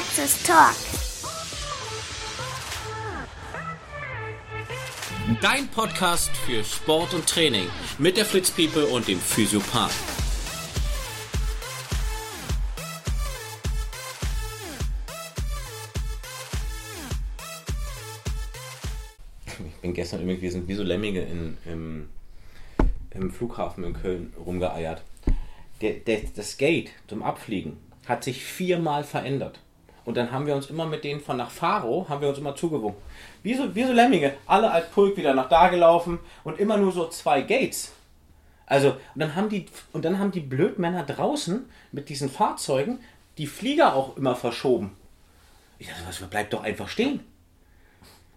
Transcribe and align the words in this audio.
Praxis 0.00 0.42
Talk. 0.44 0.74
Dein 5.42 5.68
Podcast 5.68 6.30
für 6.38 6.64
Sport 6.64 7.12
und 7.12 7.26
Training 7.26 7.66
mit 7.98 8.16
der 8.16 8.24
Fritz 8.24 8.50
People 8.50 8.86
und 8.86 9.08
dem 9.08 9.20
Physiopath. 9.20 9.92
Ich 19.46 19.74
bin 19.82 19.92
gestern 19.92 20.20
irgendwie, 20.20 20.40
wir 20.40 20.50
sind 20.50 20.66
wie 20.66 20.74
so 20.74 20.82
Lemmige 20.82 21.20
in, 21.20 21.58
im, 21.66 22.08
im 23.10 23.30
Flughafen 23.30 23.84
in 23.84 23.92
Köln 23.92 24.32
rumgeeiert. 24.42 25.02
Der, 25.82 25.92
der, 25.92 26.22
das 26.34 26.56
Gate 26.56 26.88
zum 27.06 27.22
Abfliegen 27.22 27.76
hat 28.06 28.24
sich 28.24 28.42
viermal 28.42 29.04
verändert. 29.04 29.60
Und 30.04 30.16
dann 30.16 30.32
haben 30.32 30.46
wir 30.46 30.54
uns 30.54 30.70
immer 30.70 30.86
mit 30.86 31.04
denen 31.04 31.20
von 31.20 31.36
nach 31.36 31.50
Faro, 31.50 32.06
haben 32.08 32.20
wir 32.20 32.28
uns 32.28 32.38
immer 32.38 32.56
zugewunken. 32.56 33.00
Wie 33.42 33.54
so, 33.54 33.74
wie 33.74 33.84
so 33.84 33.92
Lemminge, 33.92 34.34
alle 34.46 34.70
als 34.70 34.90
Pulk 34.90 35.16
wieder 35.16 35.34
nach 35.34 35.48
da 35.48 35.68
gelaufen 35.68 36.18
und 36.44 36.58
immer 36.58 36.76
nur 36.76 36.92
so 36.92 37.08
zwei 37.08 37.42
Gates. 37.42 37.92
Also, 38.66 38.90
und 38.90 38.98
dann 39.16 39.34
haben 39.34 39.48
die, 39.48 39.66
und 39.92 40.04
dann 40.04 40.18
haben 40.18 40.30
die 40.30 40.40
Blödmänner 40.40 41.02
draußen 41.02 41.68
mit 41.92 42.08
diesen 42.08 42.30
Fahrzeugen 42.30 43.00
die 43.36 43.46
Flieger 43.46 43.94
auch 43.94 44.16
immer 44.16 44.36
verschoben. 44.36 44.96
Ich 45.78 45.88
dachte, 45.88 46.02
was 46.06 46.20
bleibt 46.28 46.52
doch 46.52 46.62
einfach 46.62 46.88
stehen. 46.88 47.20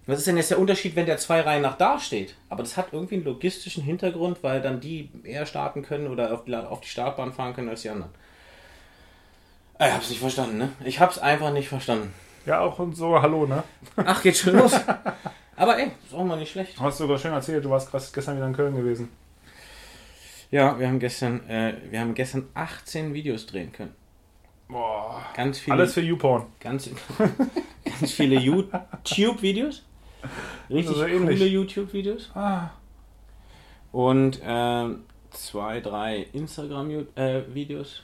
Was 0.06 0.20
ist 0.20 0.28
denn 0.28 0.38
jetzt 0.38 0.52
der 0.52 0.60
Unterschied, 0.60 0.96
wenn 0.96 1.06
der 1.06 1.18
zwei 1.18 1.42
Reihen 1.42 1.62
nach 1.62 1.78
da 1.78 1.98
steht? 1.98 2.36
Aber 2.50 2.64
das 2.64 2.76
hat 2.76 2.88
irgendwie 2.92 3.16
einen 3.16 3.24
logistischen 3.24 3.84
Hintergrund, 3.84 4.44
weil 4.44 4.62
dann 4.62 4.82
die 4.82 5.10
eher 5.24 5.46
starten 5.46 5.82
können 5.82 6.08
oder 6.08 6.34
auf 6.34 6.44
die, 6.44 6.56
auf 6.56 6.82
die 6.82 6.90
Startbahn 6.90 7.32
fahren 7.32 7.54
können 7.54 7.70
als 7.70 7.84
die 7.84 7.90
anderen. 7.90 8.12
Ich 9.88 9.94
hab's 9.94 10.10
nicht 10.10 10.20
verstanden, 10.20 10.58
ne? 10.58 10.70
Ich 10.86 11.00
hab's 11.00 11.18
einfach 11.18 11.52
nicht 11.52 11.70
verstanden. 11.70 12.14
Ja, 12.46 12.60
auch 12.62 12.80
und 12.80 12.96
so, 12.96 13.22
hallo, 13.22 13.46
ne? 13.46 13.64
Ach, 13.96 14.22
geht 14.22 14.38
schon 14.38 14.56
los. 14.58 14.74
Aber 15.56 15.78
ey, 15.78 15.92
ist 16.06 16.14
auch 16.14 16.24
mal 16.26 16.38
nicht 16.38 16.52
schlecht. 16.52 16.80
Hast 16.80 17.00
du 17.00 17.04
sogar 17.06 17.18
schön 17.18 17.32
erzählt, 17.32 17.64
du 17.64 17.70
warst 17.70 17.92
gestern 18.14 18.36
wieder 18.36 18.48
in 18.48 18.54
Köln 18.56 18.76
gewesen. 18.76 19.10
Ja, 20.52 20.78
wir 20.78 20.88
haben 20.88 21.00
gestern, 21.00 21.48
äh, 21.50 21.76
wir 21.90 22.00
haben 22.00 22.14
gestern 22.14 22.48
18 22.54 23.14
Videos 23.14 23.46
drehen 23.46 23.72
können. 23.72 23.96
Boah. 24.68 25.24
Ganz 25.36 25.60
viele. 25.60 25.78
Alles 25.78 25.94
für 25.94 26.02
YouPorn. 26.02 26.46
Ganz, 26.60 26.90
ganz 27.86 28.12
viele 28.12 28.40
YouTube-Videos. 28.40 29.84
Richtig 30.70 30.90
Also 30.98 31.06
coole 31.06 31.46
YouTube-Videos. 31.46 32.32
Ah, 32.34 32.70
Und 33.92 34.40
ähm, 34.44 35.04
zwei, 35.32 35.80
drei 35.80 36.28
Instagram-Videos. 36.34 38.04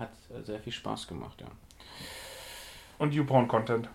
Hat 0.00 0.08
äh, 0.30 0.42
sehr 0.42 0.58
viel 0.58 0.72
Spaß 0.72 1.06
gemacht, 1.06 1.40
ja. 1.40 1.46
und 2.98 3.12
YouPorn-Content. 3.14 3.88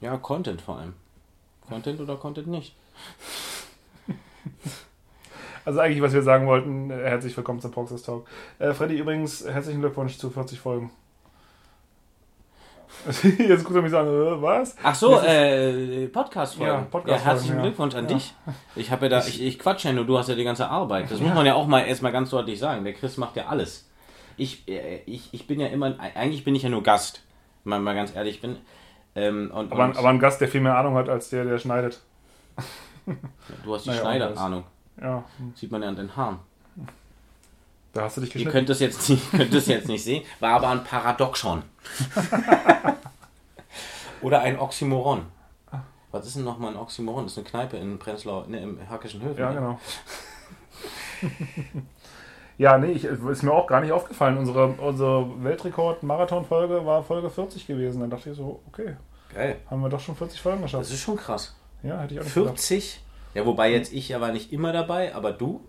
Ja, 0.00 0.16
Content 0.16 0.60
vor 0.62 0.78
allem. 0.78 0.94
Content 1.68 2.00
oder 2.00 2.16
Content 2.16 2.48
nicht. 2.48 2.74
Also 5.66 5.80
eigentlich, 5.80 6.02
was 6.02 6.12
wir 6.12 6.20
sagen 6.20 6.46
wollten, 6.46 6.90
äh, 6.90 7.08
herzlich 7.08 7.34
willkommen 7.34 7.58
zum 7.58 7.70
Proxys 7.70 8.02
Talk. 8.02 8.26
Äh, 8.58 8.74
Freddy, 8.74 8.98
übrigens, 8.98 9.46
herzlichen 9.48 9.80
Glückwunsch 9.80 10.18
zu 10.18 10.28
40 10.28 10.60
Folgen. 10.60 10.90
Jetzt 13.38 13.64
guckt 13.64 13.74
er 13.74 13.80
mich 13.80 13.90
so 13.90 13.96
an, 13.96 14.06
äh, 14.06 14.42
was? 14.42 14.76
Ach 14.82 14.94
so, 14.94 15.18
äh, 15.20 16.06
Podcast-Folgen. 16.08 16.70
Ja, 16.70 16.78
Ja, 16.80 16.84
Podcast-Folgen, 16.84 17.24
herzlichen 17.24 17.56
ja. 17.56 17.62
Glückwunsch 17.62 17.94
an 17.94 18.06
Ja. 18.10 18.14
dich. 18.14 18.34
Ich 18.76 18.90
habe 18.90 19.06
ja 19.06 19.08
da, 19.08 19.26
ich, 19.26 19.40
ich 19.40 19.58
quatsch 19.58 19.86
ja 19.86 19.94
nur, 19.94 20.04
du 20.04 20.18
hast 20.18 20.28
ja 20.28 20.34
die 20.34 20.44
ganze 20.44 20.68
Arbeit. 20.68 21.10
Das 21.10 21.18
muss 21.18 21.32
man 21.32 21.46
ja 21.46 21.54
auch 21.54 21.66
mal 21.66 21.80
erstmal 21.80 22.12
ganz 22.12 22.28
deutlich 22.28 22.58
sagen. 22.58 22.84
Der 22.84 22.92
Chris 22.92 23.16
macht 23.16 23.34
ja 23.36 23.46
alles. 23.46 23.88
Ich, 24.36 24.66
äh, 24.68 25.00
ich, 25.06 25.28
ich 25.32 25.46
bin 25.46 25.60
ja 25.60 25.68
immer, 25.68 25.98
eigentlich 25.98 26.44
bin 26.44 26.54
ich 26.54 26.62
ja 26.62 26.68
nur 26.68 26.82
Gast, 26.82 27.22
wenn 27.64 27.70
man 27.70 27.82
mal 27.84 27.94
ganz 27.94 28.14
ehrlich 28.14 28.40
bin. 28.40 28.56
Ähm, 29.14 29.50
und, 29.52 29.70
Aber, 29.72 29.84
und 29.84 29.96
aber 29.96 30.08
ein 30.08 30.18
Gast, 30.18 30.40
der 30.40 30.48
viel 30.48 30.60
mehr 30.60 30.76
Ahnung 30.76 30.94
hat 30.96 31.08
als 31.08 31.30
der, 31.30 31.44
der 31.44 31.58
schneidet. 31.58 32.00
du 33.64 33.74
hast 33.74 33.84
die 33.84 33.90
naja, 33.90 34.00
Schneider-Ahnung. 34.00 34.64
Ja, 35.00 35.24
Sieht 35.54 35.70
man 35.70 35.82
ja 35.82 35.88
an 35.88 35.96
den 35.96 36.16
Haaren. 36.16 36.38
da 37.92 38.02
hast 38.02 38.16
du 38.16 38.20
dich 38.22 38.30
Ihr 38.30 38.34
geschnitten. 38.34 38.52
könnt 38.52 38.70
es 38.70 38.80
jetzt 38.80 39.08
nicht, 39.08 39.30
könnt 39.36 39.54
es 39.54 39.66
jetzt 39.66 39.88
nicht 39.88 40.02
sehen, 40.02 40.24
war 40.40 40.54
aber 40.54 40.68
ein 40.68 40.82
Paradoxon. 40.84 41.62
Oder 44.22 44.40
ein 44.40 44.58
Oxymoron. 44.58 45.26
Was 46.10 46.26
ist 46.26 46.36
denn 46.36 46.44
nochmal 46.44 46.70
ein 46.70 46.76
Oxymoron? 46.78 47.24
Das 47.24 47.32
ist 47.32 47.38
eine 47.38 47.46
Kneipe 47.48 47.76
in 47.76 47.98
Prenzlau, 47.98 48.44
ne, 48.46 48.60
im 48.62 48.78
Hackischen 48.88 49.20
Höfen. 49.20 49.38
Ja, 49.40 49.50
ne? 49.50 49.56
genau. 49.56 49.80
ja, 52.58 52.78
nee, 52.78 52.92
ich, 52.92 53.04
ist 53.04 53.42
mir 53.42 53.52
auch 53.52 53.66
gar 53.66 53.80
nicht 53.80 53.92
aufgefallen. 53.92 54.38
Unsere, 54.38 54.66
unsere 54.68 55.42
Weltrekord-Marathon-Folge 55.44 56.86
war 56.86 57.02
Folge 57.02 57.30
40 57.30 57.66
gewesen. 57.66 58.00
Dann 58.00 58.10
dachte 58.10 58.30
ich 58.30 58.36
so, 58.36 58.60
okay, 58.68 58.96
Geil. 59.34 59.56
haben 59.70 59.82
wir 59.82 59.88
doch 59.88 60.00
schon 60.00 60.16
40 60.16 60.40
Folgen 60.40 60.62
geschafft. 60.62 60.84
Das 60.84 60.90
ist 60.90 61.00
schon 61.00 61.16
krass. 61.16 61.56
Ja, 61.82 62.00
hätte 62.00 62.14
ich 62.14 62.20
auch 62.20 62.24
nicht 62.24 62.34
gedacht. 62.34 62.50
40? 62.60 63.00
Ja, 63.34 63.44
wobei 63.46 63.72
jetzt 63.72 63.92
ich 63.92 64.08
ja 64.08 64.20
war 64.20 64.32
nicht 64.32 64.52
immer 64.52 64.72
dabei, 64.72 65.14
aber 65.14 65.32
du. 65.32 65.60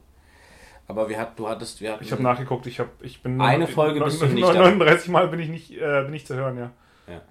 Aber 0.87 1.09
wir 1.09 1.17
hat, 1.17 1.39
du 1.39 1.49
hattest, 1.49 1.81
wir 1.81 1.93
hatten, 1.93 2.03
Ich 2.03 2.11
habe 2.11 2.21
nachgeguckt, 2.21 2.67
ich, 2.67 2.79
hab, 2.79 2.87
ich 3.01 3.23
bin... 3.23 3.41
Eine 3.41 3.65
Folge 3.65 3.99
bist 4.03 4.21
du 4.21 4.27
nicht 4.27 4.47
39 4.47 5.09
Mal 5.09 5.27
bin 5.29 5.39
ich 5.39 5.49
nicht, 5.49 5.71
äh, 5.71 6.03
bin 6.03 6.13
ich 6.13 6.27
zu 6.27 6.35
hören, 6.35 6.57
ja. 6.57 6.71
Ja. 7.11 7.21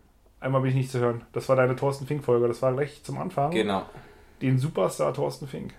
Einmal 0.41 0.61
bin 0.61 0.71
ich 0.71 0.77
nicht 0.77 0.91
zu 0.91 0.99
hören. 0.99 1.23
Das 1.33 1.49
war 1.49 1.55
deine 1.55 1.77
Thorsten 1.77 2.07
Fink-Folge. 2.07 2.49
Das 2.49 2.61
war 2.63 2.73
gleich 2.73 3.05
zum 3.05 3.19
Anfang. 3.19 3.53
Genau. 3.53 3.85
Den 4.43 4.59
Superstar 4.59 5.15
Thorsten 5.15 5.47
Fink. 5.47 5.73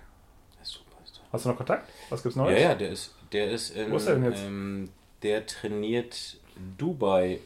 Super 0.62 0.96
ist 1.04 1.20
Hast 1.30 1.44
du 1.44 1.50
noch 1.50 1.56
Kontakt? 1.56 1.86
Was 2.08 2.22
gibt's 2.22 2.36
Ja, 2.36 2.42
Neues? 2.42 2.62
ja, 2.62 2.74
der 2.74 2.88
ist, 2.90 3.14
der 3.36 3.50
ist 3.50 3.76
in, 3.76 3.90
Wo 3.90 3.96
ist 3.96 4.06
er 4.06 4.14
denn 4.14 4.24
jetzt? 4.24 4.42
Ähm, 4.42 4.88
der 5.22 5.46
trainiert 5.46 6.38
Dubai 6.78 7.38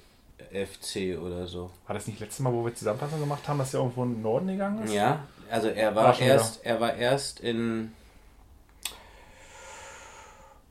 FC 0.53 1.19
oder 1.21 1.49
so. 1.49 1.71
War 1.87 1.95
das 1.95 2.07
nicht 2.07 2.21
letztes 2.21 2.39
Mal, 2.41 2.53
wo 2.53 2.65
wir 2.65 2.75
Zusammenfassung 2.75 3.19
gemacht 3.19 3.49
haben, 3.49 3.59
dass 3.59 3.75
er 3.75 3.81
irgendwo 3.81 4.05
in 4.05 4.15
den 4.15 4.23
Norden 4.23 4.47
gegangen 4.47 4.85
ist? 4.85 4.93
Ja, 4.93 5.25
also 5.51 5.69
er 5.69 5.95
War 5.97 6.05
war 6.05 6.21
erst, 6.21 6.65
er 6.65 6.81
war 6.81 6.95
erst 6.95 7.41
in 7.41 7.93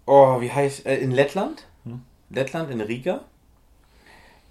Oh, 0.06 0.40
wie 0.40 0.52
heißt 0.52 0.86
äh, 0.86 0.98
in 0.98 1.12
Lettland? 1.12 1.66
Hm. 1.84 2.02
Lettland 2.30 2.72
in 2.72 2.82
Riga. 2.82 3.26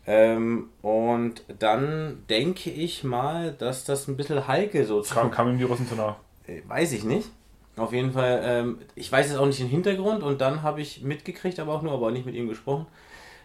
Ähm, 0.06 0.68
und 0.82 1.42
dann 1.58 2.24
denke 2.28 2.70
ich 2.70 3.04
mal, 3.04 3.52
dass 3.52 3.84
das 3.84 4.06
ein 4.06 4.16
bisschen 4.16 4.46
heikel 4.46 4.84
so 4.84 5.02
Kam, 5.02 5.30
kam 5.30 5.48
ihm 5.48 5.58
die 5.58 5.64
Russen 5.64 5.88
zu 5.88 5.94
nah. 5.94 6.16
Äh, 6.46 6.60
Weiß 6.68 6.92
ich 6.92 7.04
nicht. 7.04 7.30
Auf 7.78 7.92
jeden 7.92 8.12
Fall, 8.12 8.40
ähm, 8.44 8.78
ich 8.94 9.10
weiß 9.10 9.28
jetzt 9.28 9.38
auch 9.38 9.46
nicht 9.46 9.60
den 9.60 9.68
Hintergrund 9.68 10.22
und 10.22 10.40
dann 10.40 10.62
habe 10.62 10.80
ich 10.80 11.02
mitgekriegt, 11.02 11.60
aber 11.60 11.74
auch 11.74 11.82
nur, 11.82 11.92
aber 11.92 12.08
auch 12.08 12.10
nicht 12.10 12.26
mit 12.26 12.34
ihm 12.34 12.48
gesprochen, 12.48 12.86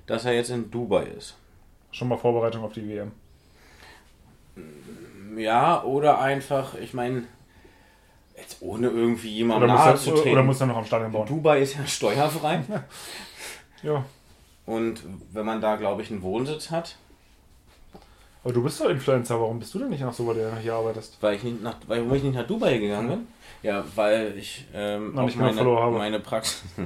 dass 0.07 0.25
er 0.25 0.33
jetzt 0.33 0.49
in 0.49 0.71
Dubai 0.71 1.03
ist. 1.05 1.35
Schon 1.91 2.07
mal 2.07 2.17
Vorbereitung 2.17 2.63
auf 2.63 2.73
die 2.73 2.87
WM. 2.87 3.11
Ja, 5.37 5.83
oder 5.83 6.19
einfach, 6.19 6.75
ich 6.75 6.93
meine, 6.93 7.23
jetzt 8.37 8.57
ohne 8.61 8.87
irgendwie 8.87 9.29
Oder 9.29 9.67
jemandem 9.67 9.71
muss, 9.71 10.05
nahe 10.05 10.15
er, 10.25 10.31
oder 10.31 10.43
muss 10.43 10.61
er 10.61 10.67
noch 10.67 10.77
am 10.77 10.85
Stadion 10.85 11.11
bauen? 11.11 11.27
Dubai 11.27 11.61
ist 11.61 11.75
ja 11.75 11.85
steuerfrei 11.85 12.63
Ja. 13.83 14.05
und 14.65 15.03
wenn 15.31 15.45
man 15.45 15.59
da, 15.61 15.75
glaube 15.75 16.01
ich, 16.01 16.11
einen 16.11 16.21
Wohnsitz 16.21 16.71
hat, 16.71 16.97
Aber 18.43 18.53
du 18.53 18.63
bist 18.63 18.79
doch 18.81 18.89
Influencer. 18.89 19.39
Warum 19.39 19.59
bist 19.59 19.73
du 19.73 19.79
denn 19.79 19.89
nicht 19.89 20.01
nach 20.01 20.13
so, 20.13 20.27
weil 20.27 20.35
du 20.35 20.55
hier 20.57 20.73
arbeitest? 20.73 21.17
weil 21.21 21.35
ich 21.35 21.43
nicht 21.43 21.63
nach, 21.63 21.75
weil, 21.87 22.01
warum 22.01 22.15
ich 22.15 22.23
nicht 22.23 22.35
nach 22.35 22.47
Dubai 22.47 22.77
gegangen 22.77 23.09
bin, 23.09 23.27
ja, 23.61 23.83
weil 23.95 24.37
ich 24.37 24.65
ähm, 24.73 25.13
Noch 25.13 25.25
nicht 25.25 25.37
meine, 25.37 25.53
Follower 25.53 25.81
habe. 25.81 25.97
meine 25.97 26.19
Praxis 26.19 26.63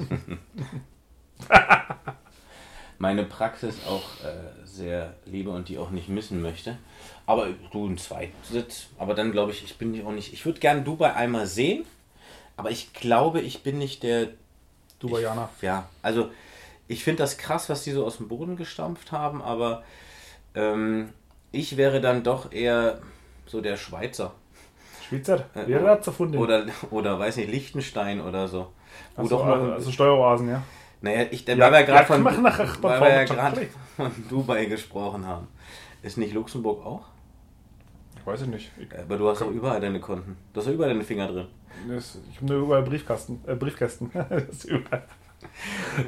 meine 3.00 3.24
Praxis 3.24 3.78
auch 3.88 4.24
äh, 4.26 4.66
sehr 4.66 5.14
liebe 5.26 5.50
und 5.50 5.70
die 5.70 5.78
auch 5.78 5.90
nicht 5.90 6.10
missen 6.10 6.42
möchte. 6.42 6.78
Aber 7.26 7.48
du 7.72 7.88
ein 7.88 7.98
Zweitsitz, 7.98 8.88
aber 8.98 9.14
dann 9.14 9.32
glaube 9.32 9.52
ich, 9.52 9.64
ich 9.64 9.78
bin 9.78 10.06
auch 10.06 10.12
nicht. 10.12 10.34
Ich 10.34 10.46
würde 10.46 10.60
gerne 10.60 10.82
Dubai 10.82 11.14
einmal 11.14 11.48
sehen, 11.48 11.86
aber 12.56 12.72
ich 12.72 12.94
glaube, 12.94 13.42
ich 13.42 13.64
bin 13.64 13.78
nicht 13.78 14.04
der 14.04 14.30
Dubaianer. 15.00 15.50
ja, 15.62 15.90
also 16.02 16.30
ich 16.88 17.04
finde 17.04 17.24
das 17.24 17.38
krass, 17.38 17.70
was 17.70 17.84
die 17.84 17.92
so 17.92 18.06
aus 18.06 18.18
dem 18.18 18.28
Boden 18.28 18.56
gestampft 18.56 19.12
haben, 19.12 19.42
aber 19.42 19.84
ähm, 20.56 21.10
ich 21.52 21.78
wäre 21.78 22.02
dann 22.02 22.24
doch 22.24 22.52
eher 22.52 23.00
so 23.46 23.62
der 23.62 23.78
Schweizer. 23.78 24.34
Schweizer? 25.08 25.46
Äh, 25.56 25.64
Wer 25.68 25.84
hat 25.84 26.06
erfunden? 26.06 26.38
Oder, 26.38 26.66
oder 26.92 27.18
weiß 27.18 27.38
nicht, 27.38 27.50
Liechtenstein 27.50 28.22
oder 28.22 28.48
so. 28.48 28.72
Also, 29.16 29.38
noch, 29.38 29.46
also, 29.46 29.92
Steueroasen, 29.92 30.50
ja. 30.50 30.64
naja, 31.02 31.26
ich, 31.32 31.48
Ja, 31.48 31.58
weil 31.58 31.72
wir 31.72 31.84
gerade 31.84 32.00
ja, 32.00 32.06
von, 32.06 32.26
weil 32.26 32.38
wir 33.04 33.10
ja 33.10 33.24
gerade 33.24 33.68
von 33.96 34.12
Dubai 34.30 34.66
gesprochen 34.66 35.26
haben. 35.26 35.48
Ist 36.04 36.18
nicht 36.18 36.34
Luxemburg 36.34 36.86
auch? 36.86 37.06
Ich 38.18 38.26
weiß 38.26 38.42
es 38.42 38.48
nicht. 38.48 38.72
Ich, 38.78 38.88
Aber 38.98 39.18
du 39.18 39.30
hast 39.30 39.42
doch 39.42 39.50
überall 39.50 39.80
deine 39.80 40.00
Konten. 40.00 40.38
Du 40.54 40.60
hast 40.60 40.68
doch 40.68 40.74
überall 40.74 40.92
deine 40.92 41.04
Finger 41.04 41.28
drin. 41.28 41.48
das, 41.88 42.20
ich 42.30 42.38
habe 42.38 42.48
nur 42.48 42.64
überall 42.64 42.84
Briefkasten, 42.84 43.42
äh, 43.48 43.56
Briefkästen. 43.56 44.12
das 44.30 44.44
ist 44.50 44.66
überall. 44.66 45.04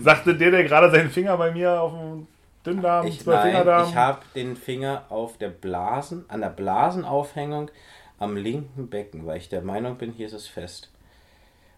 Sagte 0.02 0.36
der, 0.36 0.52
der 0.52 0.64
gerade 0.64 0.92
seinen 0.92 1.10
Finger 1.10 1.38
bei 1.38 1.52
mir 1.52 1.80
auf 1.80 1.94
dem 1.94 2.28
Dünndarm, 2.66 3.08
Ich, 3.08 3.22
zwei 3.22 3.36
nein, 3.36 3.52
Fingerdarm. 3.52 3.90
ich 3.90 3.96
habe 3.96 4.22
den 4.36 4.56
Finger 4.56 5.06
auf 5.10 5.38
der 5.38 5.50
Blasen, 5.50 6.26
an 6.30 6.42
der 6.42 6.50
Blasenaufhängung 6.50 7.72
am 8.18 8.36
linken 8.36 8.90
Becken, 8.90 9.26
weil 9.26 9.38
ich 9.38 9.50
der 9.50 9.62
Meinung 9.62 9.98
bin, 9.98 10.12
hier 10.12 10.28
ist 10.28 10.34
es 10.34 10.48
fest. 10.48 10.90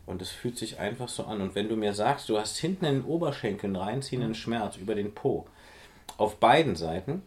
Und 0.08 0.22
es 0.22 0.32
fühlt 0.32 0.58
sich 0.58 0.80
einfach 0.80 1.08
so 1.08 1.26
an. 1.26 1.42
Und 1.42 1.56
wenn 1.56 1.70
du 1.70 1.76
mir 1.76 1.94
sagst, 1.94 2.28
du 2.30 2.40
hast 2.40 2.58
hinten 2.58 2.86
in 2.86 2.96
den 2.96 3.06
Oberschenkeln 3.06 3.76
reinziehenden 3.76 4.34
Schmerz 4.34 4.76
über 4.78 4.96
den 4.96 5.14
Po, 5.14 5.46
auf 6.18 6.38
beiden 6.38 6.76
Seiten, 6.76 7.22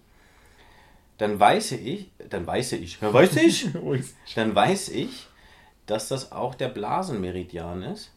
dann 1.19 1.39
weiß 1.39 1.73
ich, 1.73 2.11
dann 2.29 2.47
weiß 2.47 2.73
ich, 2.73 3.01
weiß 3.01 3.37
ich, 3.37 3.69
dann 4.35 4.55
weiß 4.55 4.89
ich, 4.89 5.29
dass 5.87 6.09
das 6.09 6.33
auch 6.33 6.55
der 6.55 6.69
Blasenmeridian 6.69 7.83
ist. 7.83 8.11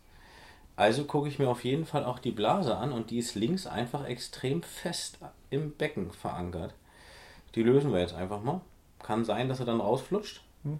Also 0.77 1.05
gucke 1.05 1.27
ich 1.27 1.39
mir 1.39 1.49
auf 1.49 1.63
jeden 1.63 1.87
Fall 1.87 2.05
auch 2.05 2.19
die 2.19 2.31
Blase 2.31 2.77
an 2.77 2.91
und 2.91 3.09
die 3.09 3.17
ist 3.17 3.33
links 3.33 3.65
einfach 3.65 4.05
extrem 4.05 4.61
fest 4.61 5.17
im 5.49 5.71
Becken 5.71 6.11
verankert. 6.11 6.75
Die 7.55 7.63
lösen 7.63 7.91
wir 7.91 7.99
jetzt 7.99 8.13
einfach 8.13 8.43
mal. 8.43 8.61
Kann 9.01 9.25
sein, 9.25 9.49
dass 9.49 9.59
er 9.59 9.65
dann 9.65 9.81
rausflutscht. 9.81 10.43
Hm. 10.63 10.79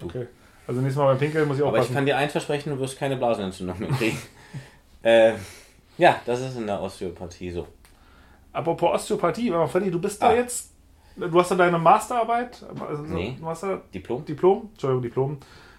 Okay. 0.00 0.28
Also 0.68 0.80
nächstes 0.80 1.00
Mal 1.00 1.08
beim 1.08 1.18
Pinkeln 1.18 1.48
muss 1.48 1.56
ich 1.56 1.64
auch 1.64 1.68
Aber 1.68 1.80
ich 1.80 1.92
kann 1.92 2.06
dir 2.06 2.16
eins 2.16 2.30
versprechen, 2.30 2.70
du 2.70 2.78
wirst 2.78 2.96
keine 2.96 3.16
Blasenentzündung 3.16 3.80
mehr 3.80 3.90
kriegen. 3.90 4.18
äh, 5.02 5.32
ja, 5.98 6.20
das 6.24 6.40
ist 6.40 6.56
in 6.56 6.68
der 6.68 6.80
Osteopathie 6.80 7.50
so. 7.50 7.66
Apropos 8.52 8.94
Osteopathie, 8.94 9.52
Freddy, 9.66 9.90
du 9.90 10.00
bist 10.00 10.22
ah. 10.22 10.28
da 10.28 10.36
jetzt, 10.36 10.70
du 11.16 11.40
hast 11.40 11.50
da 11.50 11.56
deine 11.56 11.78
Masterarbeit, 11.78 12.64
also 12.88 13.02
nee. 13.02 13.36
Master, 13.40 13.82
Diplom? 13.92 14.24
Diplom, 14.24 14.68
Entschuldigung, 14.70 15.02
Diplom. 15.02 15.38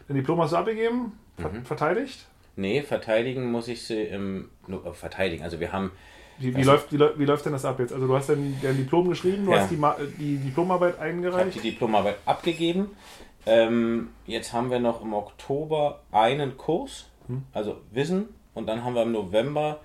Dein 0.09 0.17
Diplom 0.17 0.41
hast 0.41 0.51
du 0.51 0.57
abgegeben, 0.57 1.17
mhm. 1.37 1.63
verteidigt? 1.63 2.25
Nee, 2.55 2.81
verteidigen 2.83 3.51
muss 3.51 3.67
ich 3.67 3.83
sie 3.83 4.01
im, 4.03 4.49
no, 4.67 4.93
verteidigen, 4.93 5.43
also 5.43 5.59
wir 5.59 5.71
haben 5.71 5.91
wie, 6.37 6.53
wie, 6.53 6.57
also, 6.57 6.71
läuft, 6.71 6.91
wie, 6.91 6.99
wie, 6.99 7.25
läuft 7.25 7.45
denn 7.45 7.53
das 7.53 7.63
ab 7.63 7.79
jetzt? 7.79 7.93
Also 7.93 8.07
du 8.07 8.15
hast 8.15 8.27
dann 8.27 8.57
dein 8.61 8.75
Diplom 8.75 9.07
geschrieben, 9.07 9.45
du 9.45 9.51
ja. 9.51 9.59
hast 9.59 9.71
die, 9.71 9.77
die 10.19 10.37
Diplomarbeit 10.37 10.99
eingereicht? 10.99 11.47
Ich 11.47 11.55
habe 11.55 11.63
die 11.63 11.71
Diplomarbeit 11.71 12.17
abgegeben. 12.25 12.91
Ähm, 13.45 14.09
jetzt 14.25 14.53
haben 14.53 14.69
wir 14.69 14.79
noch 14.79 15.01
im 15.01 15.13
Oktober 15.13 16.01
einen 16.11 16.57
Kurs, 16.57 17.09
hm. 17.27 17.43
also 17.53 17.77
Wissen, 17.91 18.29
und 18.53 18.67
dann 18.67 18.83
haben 18.83 18.95
wir 18.95 19.03
im 19.03 19.11
November 19.11 19.81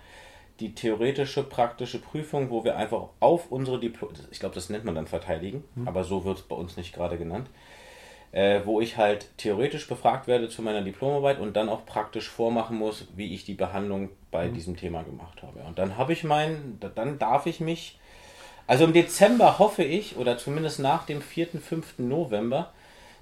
die 0.61 0.75
theoretische, 0.75 1.43
praktische 1.43 2.00
Prüfung, 2.00 2.50
wo 2.50 2.64
wir 2.64 2.76
einfach 2.76 3.08
auf 3.20 3.50
unsere 3.50 3.78
Diplom, 3.78 4.11
ich 4.31 4.40
glaube, 4.40 4.55
das 4.55 4.70
nennt 4.70 4.84
man 4.84 4.94
dann 4.94 5.06
verteidigen, 5.06 5.64
hm. 5.75 5.87
aber 5.87 6.05
so 6.05 6.25
wird 6.25 6.38
es 6.38 6.43
bei 6.43 6.56
uns 6.56 6.76
nicht 6.76 6.94
gerade 6.94 7.19
genannt, 7.19 7.49
äh, 8.32 8.61
wo 8.65 8.81
ich 8.81 8.97
halt 8.97 9.29
theoretisch 9.37 9.88
befragt 9.88 10.27
werde 10.27 10.49
zu 10.49 10.62
meiner 10.62 10.82
Diplomarbeit 10.82 11.41
und 11.41 11.56
dann 11.56 11.69
auch 11.69 11.85
praktisch 11.85 12.29
vormachen 12.29 12.77
muss, 12.79 13.09
wie 13.17 13.35
ich 13.35 13.44
die 13.44 13.55
Behandlung 13.55 14.11
bei 14.31 14.47
hm. 14.47 14.55
diesem 14.55 14.77
Thema 14.77 15.03
gemacht 15.03 15.43
habe. 15.43 15.61
Und 15.61 15.79
dann 15.79 15.97
habe 15.97 16.12
ich 16.12 16.25
mein, 16.25 16.79
dann 16.94 17.19
darf 17.19 17.47
ich 17.47 17.61
mich, 17.61 17.99
also 18.67 18.85
im 18.85 18.93
Dezember 18.93 19.59
hoffe 19.59 19.82
ich, 19.82 20.17
oder 20.17 20.38
zumindest 20.38 20.79
nach 20.79 21.06
dem 21.06 21.23
4., 21.23 21.49
5. 21.61 21.99
November, 21.99 22.73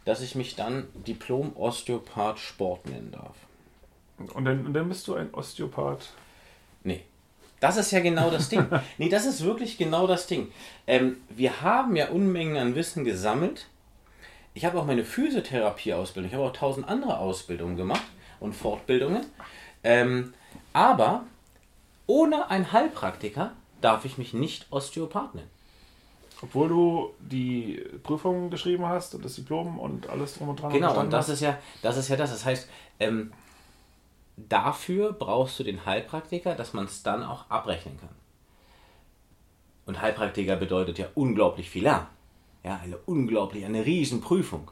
dass 0.05 0.21
ich 0.21 0.35
mich 0.35 0.57
dann 0.57 0.89
Diplom-Osteopath 1.07 2.39
Sport 2.39 2.87
nennen 2.87 3.11
darf. 3.13 3.37
Und 4.35 4.45
dann, 4.45 4.67
und 4.67 4.75
dann 4.75 4.89
bist 4.89 5.07
du 5.09 5.15
ein 5.15 5.33
Osteopath? 5.33 6.09
Nee. 6.83 7.03
Das 7.61 7.77
ist 7.77 7.91
ja 7.91 8.01
genau 8.01 8.31
das 8.31 8.49
Ding. 8.49 8.67
nee, 8.99 9.09
das 9.09 9.27
ist 9.27 9.45
wirklich 9.45 9.79
genau 9.79 10.07
das 10.07 10.27
Ding. 10.27 10.53
Ähm, 10.87 11.17
wir 11.29 11.61
haben 11.61 11.97
ja 11.97 12.09
Unmengen 12.09 12.57
an 12.57 12.75
Wissen 12.75 13.05
gesammelt. 13.05 13.67
Ich 14.55 14.65
habe 14.65 14.79
auch 14.79 14.85
meine 14.85 15.05
Physiotherapie-Ausbildung, 15.05 16.29
ich 16.29 16.35
habe 16.35 16.47
auch 16.47 16.53
tausend 16.53 16.89
andere 16.89 17.19
Ausbildungen 17.19 17.77
gemacht 17.77 18.05
und 18.41 18.55
Fortbildungen. 18.55 19.25
Ähm, 19.85 20.35
aber 20.73 21.25
ohne 22.07 22.51
einen 22.51 22.73
Heilpraktiker 22.73 23.53
darf 23.81 24.05
ich 24.05 24.19
mich 24.19 24.35
nicht 24.35 24.67
Osteopath 24.71 25.35
nennen. 25.35 25.51
Obwohl 26.41 26.69
du 26.69 27.15
die 27.19 27.85
Prüfung 28.03 28.51
geschrieben 28.51 28.87
hast 28.87 29.15
und 29.15 29.25
das 29.25 29.35
Diplom 29.35 29.79
und 29.79 30.09
alles 30.09 30.35
drum 30.35 30.51
und 30.51 30.61
dran. 30.61 30.73
Genau, 30.73 30.99
und 30.99 31.13
das 31.13 31.27
hast. 31.27 31.35
ist 31.35 31.41
ja, 31.41 31.59
das 31.83 31.97
ist 31.97 32.09
ja 32.09 32.17
das. 32.17 32.31
Das 32.31 32.45
heißt, 32.45 32.69
ähm, 33.01 33.33
dafür 34.37 35.13
brauchst 35.13 35.59
du 35.59 35.65
den 35.65 35.85
Heilpraktiker, 35.85 36.55
dass 36.55 36.73
man 36.75 36.85
es 36.85 37.03
dann 37.03 37.25
auch 37.25 37.51
abrechnen 37.51 37.99
kann. 37.99 38.09
Und 39.87 40.01
Heilpraktiker 40.01 40.57
bedeutet 40.57 40.99
ja 40.99 41.07
unglaublich 41.15 41.71
viel 41.71 41.85
Lernen. 41.85 42.07
Ja, 42.65 42.81
eine 42.83 42.97
unglaublich, 42.99 43.65
eine 43.65 43.85
Riesenprüfung. 43.85 44.71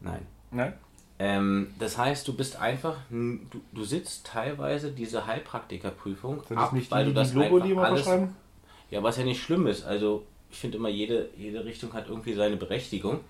Nein. 0.00 0.26
Nein. 0.50 0.74
Ähm, 1.18 1.74
das 1.78 1.98
heißt, 1.98 2.26
du 2.26 2.34
bist 2.34 2.56
einfach, 2.56 2.96
du, 3.08 3.60
du 3.72 3.84
sitzt 3.84 4.26
teilweise 4.26 4.90
diese 4.90 5.26
Heilpraktikerprüfung 5.26 6.42
Sind 6.48 6.58
ab, 6.58 6.72
nicht 6.72 6.90
weil 6.90 7.04
die, 7.04 7.10
du 7.10 7.14
das 7.14 7.30
die 7.30 7.38
Logo, 7.38 7.60
die 7.60 7.76
alles, 7.76 8.02
verschreiben? 8.02 8.34
Ja, 8.90 9.02
was 9.02 9.16
ja 9.16 9.24
nicht 9.24 9.42
schlimm 9.42 9.66
ist. 9.66 9.84
Also 9.84 10.24
ich 10.50 10.58
finde 10.58 10.78
immer, 10.78 10.88
jede, 10.88 11.30
jede 11.36 11.64
Richtung 11.64 11.92
hat 11.92 12.08
irgendwie 12.08 12.34
seine 12.34 12.56
Berechtigung. 12.56 13.20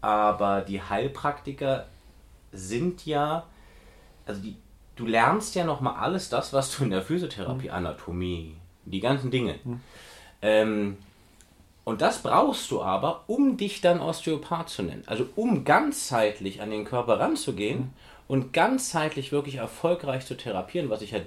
Aber 0.00 0.62
die 0.62 0.80
Heilpraktiker 0.80 1.86
sind 2.52 3.04
ja, 3.04 3.44
also 4.26 4.40
die, 4.40 4.56
du 4.96 5.06
lernst 5.06 5.54
ja 5.54 5.64
nochmal 5.64 5.96
alles 5.96 6.28
das, 6.28 6.52
was 6.52 6.76
du 6.76 6.84
in 6.84 6.90
der 6.90 7.02
Physiotherapie, 7.02 7.68
mhm. 7.68 7.74
Anatomie, 7.74 8.56
die 8.84 9.00
ganzen 9.00 9.30
Dinge. 9.30 9.58
Mhm. 9.64 9.80
Ähm, 10.40 10.96
und 11.88 12.02
das 12.02 12.22
brauchst 12.22 12.70
du 12.70 12.82
aber, 12.82 13.24
um 13.28 13.56
dich 13.56 13.80
dann 13.80 14.00
Osteopath 14.00 14.68
zu 14.68 14.82
nennen. 14.82 15.04
Also 15.06 15.26
um 15.36 15.64
ganzheitlich 15.64 16.60
an 16.60 16.68
den 16.68 16.84
Körper 16.84 17.18
ranzugehen 17.18 17.94
und 18.26 18.52
ganzheitlich 18.52 19.32
wirklich 19.32 19.54
erfolgreich 19.54 20.26
zu 20.26 20.36
therapieren, 20.36 20.90
was 20.90 21.00
ich 21.00 21.12
ja 21.12 21.20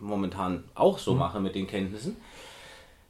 momentan 0.00 0.64
auch 0.74 0.98
so 0.98 1.12
mhm. 1.12 1.20
mache 1.20 1.38
mit 1.38 1.54
den 1.54 1.68
Kenntnissen, 1.68 2.16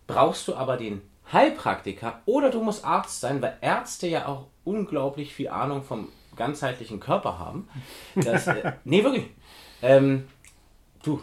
brauchst 0.06 0.47
du 0.47 0.55
aber 0.55 0.77
den 0.77 1.00
Heilpraktiker 1.33 2.21
oder 2.27 2.50
du 2.50 2.62
musst 2.62 2.85
Arzt 2.85 3.23
sein, 3.23 3.41
weil 3.41 3.56
Ärzte 3.62 4.06
ja 4.06 4.27
auch 4.27 4.44
unglaublich 4.62 5.33
viel 5.33 5.49
Ahnung 5.49 5.85
vom 5.85 6.09
ganzheitlichen 6.37 7.00
Körper 7.00 7.38
haben. 7.38 7.67
Dass, 8.15 8.47
äh, 8.47 8.73
nee, 8.85 9.03
wirklich. 9.03 9.25
Ähm, 9.81 10.29
du, 11.06 11.20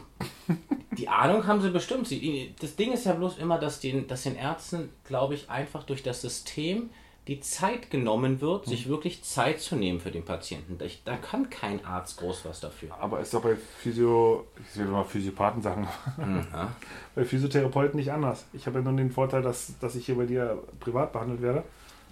die 0.98 1.08
Ahnung 1.10 1.48
haben 1.48 1.62
sie 1.62 1.70
bestimmt. 1.70 2.08
Sie, 2.08 2.54
das 2.60 2.76
Ding 2.76 2.94
ist 2.94 3.06
ja 3.06 3.14
bloß 3.14 3.38
immer, 3.38 3.60
dass 3.60 3.80
den, 3.80 4.08
dass 4.08 4.24
den 4.24 4.36
Ärzten, 4.36 4.90
glaube 5.06 5.34
ich, 5.36 5.50
einfach 5.50 5.84
durch 5.84 6.04
das 6.04 6.22
System 6.22 6.90
die 7.28 7.40
Zeit 7.40 7.90
genommen 7.90 8.42
wird, 8.42 8.66
sich 8.66 8.86
mhm. 8.86 8.92
wirklich 8.92 9.24
Zeit 9.24 9.62
zu 9.62 9.78
nehmen 9.78 10.02
für 10.02 10.12
den 10.12 10.26
Patienten. 10.26 10.78
Da, 10.78 10.86
da 11.06 11.16
kann 11.16 11.50
kein 11.50 11.84
Arzt 11.86 12.18
groß 12.18 12.44
was 12.44 12.60
dafür. 12.60 12.90
Aber 13.00 13.22
ist 13.22 13.34
doch 13.34 13.42
bei 13.42 13.56
Physio, 13.56 14.46
ich 14.60 14.78
will 14.78 14.88
mal 14.88 15.06
Physiopathen 15.06 15.62
sagen, 15.62 15.88
mhm. 16.18 16.46
bei 17.16 17.24
Physiotherapeuten 17.24 17.98
nicht 17.98 18.12
anders. 18.12 18.46
Ich 18.52 18.66
habe 18.68 18.80
ja 18.80 18.84
nur 18.84 18.98
den 18.98 19.10
Vorteil, 19.12 19.42
dass, 19.42 19.74
dass 19.80 19.96
ich 19.96 20.06
hier 20.06 20.16
bei 20.16 20.26
dir 20.26 20.62
privat 20.82 21.14
behandelt 21.14 21.42
werde. 21.42 21.64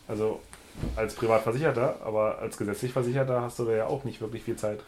Also 0.08 0.40
als 0.96 1.16
Privatversicherter, 1.16 1.98
aber 2.06 2.40
als 2.40 2.56
gesetzlich 2.58 2.94
Versicherter 2.94 3.42
hast 3.42 3.60
du 3.60 3.66
da 3.66 3.74
ja 3.74 3.88
auch 3.88 4.06
nicht 4.06 4.22
wirklich 4.22 4.44
viel 4.44 4.56
Zeit. 4.56 4.80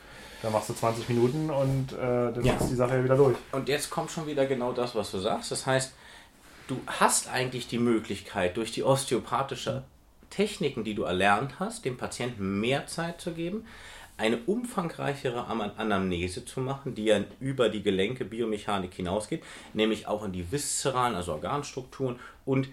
Da 0.44 0.50
machst 0.50 0.70
du 0.70 0.74
20 0.74 1.08
Minuten 1.08 1.50
und 1.50 1.94
äh, 1.94 1.96
dann 2.34 2.44
ja. 2.44 2.56
ist 2.56 2.70
die 2.70 2.76
Sache 2.76 2.98
ja 2.98 3.04
wieder 3.04 3.16
durch. 3.16 3.38
Und 3.54 3.70
jetzt 3.70 3.90
kommt 3.90 4.12
schon 4.12 4.28
wieder 4.28 4.46
genau 4.46 4.74
das, 4.74 4.94
was 4.94 5.10
du 5.10 5.18
sagst. 5.20 5.52
Das 5.52 5.66
heißt, 5.66 5.94
du 6.68 6.82
hast 6.86 7.30
eigentlich 7.30 7.68
die 7.68 7.80
Möglichkeit, 7.80 8.58
durch 8.58 8.74
die 8.74 8.84
osteopathische 8.84 9.84
Techniken, 10.30 10.84
die 10.84 10.96
du 10.96 11.04
erlernt 11.04 11.60
hast, 11.60 11.86
dem 11.86 11.96
Patienten 11.96 12.60
mehr 12.60 12.88
Zeit 12.88 13.22
zu 13.22 13.32
geben, 13.32 13.66
eine 14.18 14.38
umfangreichere 14.46 15.46
Anamnese 15.48 16.44
zu 16.44 16.60
machen, 16.60 16.94
die 16.94 17.06
ja 17.06 17.22
über 17.40 17.70
die 17.70 17.82
Gelenke, 17.82 18.26
Biomechanik 18.26 18.94
hinausgeht, 18.94 19.44
nämlich 19.74 20.08
auch 20.08 20.26
in 20.26 20.34
die 20.34 20.52
viszeralen, 20.52 21.16
also 21.16 21.32
Organstrukturen 21.32 22.20
und 22.46 22.68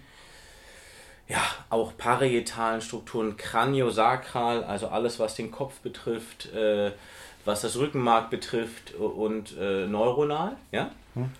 ja, 1.27 1.41
auch 1.69 1.95
parietalen 1.97 2.81
Strukturen, 2.81 3.37
kraniosakral, 3.37 4.65
also 4.65 4.89
alles, 4.89 5.17
was 5.17 5.35
den 5.35 5.49
Kopf 5.49 5.79
betrifft, 5.79 6.51
äh, 6.53 6.91
was 7.45 7.61
das 7.61 7.77
Rückenmark 7.77 8.29
betrifft 8.29 8.93
und 8.93 9.57
äh, 9.57 9.87
neuronal, 9.87 10.57
ja. 10.71 10.91
Hm. 11.13 11.31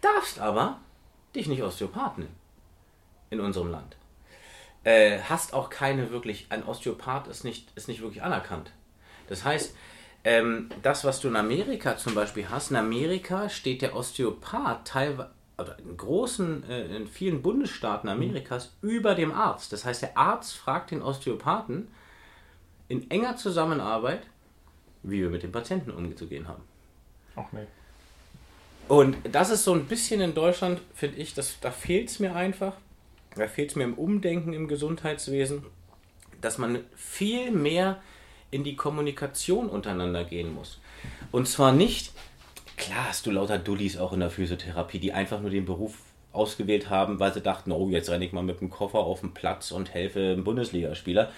Darfst 0.00 0.40
aber 0.40 0.78
dich 1.34 1.46
nicht 1.46 1.62
Osteopath 1.62 2.18
nennen 2.18 2.34
in 3.30 3.40
unserem 3.40 3.70
Land 3.70 3.96
äh, 4.84 5.20
hast 5.20 5.54
auch 5.54 5.70
keine 5.70 6.10
wirklich, 6.10 6.46
ein 6.50 6.64
Osteopath 6.64 7.28
ist 7.28 7.44
nicht, 7.44 7.68
ist 7.76 7.88
nicht 7.88 8.02
wirklich 8.02 8.22
anerkannt. 8.22 8.72
Das 9.28 9.44
heißt, 9.44 9.74
ähm, 10.24 10.68
das, 10.82 11.04
was 11.04 11.20
du 11.20 11.28
in 11.28 11.36
Amerika 11.36 11.96
zum 11.96 12.14
Beispiel 12.14 12.48
hast, 12.48 12.70
in 12.70 12.76
Amerika 12.76 13.48
steht 13.48 13.82
der 13.82 13.96
Osteopath 13.96 14.86
teilweise, 14.86 15.30
oder 15.58 15.78
in 15.78 15.96
großen, 15.96 16.68
äh, 16.68 16.96
in 16.96 17.06
vielen 17.06 17.42
Bundesstaaten 17.42 18.08
Amerikas 18.08 18.72
mhm. 18.80 18.90
über 18.90 19.14
dem 19.14 19.32
Arzt. 19.32 19.72
Das 19.72 19.84
heißt, 19.84 20.02
der 20.02 20.16
Arzt 20.16 20.56
fragt 20.56 20.90
den 20.90 21.02
Osteopathen 21.02 21.88
in 22.88 23.10
enger 23.10 23.36
Zusammenarbeit, 23.36 24.26
wie 25.02 25.20
wir 25.20 25.30
mit 25.30 25.42
dem 25.42 25.52
Patienten 25.52 25.90
umzugehen 25.90 26.48
haben. 26.48 26.62
Ach 27.36 27.50
nee. 27.52 27.66
Und 28.88 29.16
das 29.30 29.50
ist 29.50 29.64
so 29.64 29.72
ein 29.72 29.86
bisschen 29.86 30.20
in 30.20 30.34
Deutschland, 30.34 30.80
finde 30.94 31.18
ich, 31.18 31.34
das, 31.34 31.60
da 31.60 31.70
fehlt 31.70 32.10
es 32.10 32.18
mir 32.18 32.34
einfach 32.34 32.74
da 33.34 33.48
fehlt 33.48 33.70
es 33.70 33.76
mir 33.76 33.84
im 33.84 33.94
Umdenken 33.94 34.52
im 34.52 34.68
Gesundheitswesen, 34.68 35.64
dass 36.40 36.58
man 36.58 36.80
viel 36.94 37.50
mehr 37.50 38.00
in 38.50 38.64
die 38.64 38.76
Kommunikation 38.76 39.68
untereinander 39.68 40.24
gehen 40.24 40.54
muss. 40.54 40.80
Und 41.30 41.48
zwar 41.48 41.72
nicht, 41.72 42.12
klar 42.76 43.08
hast 43.08 43.26
du 43.26 43.30
lauter 43.30 43.58
Dullis 43.58 43.96
auch 43.96 44.12
in 44.12 44.20
der 44.20 44.30
Physiotherapie, 44.30 44.98
die 44.98 45.12
einfach 45.12 45.40
nur 45.40 45.50
den 45.50 45.64
Beruf 45.64 45.96
ausgewählt 46.32 46.90
haben, 46.90 47.20
weil 47.20 47.32
sie 47.32 47.40
dachten, 47.40 47.72
oh, 47.72 47.88
jetzt 47.88 48.10
renne 48.10 48.24
ich 48.24 48.32
mal 48.32 48.42
mit 48.42 48.60
dem 48.60 48.70
Koffer 48.70 48.98
auf 48.98 49.20
den 49.20 49.34
Platz 49.34 49.70
und 49.70 49.94
helfe 49.94 50.20
einem 50.20 50.44
Bundesligaspieler. 50.44 51.30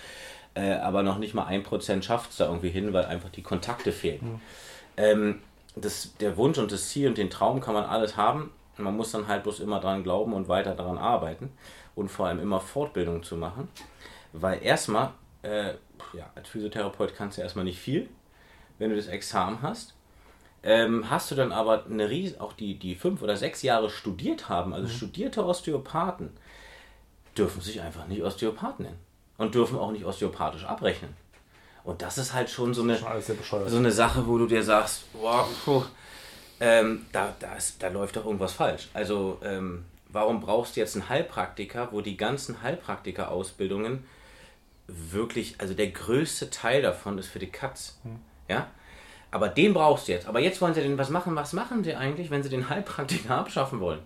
Äh, 0.55 0.75
aber 0.75 1.03
noch 1.03 1.19
nicht 1.19 1.35
mal 1.35 1.47
ein 1.47 1.65
Prozent 1.65 2.05
schafft 2.05 2.31
es 2.31 2.37
da 2.37 2.47
irgendwie 2.47 2.71
hin, 2.71 2.93
weil 2.93 3.05
einfach 3.07 3.29
die 3.29 3.43
Kontakte 3.43 3.91
fehlen. 3.91 4.35
Mhm. 4.35 4.41
Ähm, 4.97 5.41
das, 5.75 6.15
der 6.21 6.37
Wunsch 6.37 6.59
und 6.59 6.71
das 6.71 6.89
Ziel 6.89 7.09
und 7.09 7.19
den 7.19 7.31
Traum 7.31 7.61
kann 7.61 7.75
man 7.75 7.85
alles 7.85 8.17
haben, 8.17 8.53
Man 8.77 8.97
muss 8.97 9.11
dann 9.13 9.29
halt 9.29 9.43
bloß 9.43 9.61
immer 9.61 9.81
dran 9.81 10.03
glauben 10.03 10.33
und 10.33 10.49
weiter 10.49 10.75
daran 10.75 10.99
arbeiten 10.99 11.51
und 11.95 12.09
vor 12.09 12.27
allem 12.27 12.41
immer 12.41 12.61
Fortbildung 12.61 13.23
zu 13.23 13.37
machen. 13.37 13.69
Weil 14.33 14.63
erstmal, 14.63 15.11
äh, 15.43 15.75
ja, 16.13 16.31
als 16.35 16.49
Physiotherapeut 16.49 17.15
kannst 17.15 17.39
du 17.39 17.43
erstmal 17.43 17.65
nicht 17.65 17.79
viel, 17.79 18.09
wenn 18.79 18.91
du 18.91 18.97
das 18.97 19.07
Examen 19.07 19.63
hast. 19.63 19.95
Ähm, 20.63 21.11
hast 21.11 21.31
du 21.31 21.35
dann 21.35 21.53
aber 21.53 21.85
eine 21.87 22.09
Ries 22.09 22.39
auch 22.41 22.53
die, 22.53 22.79
die 22.79 22.95
fünf 22.95 23.23
oder 23.23 23.37
sechs 23.37 23.63
Jahre 23.63 23.91
studiert 23.91 24.49
haben, 24.49 24.73
also 24.73 24.87
mhm. 24.87 24.93
studierte 24.93 25.45
Osteopathen, 25.45 26.31
dürfen 27.37 27.61
sich 27.61 27.81
einfach 27.81 28.07
nicht 28.07 28.23
Osteopathen 28.23 28.87
nennen 28.87 29.14
und 29.39 29.55
dürfen 29.55 29.79
auch 29.79 29.91
nicht 29.91 30.05
osteopathisch 30.05 30.65
abrechnen. 30.65 31.15
Und 31.85 32.01
das 32.01 32.17
ist 32.19 32.33
halt 32.33 32.49
schon 32.49 32.73
so 32.73 32.83
eine, 32.83 32.99
schon 33.43 33.69
so 33.69 33.77
eine 33.77 33.93
Sache, 33.93 34.27
wo 34.27 34.39
du 34.39 34.47
dir 34.47 34.63
sagst, 34.63 35.05
wow, 35.13 35.87
ähm, 36.61 37.05
da, 37.13 37.35
da, 37.39 37.55
ist, 37.57 37.83
da 37.83 37.89
läuft 37.89 38.17
doch 38.17 38.25
irgendwas 38.25 38.55
falsch. 38.55 38.89
Also 38.95 39.39
ähm, 39.43 39.85
warum 40.09 40.41
brauchst 40.41 40.77
du 40.77 40.81
jetzt 40.81 40.97
einen 40.97 41.09
Heilpraktiker, 41.09 41.89
wo 41.93 42.01
die 42.01 42.17
ganzen 42.17 42.63
Heilpraktiker-Ausbildungen 42.63 44.05
wirklich, 44.87 45.57
also 45.59 45.75
der 45.75 45.89
größte 45.89 46.51
Teil 46.51 46.83
davon 46.83 47.19
ist 47.19 47.29
für 47.29 47.39
die 47.39 47.51
Katz. 47.51 47.99
Hm. 48.03 48.19
Ja? 48.49 48.69
Aber 49.31 49.49
den 49.49 49.75
brauchst 49.75 50.09
du 50.09 50.13
jetzt. 50.13 50.27
Aber 50.27 50.41
jetzt 50.41 50.61
wollen 50.61 50.75
sie 50.75 50.81
den, 50.81 50.97
was 50.97 51.11
machen, 51.11 51.35
was 51.37 51.53
machen 51.53 51.83
sie 51.85 51.95
eigentlich, 51.95 52.31
wenn 52.31 52.43
sie 52.43 52.49
den 52.49 52.69
Heilpraktiker 52.69 53.35
abschaffen 53.39 53.81
wollen? 53.81 54.01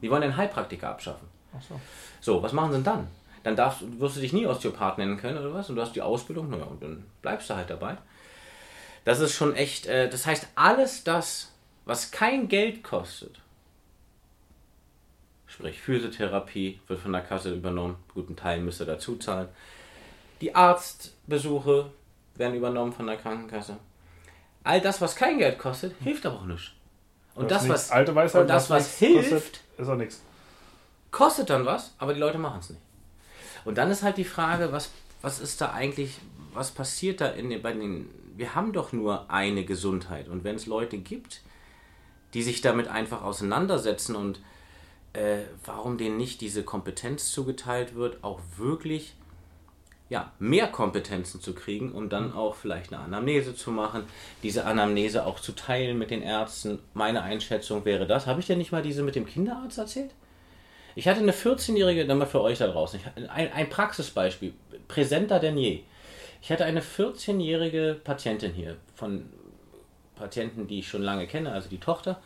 Die 0.00 0.10
wollen 0.10 0.22
den 0.22 0.36
Heilpraktiker 0.36 0.88
abschaffen. 0.88 1.28
Ach 1.56 1.62
so. 1.62 1.80
So, 2.20 2.42
was 2.42 2.52
machen 2.52 2.70
sie 2.70 2.76
denn 2.76 2.84
dann? 2.84 3.08
Dann 3.42 3.56
darfst, 3.56 3.80
wirst 4.00 4.16
du 4.16 4.20
dich 4.20 4.32
nie 4.32 4.46
Osteopath 4.46 4.98
nennen 4.98 5.16
können 5.16 5.38
oder 5.38 5.54
was? 5.54 5.70
Und 5.70 5.76
du 5.76 5.82
hast 5.82 5.96
die 5.96 6.02
Ausbildung, 6.02 6.50
naja, 6.50 6.64
und 6.64 6.82
dann 6.82 7.04
bleibst 7.22 7.48
du 7.48 7.54
halt 7.54 7.70
dabei. 7.70 7.96
Das 9.04 9.20
ist 9.20 9.34
schon 9.34 9.54
echt, 9.54 9.86
äh, 9.86 10.08
das 10.08 10.26
heißt, 10.26 10.48
alles 10.54 11.04
das, 11.04 11.52
was 11.86 12.10
kein 12.10 12.48
Geld 12.48 12.84
kostet, 12.84 13.40
sprich 15.46 15.80
Physiotherapie, 15.80 16.80
wird 16.86 17.00
von 17.00 17.12
der 17.12 17.22
Kasse 17.22 17.54
übernommen, 17.54 17.96
guten 18.12 18.36
Teil 18.36 18.60
müsst 18.60 18.80
ihr 18.80 18.86
dazu 18.86 19.16
zahlen. 19.16 19.48
Die 20.40 20.54
Arztbesuche 20.54 21.90
werden 22.34 22.54
übernommen 22.54 22.92
von 22.92 23.06
der 23.06 23.16
Krankenkasse. 23.16 23.76
All 24.64 24.80
das, 24.80 25.00
was 25.00 25.16
kein 25.16 25.38
Geld 25.38 25.58
kostet, 25.58 25.94
hilft 26.02 26.26
aber 26.26 26.36
auch 26.36 26.44
nicht. 26.44 26.74
Und 27.34 27.50
das, 27.50 27.68
was, 27.68 27.90
alte 27.90 28.14
Weisheit, 28.14 28.42
und 28.42 28.48
das, 28.48 28.68
was, 28.68 28.84
was 28.84 28.98
hilft, 28.98 29.30
kostet, 29.30 29.60
ist 29.78 29.88
auch 29.88 29.96
nichts. 29.96 30.22
Kostet 31.10 31.50
dann 31.50 31.64
was, 31.64 31.94
aber 31.98 32.12
die 32.12 32.20
Leute 32.20 32.38
machen 32.38 32.60
es 32.60 32.70
nicht. 32.70 32.82
Und 33.64 33.78
dann 33.78 33.90
ist 33.90 34.02
halt 34.02 34.16
die 34.16 34.24
Frage, 34.24 34.72
was, 34.72 34.90
was 35.22 35.40
ist 35.40 35.60
da 35.60 35.72
eigentlich, 35.72 36.18
was 36.52 36.70
passiert 36.70 37.20
da 37.20 37.28
in 37.28 37.50
den, 37.50 37.62
bei 37.62 37.72
den, 37.72 38.08
wir 38.36 38.54
haben 38.54 38.72
doch 38.72 38.92
nur 38.92 39.30
eine 39.30 39.64
Gesundheit. 39.64 40.28
Und 40.28 40.44
wenn 40.44 40.56
es 40.56 40.66
Leute 40.66 40.98
gibt, 40.98 41.42
die 42.34 42.42
sich 42.42 42.60
damit 42.60 42.88
einfach 42.88 43.22
auseinandersetzen 43.22 44.16
und 44.16 44.40
äh, 45.12 45.38
warum 45.64 45.98
denen 45.98 46.16
nicht 46.16 46.40
diese 46.40 46.62
Kompetenz 46.62 47.32
zugeteilt 47.32 47.94
wird, 47.94 48.22
auch 48.22 48.40
wirklich 48.56 49.14
ja, 50.10 50.32
mehr 50.40 50.66
Kompetenzen 50.66 51.40
zu 51.40 51.54
kriegen, 51.54 51.92
um 51.92 52.08
dann 52.08 52.32
auch 52.32 52.56
vielleicht 52.56 52.92
eine 52.92 53.02
Anamnese 53.02 53.54
zu 53.54 53.70
machen, 53.70 54.02
diese 54.42 54.66
Anamnese 54.66 55.24
auch 55.24 55.38
zu 55.38 55.52
teilen 55.52 55.98
mit 55.98 56.10
den 56.10 56.22
Ärzten. 56.22 56.80
Meine 56.94 57.22
Einschätzung 57.22 57.84
wäre 57.84 58.08
das. 58.08 58.26
Habe 58.26 58.40
ich 58.40 58.46
denn 58.48 58.58
nicht 58.58 58.72
mal 58.72 58.82
diese 58.82 59.04
mit 59.04 59.14
dem 59.14 59.24
Kinderarzt 59.24 59.78
erzählt? 59.78 60.10
Ich 60.94 61.08
hatte 61.08 61.20
eine 61.20 61.32
14-jährige, 61.32 62.06
dann 62.06 62.18
mal 62.18 62.26
für 62.26 62.40
euch 62.40 62.58
da 62.58 62.66
draußen, 62.66 63.00
ein, 63.28 63.52
ein 63.52 63.68
Praxisbeispiel, 63.68 64.54
präsenter 64.88 65.38
denn 65.38 65.56
je. 65.56 65.80
Ich 66.42 66.50
hatte 66.50 66.64
eine 66.64 66.80
14-jährige 66.80 68.00
Patientin 68.02 68.52
hier, 68.52 68.76
von 68.94 69.28
Patienten, 70.16 70.66
die 70.66 70.80
ich 70.80 70.88
schon 70.88 71.02
lange 71.02 71.26
kenne, 71.26 71.52
also 71.52 71.68
die 71.68 71.80
Tochter, 71.80 72.20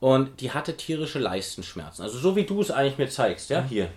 und 0.00 0.40
die 0.40 0.50
hatte 0.50 0.76
tierische 0.76 1.18
Leistenschmerzen. 1.18 2.02
Also 2.02 2.18
so 2.18 2.36
wie 2.36 2.44
du 2.44 2.60
es 2.60 2.70
eigentlich 2.70 2.98
mir 2.98 3.08
zeigst, 3.08 3.50
ja, 3.50 3.62
mhm. 3.62 3.68
hier. 3.68 3.88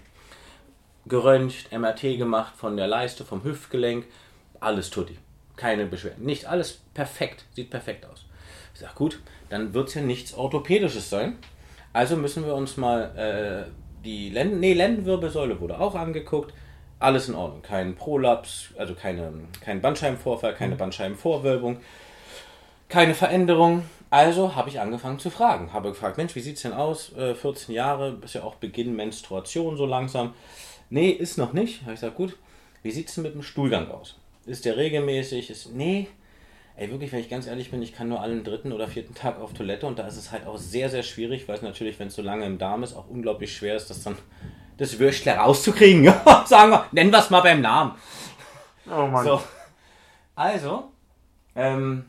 Geröntgt, 1.05 1.71
MRT 1.71 2.17
gemacht 2.17 2.53
von 2.55 2.75
der 2.75 2.87
Leiste, 2.87 3.23
vom 3.23 3.43
Hüftgelenk, 3.43 4.05
alles 4.59 4.89
tutti. 4.89 5.17
Keine 5.55 5.85
Beschwerden. 5.85 6.25
Nicht 6.25 6.45
alles 6.45 6.81
perfekt, 6.93 7.45
sieht 7.55 7.69
perfekt 7.69 8.05
aus. 8.05 8.25
Ich 8.73 8.81
sage, 8.81 8.93
gut, 8.95 9.19
dann 9.49 9.73
wird 9.73 9.87
es 9.87 9.95
ja 9.95 10.01
nichts 10.01 10.33
Orthopädisches 10.33 11.09
sein. 11.09 11.37
Also 11.93 12.15
müssen 12.15 12.45
wir 12.45 12.53
uns 12.53 12.77
mal 12.77 13.65
äh, 13.67 13.86
die 14.03 14.29
Lenden, 14.29 14.59
nee, 14.59 14.73
Lendenwirbelsäule 14.73 15.59
wurde 15.59 15.79
auch 15.79 15.95
angeguckt. 15.95 16.53
Alles 16.99 17.29
in 17.29 17.35
Ordnung. 17.35 17.61
Kein 17.61 17.95
Prolaps, 17.95 18.69
also 18.77 18.95
keine, 18.95 19.31
kein 19.61 19.81
Bandscheibenvorfall, 19.81 20.55
keine 20.55 20.73
mhm. 20.73 20.79
Bandscheibenvorwölbung, 20.79 21.77
keine 22.89 23.13
Veränderung. 23.13 23.83
Also 24.09 24.55
habe 24.55 24.69
ich 24.69 24.79
angefangen 24.79 25.19
zu 25.19 25.29
fragen. 25.29 25.73
Habe 25.73 25.89
gefragt, 25.89 26.17
Mensch, 26.17 26.33
wie 26.35 26.39
sieht 26.39 26.55
es 26.55 26.61
denn 26.61 26.73
aus? 26.73 27.15
Äh, 27.15 27.35
14 27.35 27.75
Jahre, 27.75 28.17
ist 28.23 28.33
ja 28.33 28.43
auch 28.43 28.55
Beginn 28.55 28.95
Menstruation 28.95 29.77
so 29.77 29.85
langsam. 29.85 30.33
Nee, 30.89 31.09
ist 31.09 31.37
noch 31.37 31.53
nicht. 31.53 31.81
Habe 31.81 31.93
ich 31.93 31.99
gesagt, 31.99 32.15
gut, 32.15 32.37
wie 32.81 32.91
sieht 32.91 33.09
es 33.09 33.15
denn 33.15 33.23
mit 33.23 33.33
dem 33.33 33.43
Stuhlgang 33.43 33.91
aus? 33.91 34.15
Ist 34.45 34.65
der 34.65 34.77
regelmäßig? 34.77 35.49
Ist, 35.49 35.73
nee, 35.73 36.07
ey, 36.77 36.91
wirklich, 36.91 37.11
wenn 37.11 37.19
ich 37.19 37.29
ganz 37.29 37.47
ehrlich 37.47 37.71
bin, 37.71 37.81
ich 37.81 37.93
kann 37.93 38.07
nur 38.07 38.21
allen 38.21 38.43
dritten 38.43 38.71
oder 38.71 38.87
vierten 38.87 39.15
Tag 39.15 39.39
auf 39.39 39.53
Toilette 39.53 39.87
und 39.87 39.97
da 39.97 40.07
ist 40.07 40.15
es 40.15 40.31
halt 40.31 40.45
auch 40.45 40.57
sehr, 40.57 40.89
sehr 40.89 41.03
schwierig, 41.03 41.47
weil 41.47 41.55
es 41.55 41.63
natürlich, 41.63 41.99
wenn 41.99 42.07
es 42.07 42.15
so 42.15 42.21
lange 42.21 42.45
im 42.45 42.59
Darm 42.59 42.83
ist, 42.83 42.95
auch 42.95 43.07
unglaublich 43.09 43.55
schwer 43.55 43.75
ist, 43.75 43.89
das 43.89 44.03
dann 44.03 44.15
das 44.77 44.99
Würstle 44.99 45.33
rauszukriegen. 45.33 46.05
Sagen 46.45 46.71
wir, 46.71 46.85
nennen 46.91 47.11
wir 47.11 47.19
es 47.19 47.31
mal 47.31 47.41
beim 47.41 47.61
Namen. 47.61 47.95
Oh 48.85 49.07
Mann. 49.07 49.25
So. 49.25 49.41
Also, 50.35 50.91
ähm, 51.55 52.05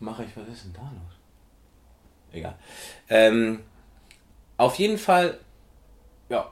mache 0.00 0.24
ich, 0.24 0.36
was 0.36 0.48
ist 0.48 0.64
denn 0.64 0.72
da 0.72 0.80
los? 0.80 1.18
Egal. 2.32 2.56
Ähm, 3.08 3.60
auf 4.56 4.74
jeden 4.74 4.98
Fall, 4.98 5.38
ja, 6.28 6.50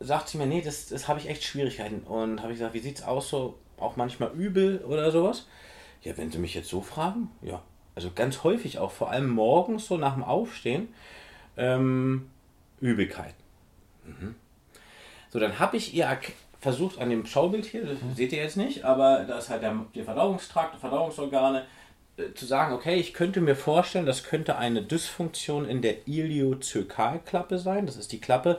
sagt 0.00 0.28
sie 0.28 0.36
mir, 0.36 0.46
nee, 0.46 0.60
das, 0.60 0.88
das 0.88 1.08
habe 1.08 1.18
ich 1.18 1.30
echt 1.30 1.44
Schwierigkeiten. 1.44 2.00
Und 2.00 2.42
habe 2.42 2.52
ich 2.52 2.58
gesagt, 2.58 2.74
wie 2.74 2.80
sieht 2.80 2.98
es 2.98 3.04
aus 3.04 3.30
so 3.30 3.58
auch 3.80 3.96
manchmal 3.96 4.32
übel 4.32 4.78
oder 4.86 5.10
sowas? 5.10 5.46
Ja, 6.02 6.16
wenn 6.16 6.30
Sie 6.30 6.38
mich 6.38 6.54
jetzt 6.54 6.68
so 6.68 6.80
fragen, 6.80 7.30
ja. 7.42 7.62
Also 7.94 8.12
ganz 8.14 8.44
häufig 8.44 8.78
auch, 8.78 8.92
vor 8.92 9.10
allem 9.10 9.28
morgens 9.28 9.86
so 9.86 9.96
nach 9.96 10.14
dem 10.14 10.22
Aufstehen, 10.22 10.88
ähm, 11.56 12.30
Übelkeiten. 12.80 13.34
Mhm. 14.04 14.36
So, 15.30 15.40
dann 15.40 15.58
habe 15.58 15.76
ich 15.76 15.94
ihr 15.94 16.18
versucht 16.60 17.00
an 17.00 17.10
dem 17.10 17.26
Schaubild 17.26 17.66
hier, 17.66 17.84
das 17.84 18.00
mhm. 18.00 18.14
seht 18.14 18.32
ihr 18.32 18.42
jetzt 18.42 18.56
nicht, 18.56 18.84
aber 18.84 19.24
da 19.26 19.38
ist 19.38 19.48
halt 19.48 19.62
der, 19.62 19.76
der 19.94 20.04
Verdauungstrakt, 20.04 20.76
die 20.76 20.80
Verdauungsorgane, 20.80 21.64
äh, 22.16 22.34
zu 22.34 22.46
sagen, 22.46 22.74
okay, 22.74 22.96
ich 22.96 23.14
könnte 23.14 23.40
mir 23.40 23.56
vorstellen, 23.56 24.06
das 24.06 24.24
könnte 24.24 24.56
eine 24.56 24.82
Dysfunktion 24.82 25.68
in 25.68 25.82
der 25.82 26.06
Iliozökalklappe 26.06 27.58
sein. 27.58 27.86
Das 27.86 27.96
ist 27.96 28.12
die 28.12 28.20
Klappe, 28.20 28.58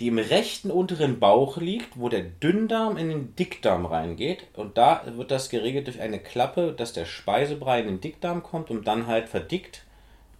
die 0.00 0.08
im 0.08 0.18
rechten 0.18 0.70
unteren 0.70 1.20
Bauch 1.20 1.56
liegt, 1.56 1.98
wo 1.98 2.08
der 2.08 2.22
Dünndarm 2.22 2.96
in 2.96 3.08
den 3.08 3.36
Dickdarm 3.36 3.86
reingeht. 3.86 4.44
Und 4.54 4.76
da 4.76 5.02
wird 5.16 5.30
das 5.30 5.48
geregelt 5.48 5.86
durch 5.86 6.00
eine 6.00 6.18
Klappe, 6.18 6.72
dass 6.72 6.92
der 6.92 7.04
Speisebrei 7.04 7.80
in 7.80 7.86
den 7.86 8.00
Dickdarm 8.00 8.42
kommt 8.42 8.70
und 8.70 8.86
dann 8.86 9.06
halt 9.06 9.28
verdickt 9.28 9.84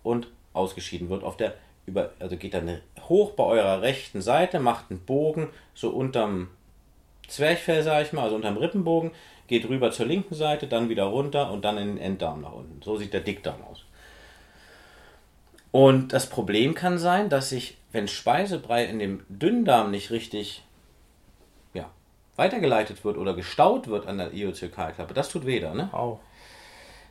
und 0.03 0.29
ausgeschieden 0.53 1.09
wird. 1.09 1.23
Auf 1.23 1.37
der 1.37 1.55
über, 1.87 2.11
also 2.19 2.37
geht 2.37 2.55
dann 2.55 2.81
hoch 3.09 3.33
bei 3.33 3.45
eurer 3.45 3.83
rechten 3.83 4.23
Seite, 4.23 4.59
macht 4.59 4.91
einen 4.91 5.01
Bogen 5.01 5.51
so 5.75 5.91
unterm 5.91 6.49
Zwerchfell, 7.29 7.83
sag 7.83 8.07
ich 8.07 8.13
mal, 8.13 8.23
also 8.23 8.37
unterm 8.37 8.57
Rippenbogen, 8.57 9.11
geht 9.47 9.69
rüber 9.69 9.91
zur 9.91 10.07
linken 10.07 10.35
Seite, 10.35 10.67
dann 10.67 10.89
wieder 10.89 11.05
runter 11.05 11.51
und 11.51 11.65
dann 11.65 11.79
in 11.79 11.89
den 11.89 11.99
Enddarm 11.99 12.41
nach 12.41 12.53
unten. 12.53 12.81
So 12.83 12.97
sieht 12.97 13.13
der 13.13 13.21
Dickdarm 13.21 13.63
aus. 13.71 13.85
Und 15.71 16.13
das 16.13 16.29
Problem 16.29 16.75
kann 16.75 16.99
sein, 16.99 17.29
dass 17.29 17.51
sich 17.51 17.77
wenn 17.95 18.09
Speisebrei 18.09 18.85
in 18.87 18.99
dem 18.99 19.23
Dünndarm 19.29 19.93
nicht 19.93 20.11
richtig 20.11 20.65
ja, 21.75 21.89
weitergeleitet 22.35 23.05
wird 23.05 23.17
oder 23.17 23.35
gestaut 23.35 23.87
wird 23.87 24.09
an 24.09 24.19
der 24.19 24.35
Iozökalklappe, 24.35 25.15
das 25.15 25.29
tut 25.29 25.47
weder, 25.47 25.75
ne? 25.75 25.95
Au. 25.95 26.19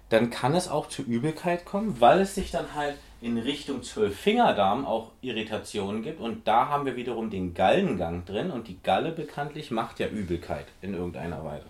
Dann 0.10 0.30
kann 0.30 0.54
es 0.54 0.68
auch 0.68 0.90
zu 0.90 1.02
Übelkeit 1.02 1.64
kommen, 1.64 2.02
weil 2.02 2.20
es 2.20 2.36
sich 2.36 2.52
dann 2.52 2.76
halt 2.76 2.98
in 3.22 3.38
Richtung 3.38 3.82
Zwölffingerdarm 3.82 4.86
auch 4.86 5.12
Irritationen 5.22 6.04
gibt. 6.04 6.20
Und 6.20 6.48
da 6.48 6.68
haben 6.68 6.86
wir 6.86 6.98
wiederum 6.98 7.30
den 7.30 7.54
Gallengang 7.54 8.26
drin. 8.26 8.52
Und 8.52 8.68
die 8.68 8.78
Galle 8.84 9.14
bekanntlich 9.14 9.72
macht 9.72 10.00
ja 10.00 10.08
Übelkeit 10.08 10.66
in 10.82 10.94
irgendeiner 10.94 11.44
Weise. 11.46 11.66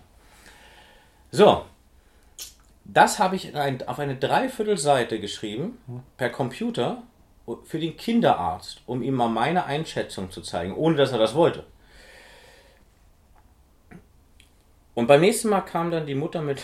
So, 1.30 1.64
das 2.84 3.20
habe 3.20 3.36
ich 3.36 3.56
ein, 3.56 3.86
auf 3.86 4.00
eine 4.00 4.16
Dreiviertelseite 4.16 5.20
geschrieben 5.20 5.78
per 6.16 6.28
Computer 6.28 7.04
für 7.64 7.78
den 7.78 7.96
Kinderarzt, 7.96 8.82
um 8.86 9.02
ihm 9.02 9.14
mal 9.14 9.28
meine 9.28 9.64
Einschätzung 9.64 10.30
zu 10.30 10.40
zeigen, 10.40 10.74
ohne 10.74 10.96
dass 10.96 11.12
er 11.12 11.18
das 11.18 11.34
wollte. 11.34 11.64
Und 14.94 15.06
beim 15.06 15.20
nächsten 15.20 15.48
Mal 15.48 15.62
kam 15.62 15.90
dann 15.90 16.06
die 16.06 16.14
Mutter 16.14 16.40
mit 16.40 16.62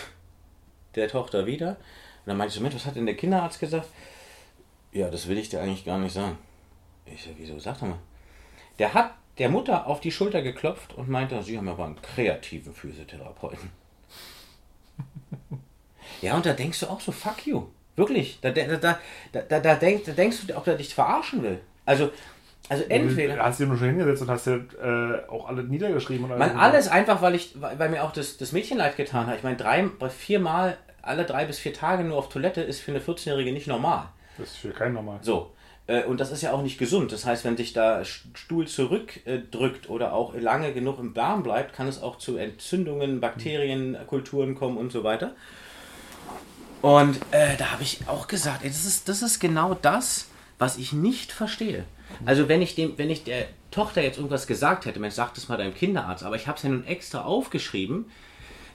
der 0.95 1.07
Tochter 1.07 1.45
wieder. 1.45 1.71
Und 1.71 2.27
dann 2.27 2.37
meinte 2.37 2.51
ich 2.51 2.55
so, 2.55 2.61
Mensch, 2.61 2.75
was 2.75 2.85
hat 2.85 2.95
denn 2.95 3.05
der 3.05 3.17
Kinderarzt 3.17 3.59
gesagt? 3.59 3.87
Ja, 4.91 5.09
das 5.09 5.27
will 5.27 5.37
ich 5.37 5.49
dir 5.49 5.61
eigentlich 5.61 5.85
gar 5.85 5.99
nicht 5.99 6.13
sagen. 6.13 6.37
Ich 7.05 7.23
so, 7.23 7.29
wieso? 7.37 7.59
Sag 7.59 7.79
doch 7.79 7.87
mal. 7.87 7.99
Der 8.79 8.93
hat 8.93 9.13
der 9.37 9.49
Mutter 9.49 9.87
auf 9.87 10.01
die 10.01 10.11
Schulter 10.11 10.41
geklopft 10.41 10.93
und 10.93 11.09
meinte, 11.09 11.41
sie 11.43 11.57
haben 11.57 11.69
aber 11.69 11.85
einen 11.85 12.01
kreativen 12.01 12.73
Physiotherapeuten. 12.73 13.71
ja, 16.21 16.35
und 16.35 16.45
da 16.45 16.53
denkst 16.53 16.79
du 16.81 16.87
auch 16.87 16.99
so, 16.99 17.11
fuck 17.11 17.45
you. 17.45 17.67
Wirklich. 17.95 18.39
Da, 18.41 18.51
da, 18.51 18.63
da, 18.77 18.97
da, 19.31 19.59
da, 19.59 19.75
denk, 19.75 20.05
da 20.05 20.11
denkst 20.11 20.47
du, 20.47 20.55
ob 20.55 20.67
er 20.67 20.75
dich 20.75 20.95
verarschen 20.95 21.43
will. 21.43 21.59
Also, 21.85 22.11
also 22.69 22.83
entweder. 22.87 23.35
Du 23.35 23.43
hast 23.43 23.59
dir 23.59 23.67
nur 23.67 23.77
schon 23.77 23.87
hingesetzt 23.87 24.21
und 24.21 24.29
hast 24.29 24.47
dir 24.47 24.65
äh, 24.81 25.29
auch 25.29 25.49
alles 25.49 25.67
niedergeschrieben. 25.67 26.25
Und 26.25 26.31
alles, 26.31 26.55
alles 26.55 26.87
einfach, 26.87 27.21
weil 27.21 27.35
ich, 27.35 27.55
weil 27.59 27.89
mir 27.89 28.03
auch 28.03 28.13
das, 28.13 28.37
das 28.37 28.53
Mädchen 28.53 28.77
leid 28.77 28.95
getan 28.95 29.27
hat. 29.27 29.37
Ich 29.37 29.43
meine, 29.43 29.57
drei, 29.57 29.89
viermal, 30.09 30.77
alle 31.01 31.25
drei 31.25 31.45
bis 31.45 31.59
vier 31.59 31.73
Tage 31.73 32.03
nur 32.03 32.17
auf 32.17 32.29
Toilette 32.29 32.61
ist 32.61 32.79
für 32.79 32.91
eine 32.91 33.01
14-Jährige 33.01 33.51
nicht 33.51 33.67
normal. 33.67 34.05
Das 34.37 34.51
ist 34.51 34.57
für 34.57 34.69
keinen 34.69 34.93
normal. 34.93 35.19
So. 35.21 35.51
Äh, 35.87 36.03
und 36.05 36.19
das 36.19 36.31
ist 36.31 36.41
ja 36.41 36.53
auch 36.53 36.61
nicht 36.61 36.77
gesund. 36.77 37.11
Das 37.11 37.25
heißt, 37.25 37.43
wenn 37.43 37.55
dich 37.55 37.73
da 37.73 38.05
Stuhl 38.05 38.67
zurückdrückt 38.67 39.89
oder 39.89 40.13
auch 40.13 40.33
lange 40.35 40.73
genug 40.73 40.99
im 40.99 41.13
Darm 41.13 41.43
bleibt, 41.43 41.73
kann 41.73 41.87
es 41.87 42.01
auch 42.01 42.17
zu 42.17 42.37
Entzündungen, 42.37 43.19
Bakterienkulturen 43.19 44.55
kommen 44.55 44.77
und 44.77 44.91
so 44.91 45.03
weiter. 45.03 45.35
Und 46.81 47.17
äh, 47.31 47.57
da 47.57 47.71
habe 47.71 47.83
ich 47.83 47.99
auch 48.07 48.27
gesagt, 48.27 48.63
ey, 48.63 48.69
das, 48.69 48.85
ist, 48.85 49.07
das 49.07 49.21
ist 49.21 49.39
genau 49.39 49.75
das, 49.75 50.27
was 50.57 50.77
ich 50.77 50.93
nicht 50.93 51.31
verstehe. 51.31 51.85
Also 52.25 52.47
wenn 52.49 52.61
ich 52.61 52.75
dem, 52.75 52.97
wenn 52.97 53.09
ich 53.09 53.23
der 53.23 53.45
Tochter 53.71 54.01
jetzt 54.01 54.17
irgendwas 54.17 54.47
gesagt 54.47 54.85
hätte, 54.85 54.99
man 54.99 55.11
sagt 55.11 55.37
es 55.37 55.47
mal 55.47 55.57
deinem 55.57 55.73
Kinderarzt, 55.73 56.23
aber 56.23 56.35
ich 56.35 56.47
habe 56.47 56.57
es 56.57 56.63
ja 56.63 56.69
nun 56.69 56.85
extra 56.85 57.23
aufgeschrieben 57.23 58.05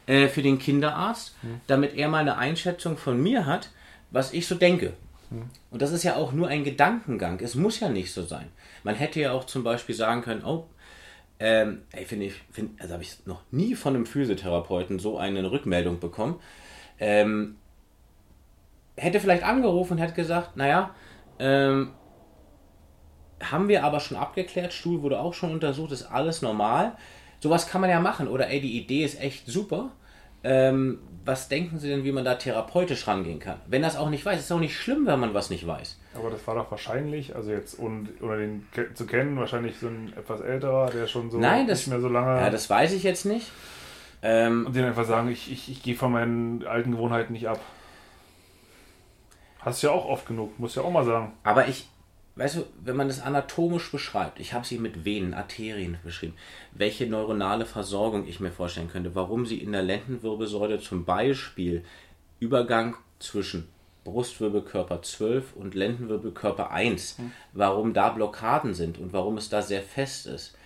äh, 0.07 0.29
für 0.29 0.43
den 0.43 0.59
Kinderarzt, 0.59 1.35
hm. 1.43 1.61
damit 1.67 1.95
er 1.95 2.09
mal 2.09 2.19
eine 2.21 2.39
Einschätzung 2.39 2.97
von 2.97 3.23
mir 3.23 3.47
hat, 3.47 3.71
was 4.11 4.33
ich 4.33 4.47
so 4.47 4.55
denke. 4.55 4.95
Hm. 5.31 5.51
Und 5.71 5.83
das 5.83 5.93
ist 5.93 6.03
ja 6.03 6.17
auch 6.17 6.33
nur 6.33 6.49
ein 6.49 6.65
Gedankengang. 6.65 7.41
Es 7.41 7.55
muss 7.55 7.81
ja 7.81 7.89
nicht 7.89 8.13
so 8.13 8.23
sein. 8.23 8.49
Man 8.85 8.95
hätte 8.95 9.21
ja 9.21 9.33
auch 9.33 9.45
zum 9.45 9.65
Beispiel 9.65 9.95
sagen 9.95 10.23
können, 10.23 10.45
oh, 10.45 10.67
ähm, 11.39 11.83
ey, 11.93 12.07
finde 12.07 12.27
ich, 12.27 12.35
find, 12.51 12.81
also 12.81 12.95
habe 12.95 13.03
ich 13.03 13.27
noch 13.27 13.43
nie 13.51 13.75
von 13.75 13.95
einem 13.95 14.07
Physiotherapeuten 14.07 14.99
so 14.99 15.19
eine 15.19 15.51
Rückmeldung 15.51 16.01
bekommen. 16.01 16.41
Ähm, 16.99 17.57
hätte 18.97 19.21
vielleicht 19.21 19.43
angerufen 19.43 19.95
und 19.95 19.99
hätte 19.99 20.15
gesagt, 20.15 20.57
naja, 20.57 20.91
ähm, 21.39 21.93
haben 23.43 23.69
wir 23.69 23.85
aber 23.85 24.01
schon 24.01 24.17
abgeklärt, 24.17 24.73
Stuhl 24.73 25.03
wurde 25.03 25.21
auch 25.21 25.35
schon 25.35 25.53
untersucht, 25.53 25.93
ist 25.93 26.05
alles 26.05 26.43
normal. 26.43 26.93
Sowas 27.41 27.69
kann 27.69 27.83
man 27.83 27.91
ja 27.91 28.01
machen. 28.01 28.29
Oder 28.29 28.49
ey, 28.49 28.61
die 28.61 28.79
Idee 28.79 29.05
ist 29.05 29.21
echt 29.21 29.47
super. 29.47 29.91
Ähm, 30.43 31.01
was 31.25 31.49
denken 31.49 31.79
Sie 31.79 31.89
denn, 31.89 32.05
wie 32.05 32.13
man 32.13 32.25
da 32.25 32.37
therapeutisch 32.37 33.07
rangehen 33.09 33.41
kann? 33.41 33.61
Wenn 33.67 33.83
das 33.83 33.97
auch 33.97 34.09
nicht 34.11 34.25
weiß, 34.25 34.39
ist 34.39 34.53
auch 34.53 34.61
nicht 34.61 34.77
schlimm, 34.77 35.07
wenn 35.07 35.19
man 35.19 35.35
was 35.35 35.51
nicht 35.51 35.67
weiß. 35.67 35.99
Aber 36.15 36.31
das 36.31 36.47
war 36.47 36.55
doch 36.55 36.71
wahrscheinlich, 36.71 37.35
also 37.35 37.51
jetzt 37.51 37.75
und 37.75 38.11
ohne 38.23 38.39
den 38.39 38.67
zu 38.95 39.07
kennen, 39.07 39.37
wahrscheinlich 39.37 39.77
so 39.79 39.89
ein 39.89 40.13
etwas 40.17 40.41
älterer, 40.41 40.91
der 40.91 41.07
schon 41.09 41.31
so 41.31 41.39
Nein, 41.39 41.67
das, 41.67 41.81
nicht 41.81 41.89
mehr 41.89 42.01
so 42.01 42.09
lange. 42.09 42.41
Ja, 42.41 42.49
das 42.49 42.71
weiß 42.71 42.93
ich 42.93 43.03
jetzt 43.03 43.27
nicht. 43.27 43.51
Ähm, 44.23 44.67
und 44.67 44.77
den 44.77 44.85
einfach 44.85 45.05
sagen, 45.05 45.29
ich, 45.31 45.51
ich, 45.51 45.71
ich 45.71 45.83
gehe 45.83 45.97
von 45.97 46.13
meinen 46.13 46.65
alten 46.65 46.93
Gewohnheiten 46.93 47.33
nicht 47.33 47.49
ab. 47.49 47.61
Hast 49.67 49.83
du 49.83 49.89
ja 49.89 49.93
auch 49.93 50.05
oft 50.05 50.27
genug, 50.27 50.61
muss 50.61 50.77
ja 50.77 50.83
auch 50.83 50.93
mal 50.93 51.05
sagen. 51.05 51.33
Aber 51.43 51.67
ich, 51.67 51.89
weißt 52.37 52.55
du, 52.55 52.67
wenn 52.85 52.95
man 52.95 53.09
das 53.09 53.21
anatomisch 53.21 53.91
beschreibt, 53.91 54.39
ich 54.39 54.53
habe 54.53 54.65
sie 54.65 54.79
mit 54.79 55.05
Venen, 55.05 55.35
Arterien 55.35 55.99
beschrieben, 56.05 56.37
welche 56.71 57.09
neuronale 57.09 57.67
Versorgung 57.67 58.29
ich 58.29 58.39
mir 58.39 58.53
vorstellen 58.53 58.89
könnte, 58.89 59.17
warum 59.17 59.45
sie 59.45 59.59
in 59.59 59.73
der 59.73 59.83
Lendenwirbelsäule 59.83 60.79
zum 60.79 61.05
Beispiel 61.05 61.85
Übergang 62.39 62.95
zwischen 63.19 63.67
Brustwirbelkörper 64.05 65.03
12 65.03 65.57
und 65.57 65.75
Lendenwirbelkörper 65.75 66.71
1, 66.71 67.19
hm. 67.19 67.33
warum 67.53 67.93
da 67.93 68.11
Blockaden 68.11 68.73
sind 68.73 68.99
und 68.99 69.13
warum 69.13 69.37
es 69.37 69.49
da 69.49 69.63
sehr 69.63 69.83
fest 69.83 70.29
ist. 70.29 70.57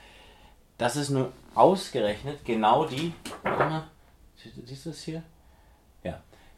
Das 0.76 0.97
ist 0.97 1.09
nur 1.09 1.33
ausgerechnet 1.54 2.45
genau 2.45 2.85
die. 2.85 3.14
Warte 3.45 3.64
mal, 3.64 3.90
siehst 4.66 4.85
du 4.85 4.90
das 4.90 5.02
hier? 5.02 5.23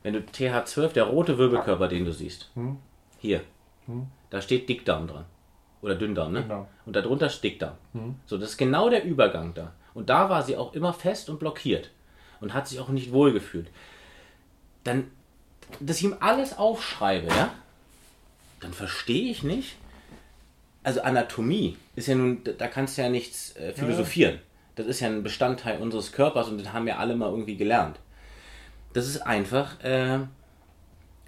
Wenn 0.02 0.14
du 0.14 0.20
TH12, 0.20 0.88
der 0.88 1.04
rote 1.04 1.38
Wirbelkörper, 1.38 1.88
den 1.88 2.04
du 2.04 2.12
siehst, 2.12 2.50
hm? 2.54 2.78
hier, 3.18 3.40
hm? 3.86 4.06
da 4.30 4.40
steht 4.40 4.68
Dickdarm 4.68 5.06
dran. 5.06 5.24
Oder 5.82 5.96
Dünndarm, 5.96 6.32
ne? 6.32 6.42
Genau. 6.42 6.68
Und 6.86 6.94
darunter 6.94 7.26
ist 7.26 7.42
Dickdarm. 7.42 7.74
Hm? 7.92 8.14
So, 8.26 8.38
das 8.38 8.50
ist 8.50 8.56
genau 8.56 8.88
der 8.88 9.04
Übergang 9.04 9.52
da. 9.52 9.72
Und 9.94 10.10
da 10.10 10.30
war 10.30 10.42
sie 10.42 10.56
auch 10.56 10.74
immer 10.74 10.92
fest 10.92 11.28
und 11.28 11.40
blockiert. 11.40 11.90
Und 12.40 12.54
hat 12.54 12.68
sich 12.68 12.78
auch 12.78 12.88
nicht 12.88 13.12
wohlgefühlt. 13.12 13.68
Dann, 14.84 15.10
dass 15.80 15.98
ich 15.98 16.04
ihm 16.04 16.16
alles 16.20 16.56
aufschreibe, 16.56 17.28
ja? 17.28 17.52
Dann 18.60 18.72
verstehe 18.72 19.30
ich 19.30 19.42
nicht. 19.42 19.76
Also 20.84 21.02
Anatomie 21.02 21.76
ist 21.94 22.08
ja 22.08 22.14
nun, 22.14 22.42
da 22.58 22.68
kannst 22.68 22.96
du 22.96 23.02
ja 23.02 23.08
nichts 23.08 23.56
äh, 23.56 23.72
philosophieren. 23.72 24.34
Ja. 24.34 24.40
Das 24.76 24.86
ist 24.86 25.00
ja 25.00 25.08
ein 25.08 25.22
Bestandteil 25.22 25.80
unseres 25.80 26.12
Körpers 26.12 26.48
und 26.48 26.58
den 26.58 26.72
haben 26.72 26.86
wir 26.86 26.98
alle 26.98 27.14
mal 27.14 27.28
irgendwie 27.28 27.56
gelernt. 27.56 27.98
Das 28.92 29.06
ist 29.06 29.18
einfach, 29.20 29.82
äh, 29.82 30.20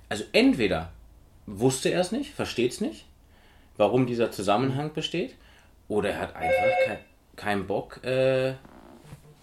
also 0.09 0.24
entweder 0.33 0.90
wusste 1.46 1.90
er 1.90 2.00
es 2.00 2.12
nicht, 2.12 2.35
versteht 2.35 2.72
es 2.72 2.81
nicht, 2.81 3.07
warum 3.77 4.07
dieser 4.07 4.31
Zusammenhang 4.31 4.92
besteht, 4.92 5.35
oder 5.88 6.11
er 6.11 6.20
hat 6.20 6.37
einfach 6.37 6.87
keinen 6.87 6.98
kein 7.37 7.66
Bock, 7.66 8.03
äh, 8.05 8.55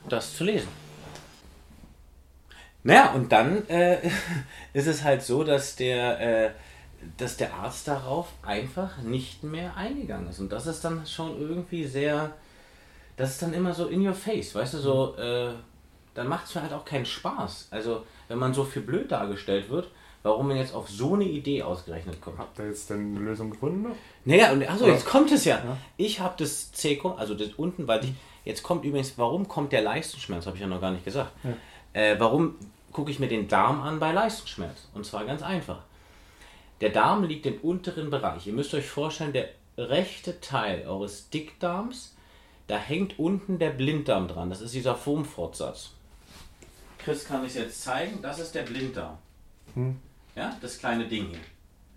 das 0.07 0.35
zu 0.35 0.43
lesen. 0.43 0.67
Naja, 2.83 3.11
und 3.11 3.31
dann 3.31 3.67
äh, 3.69 3.99
ist 4.73 4.87
es 4.87 5.03
halt 5.03 5.21
so, 5.21 5.43
dass 5.43 5.75
der, 5.75 6.19
äh, 6.19 6.51
dass 7.17 7.37
der 7.37 7.53
Arzt 7.53 7.87
darauf 7.87 8.27
einfach 8.41 8.97
nicht 8.99 9.43
mehr 9.43 9.75
eingegangen 9.75 10.29
ist. 10.29 10.39
Und 10.39 10.51
das 10.51 10.67
ist 10.67 10.83
dann 10.83 11.05
schon 11.05 11.39
irgendwie 11.39 11.85
sehr, 11.85 12.33
das 13.17 13.31
ist 13.31 13.41
dann 13.41 13.53
immer 13.53 13.73
so 13.73 13.87
in 13.87 14.05
your 14.05 14.13
face, 14.13 14.55
weißt 14.55 14.75
du, 14.75 14.77
so, 14.79 15.15
äh, 15.17 15.53
dann 16.13 16.27
macht 16.27 16.47
es 16.47 16.55
mir 16.55 16.61
halt 16.61 16.73
auch 16.73 16.85
keinen 16.85 17.05
Spaß. 17.05 17.69
Also, 17.71 18.05
wenn 18.27 18.37
man 18.37 18.53
so 18.53 18.63
viel 18.63 18.81
blöd 18.81 19.11
dargestellt 19.11 19.69
wird, 19.69 19.89
warum 20.23 20.49
man 20.49 20.57
jetzt 20.57 20.73
auf 20.73 20.89
so 20.89 21.15
eine 21.15 21.23
Idee 21.23 21.63
ausgerechnet 21.63 22.21
kommt. 22.21 22.37
Habt 22.37 22.59
ihr 22.59 22.67
jetzt 22.67 22.89
denn 22.89 23.15
eine 23.15 23.25
Lösung 23.25 23.51
gefunden? 23.51 23.83
Noch? 23.83 23.95
Naja, 24.25 24.51
und 24.51 24.67
achso, 24.67 24.87
jetzt 24.87 25.05
kommt 25.05 25.31
es 25.31 25.45
ja. 25.45 25.55
ja. 25.57 25.77
Ich 25.97 26.19
habe 26.19 26.35
das 26.37 26.71
Zeko, 26.71 27.11
also 27.11 27.33
das 27.33 27.49
unten, 27.57 27.87
weil 27.87 28.03
ich, 28.03 28.13
jetzt 28.45 28.63
kommt 28.63 28.85
übrigens, 28.85 29.17
warum 29.17 29.47
kommt 29.47 29.71
der 29.71 29.81
Leistungsschmerz, 29.81 30.45
habe 30.45 30.55
ich 30.55 30.61
ja 30.61 30.67
noch 30.67 30.81
gar 30.81 30.91
nicht 30.91 31.05
gesagt. 31.05 31.31
Ja. 31.43 32.01
Äh, 32.01 32.19
warum 32.19 32.55
gucke 32.91 33.11
ich 33.11 33.19
mir 33.19 33.27
den 33.27 33.47
Darm 33.47 33.81
an 33.81 33.99
bei 33.99 34.11
Leistungsschmerz? 34.11 34.89
Und 34.93 35.05
zwar 35.05 35.25
ganz 35.25 35.41
einfach. 35.41 35.79
Der 36.81 36.89
Darm 36.89 37.23
liegt 37.23 37.45
im 37.45 37.59
unteren 37.61 38.09
Bereich. 38.09 38.47
Ihr 38.47 38.53
müsst 38.53 38.73
euch 38.73 38.87
vorstellen, 38.87 39.33
der 39.33 39.49
rechte 39.77 40.39
Teil 40.39 40.87
eures 40.87 41.29
Dickdarms, 41.29 42.15
da 42.67 42.77
hängt 42.77 43.19
unten 43.19 43.59
der 43.59 43.71
Blinddarm 43.71 44.27
dran. 44.27 44.49
Das 44.49 44.61
ist 44.61 44.73
dieser 44.73 44.95
Foamfortsatz. 44.95 45.91
Chris 47.03 47.25
kann 47.25 47.45
ich 47.45 47.55
jetzt 47.55 47.81
zeigen. 47.81 48.21
Das 48.21 48.39
ist 48.39 48.53
der 48.53 48.63
Blinddarm. 48.63 49.17
Hm. 49.73 49.97
Ja, 50.35 50.55
das 50.61 50.77
kleine 50.77 51.07
Ding 51.07 51.27
hier. 51.29 51.39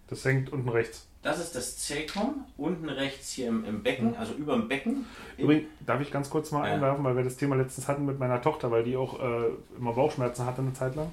Das 0.09 0.25
hängt 0.25 0.53
unten 0.53 0.69
rechts. 0.69 1.07
Das 1.23 1.39
ist 1.39 1.57
das 1.57 1.79
Zecum, 1.79 2.45
unten 2.59 2.89
rechts 2.91 3.33
hier 3.33 3.49
im, 3.49 3.65
im 3.65 3.83
Becken, 3.83 4.11
hm. 4.11 4.19
also 4.19 4.35
über 4.35 4.53
dem 4.55 4.69
Becken. 4.69 5.07
Übrigens, 5.39 5.69
darf 5.87 6.01
ich 6.01 6.11
ganz 6.11 6.29
kurz 6.29 6.53
mal 6.53 6.69
ja. 6.69 6.75
einwerfen, 6.75 7.03
weil 7.03 7.17
wir 7.17 7.25
das 7.25 7.37
Thema 7.37 7.57
letztens 7.57 7.89
hatten 7.89 8.05
mit 8.05 8.19
meiner 8.19 8.43
Tochter, 8.43 8.71
weil 8.71 8.85
die 8.85 8.97
auch 8.97 9.19
äh, 9.21 9.49
immer 9.79 9.93
Bauchschmerzen 9.93 10.45
hatte 10.45 10.61
eine 10.61 10.75
Zeit 10.75 10.95
lang. 10.97 11.11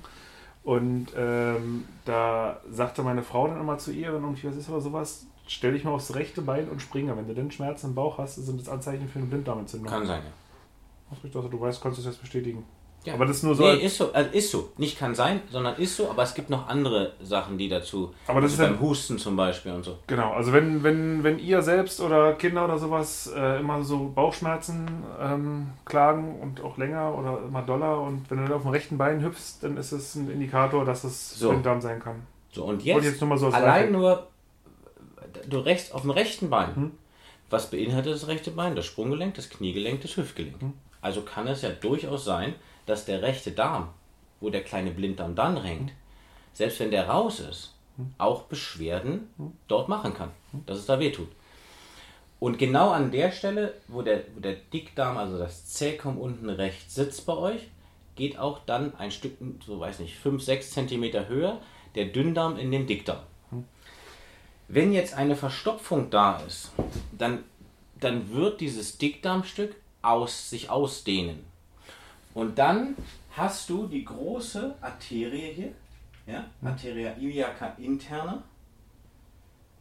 Und 0.63 1.07
ähm, 1.17 1.85
da 2.05 2.59
sagte 2.69 3.01
meine 3.03 3.23
Frau 3.23 3.47
dann 3.47 3.59
immer 3.59 3.77
zu 3.77 3.91
ihr, 3.91 4.13
wenn 4.13 4.21
irgendwie 4.21 4.47
was 4.47 4.57
ist 4.57 4.69
oder 4.69 4.81
sowas, 4.81 5.25
stell 5.47 5.73
dich 5.73 5.83
mal 5.83 5.91
aufs 5.91 6.13
rechte 6.13 6.41
Bein 6.41 6.69
und 6.69 6.81
springe. 6.81 7.15
Wenn 7.15 7.27
du 7.27 7.33
den 7.33 7.49
Schmerzen 7.51 7.87
im 7.87 7.95
Bauch 7.95 8.17
hast, 8.17 8.35
sind 8.35 8.59
das 8.59 8.69
Anzeichen 8.69 9.07
für 9.07 9.19
eine 9.19 9.27
Blinddarmentzündung. 9.27 9.89
Kann 9.89 10.05
sein, 10.05 10.21
ja. 10.23 11.31
Du 11.31 11.59
weißt, 11.59 11.81
kannst 11.81 11.97
du 11.97 12.03
das 12.03 12.13
jetzt 12.13 12.21
bestätigen. 12.21 12.63
Ja. 13.03 13.15
Aber 13.15 13.25
das 13.25 13.37
ist 13.37 13.43
nur 13.43 13.55
so. 13.55 13.63
Nee, 13.63 13.77
ist 13.77 13.97
so. 13.97 14.13
Also 14.13 14.29
ist 14.31 14.51
so. 14.51 14.69
Nicht 14.77 14.97
kann 14.97 15.15
sein, 15.15 15.41
sondern 15.49 15.75
ist 15.77 15.95
so, 15.95 16.09
aber 16.09 16.21
es 16.21 16.35
gibt 16.35 16.51
noch 16.51 16.67
andere 16.67 17.13
Sachen, 17.21 17.57
die 17.57 17.67
dazu. 17.67 18.13
Aber 18.27 18.41
das 18.41 18.51
also 18.51 18.63
ist 18.63 18.69
beim 18.69 18.79
Husten 18.79 19.17
zum 19.17 19.35
Beispiel 19.35 19.71
und 19.71 19.83
so. 19.83 19.97
Genau, 20.05 20.33
also 20.33 20.53
wenn, 20.53 20.83
wenn, 20.83 21.23
wenn 21.23 21.39
ihr 21.39 21.63
selbst 21.63 21.99
oder 21.99 22.33
Kinder 22.33 22.65
oder 22.65 22.77
sowas 22.77 23.31
äh, 23.35 23.59
immer 23.59 23.83
so 23.83 24.11
Bauchschmerzen 24.13 24.87
ähm, 25.19 25.69
klagen 25.85 26.39
und 26.39 26.61
auch 26.61 26.77
länger 26.77 27.17
oder 27.17 27.39
immer 27.47 27.63
doller 27.63 28.01
und 28.01 28.29
wenn 28.29 28.37
du 28.37 28.43
dann 28.43 28.53
auf 28.53 28.61
dem 28.61 28.71
rechten 28.71 28.97
Bein 28.99 29.23
hüpfst, 29.23 29.61
dann 29.61 29.77
ist 29.77 29.91
es 29.91 30.13
ein 30.15 30.29
Indikator, 30.29 30.85
dass 30.85 31.03
es 31.03 31.31
so. 31.39 31.49
Blinddarm 31.49 31.81
sein 31.81 31.99
kann. 31.99 32.21
So, 32.51 32.65
und 32.65 32.83
jetzt, 32.83 33.03
jetzt 33.03 33.21
nur 33.21 33.37
so 33.37 33.47
allein 33.47 33.91
nur 33.91 34.27
du 35.47 35.59
rechts, 35.59 35.91
auf 35.91 36.01
dem 36.01 36.11
rechten 36.11 36.49
Bein. 36.49 36.75
Hm? 36.75 36.91
Was 37.49 37.69
beinhaltet 37.69 38.13
das 38.13 38.27
rechte 38.27 38.51
Bein? 38.51 38.75
Das 38.75 38.85
Sprunggelenk, 38.85 39.35
das 39.35 39.49
Kniegelenk, 39.49 40.01
das 40.01 40.17
Hüftgelenk. 40.17 40.61
Hm? 40.61 40.73
Also 41.01 41.21
kann 41.21 41.47
es 41.47 41.63
ja 41.63 41.69
durchaus 41.69 42.25
sein, 42.25 42.53
dass 42.85 43.05
der 43.05 43.21
rechte 43.21 43.51
Darm, 43.51 43.89
wo 44.39 44.49
der 44.49 44.63
kleine 44.63 44.91
Blinddarm 44.91 45.35
dann 45.35 45.61
hängt, 45.61 45.91
selbst 46.53 46.79
wenn 46.79 46.91
der 46.91 47.07
raus 47.07 47.39
ist, 47.39 47.75
auch 48.17 48.43
Beschwerden 48.43 49.27
dort 49.67 49.89
machen 49.89 50.13
kann, 50.13 50.31
dass 50.65 50.77
es 50.77 50.85
da 50.85 50.99
wehtut. 50.99 51.29
Und 52.39 52.57
genau 52.57 52.89
an 52.89 53.11
der 53.11 53.31
Stelle, 53.31 53.75
wo 53.87 54.01
der, 54.01 54.23
wo 54.33 54.39
der 54.39 54.55
Dickdarm, 54.55 55.17
also 55.17 55.37
das 55.37 55.67
Zähkum 55.67 56.17
unten 56.17 56.49
rechts 56.49 56.95
sitzt 56.95 57.25
bei 57.27 57.37
euch, 57.37 57.67
geht 58.15 58.37
auch 58.39 58.59
dann 58.65 58.95
ein 58.95 59.11
Stück, 59.11 59.33
so 59.65 59.79
weiß 59.79 59.99
nicht, 59.99 60.17
5, 60.17 60.41
6 60.41 60.71
cm 60.71 61.27
höher 61.27 61.61
der 61.95 62.05
Dünndarm 62.05 62.57
in 62.57 62.71
den 62.71 62.87
Dickdarm. 62.87 63.21
Wenn 64.67 64.93
jetzt 64.93 65.13
eine 65.13 65.35
Verstopfung 65.35 66.09
da 66.09 66.37
ist, 66.37 66.71
dann, 67.17 67.43
dann 67.99 68.33
wird 68.33 68.61
dieses 68.61 68.97
Dickdarmstück 68.97 69.75
aus, 70.01 70.49
sich 70.49 70.69
ausdehnen. 70.69 71.43
Und 72.33 72.57
dann 72.57 72.95
hast 73.31 73.69
du 73.69 73.87
die 73.87 74.05
große 74.05 74.75
Arterie 74.81 75.53
hier, 75.53 75.71
ja, 76.27 76.45
Arteria 76.63 77.13
iliaca 77.13 77.75
interna, 77.77 78.43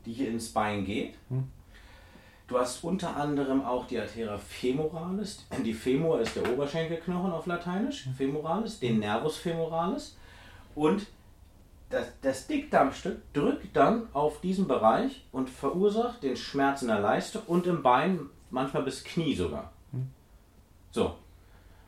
die 0.04 0.12
hier 0.12 0.28
ins 0.28 0.52
Bein 0.52 0.84
geht. 0.84 1.14
Hm. 1.28 1.48
Du 2.48 2.58
hast 2.58 2.82
unter 2.82 3.16
anderem 3.16 3.64
auch 3.64 3.86
die 3.86 3.98
Arteria 4.00 4.36
femoralis. 4.36 5.46
Die 5.64 5.72
Femur 5.72 6.20
ist 6.20 6.34
der 6.34 6.52
Oberschenkelknochen 6.52 7.30
auf 7.30 7.46
Lateinisch, 7.46 8.08
femoralis, 8.16 8.80
den 8.80 8.98
Nervus 8.98 9.36
femoralis. 9.36 10.16
Und 10.74 11.06
das, 11.90 12.08
das 12.22 12.48
Dickdarmstück 12.48 13.32
drückt 13.32 13.76
dann 13.76 14.08
auf 14.12 14.40
diesen 14.40 14.66
Bereich 14.66 15.24
und 15.30 15.48
verursacht 15.48 16.24
den 16.24 16.36
Schmerz 16.36 16.82
in 16.82 16.88
der 16.88 16.98
Leiste 16.98 17.40
und 17.40 17.68
im 17.68 17.84
Bein, 17.84 18.30
manchmal 18.50 18.82
bis 18.82 19.04
Knie 19.04 19.36
sogar. 19.36 19.70
So. 20.90 21.14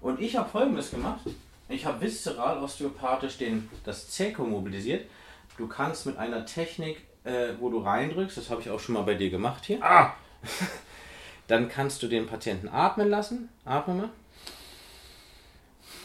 Und 0.03 0.21
ich 0.21 0.37
habe 0.37 0.51
folgendes 0.51 0.91
gemacht. 0.91 1.21
Ich 1.69 1.87
habe 1.87 2.01
viszeral 2.01 2.63
osteopathisch 2.63 3.39
den, 3.39 3.71
das 3.85 4.11
Zirkel 4.11 4.45
mobilisiert. 4.45 5.09
Du 5.57 5.69
kannst 5.69 6.07
mit 6.07 6.19
einer 6.19 6.45
Technik, 6.45 6.99
äh, 7.25 7.55
wo 7.61 7.71
du 7.71 7.79
reindrückst, 7.79 8.37
das 8.37 8.51
habe 8.51 8.61
ich 8.61 8.69
auch 8.69 8.81
schon 8.81 8.95
mal 8.95 9.03
bei 9.03 9.15
dir 9.15 9.31
gemacht 9.31 9.65
hier. 9.65 9.83
Ah! 9.83 10.15
Dann 11.47 11.69
kannst 11.69 12.03
du 12.03 12.09
den 12.09 12.27
Patienten 12.27 12.69
atmen 12.69 13.09
lassen. 13.09 13.49
Atme 13.65 13.95
mal. 13.95 14.09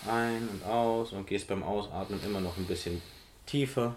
Ein 0.07 0.47
und 0.47 0.63
aus 0.65 1.11
und 1.11 1.27
gehst 1.27 1.47
beim 1.47 1.63
Ausatmen 1.63 2.19
immer 2.23 2.39
noch 2.39 2.57
ein 2.57 2.65
bisschen 2.65 3.01
tiefer. 3.45 3.95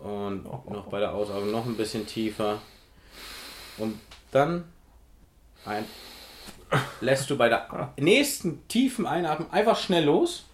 Und 0.00 0.44
noch 0.44 0.86
bei 0.86 1.00
der 1.00 1.12
Ausatmung 1.12 1.50
noch 1.50 1.66
ein 1.66 1.76
bisschen 1.76 2.06
tiefer. 2.06 2.60
Und 3.78 3.98
dann 4.30 4.64
ein, 5.64 5.84
lässt 7.00 7.30
du 7.30 7.36
bei 7.36 7.48
der 7.48 7.92
nächsten 7.98 8.66
tiefen 8.68 9.06
Einatmung 9.06 9.50
einfach 9.52 9.78
schnell 9.78 10.04
los. 10.04 10.46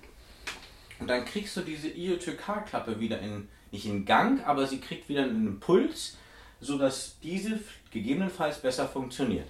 Und 1.01 1.09
dann 1.09 1.25
kriegst 1.25 1.57
du 1.57 1.63
diese 1.63 1.89
IOTK-Klappe 1.89 3.01
wieder 3.01 3.19
in, 3.21 3.49
nicht 3.73 3.87
in 3.87 4.05
Gang, 4.05 4.47
aber 4.47 4.67
sie 4.67 4.81
kriegt 4.81 5.09
wieder 5.09 5.23
einen 5.23 5.47
Impuls, 5.47 6.17
sodass 6.61 7.17
diese 7.23 7.59
gegebenenfalls 7.91 8.59
besser 8.61 8.87
funktioniert. 8.87 9.47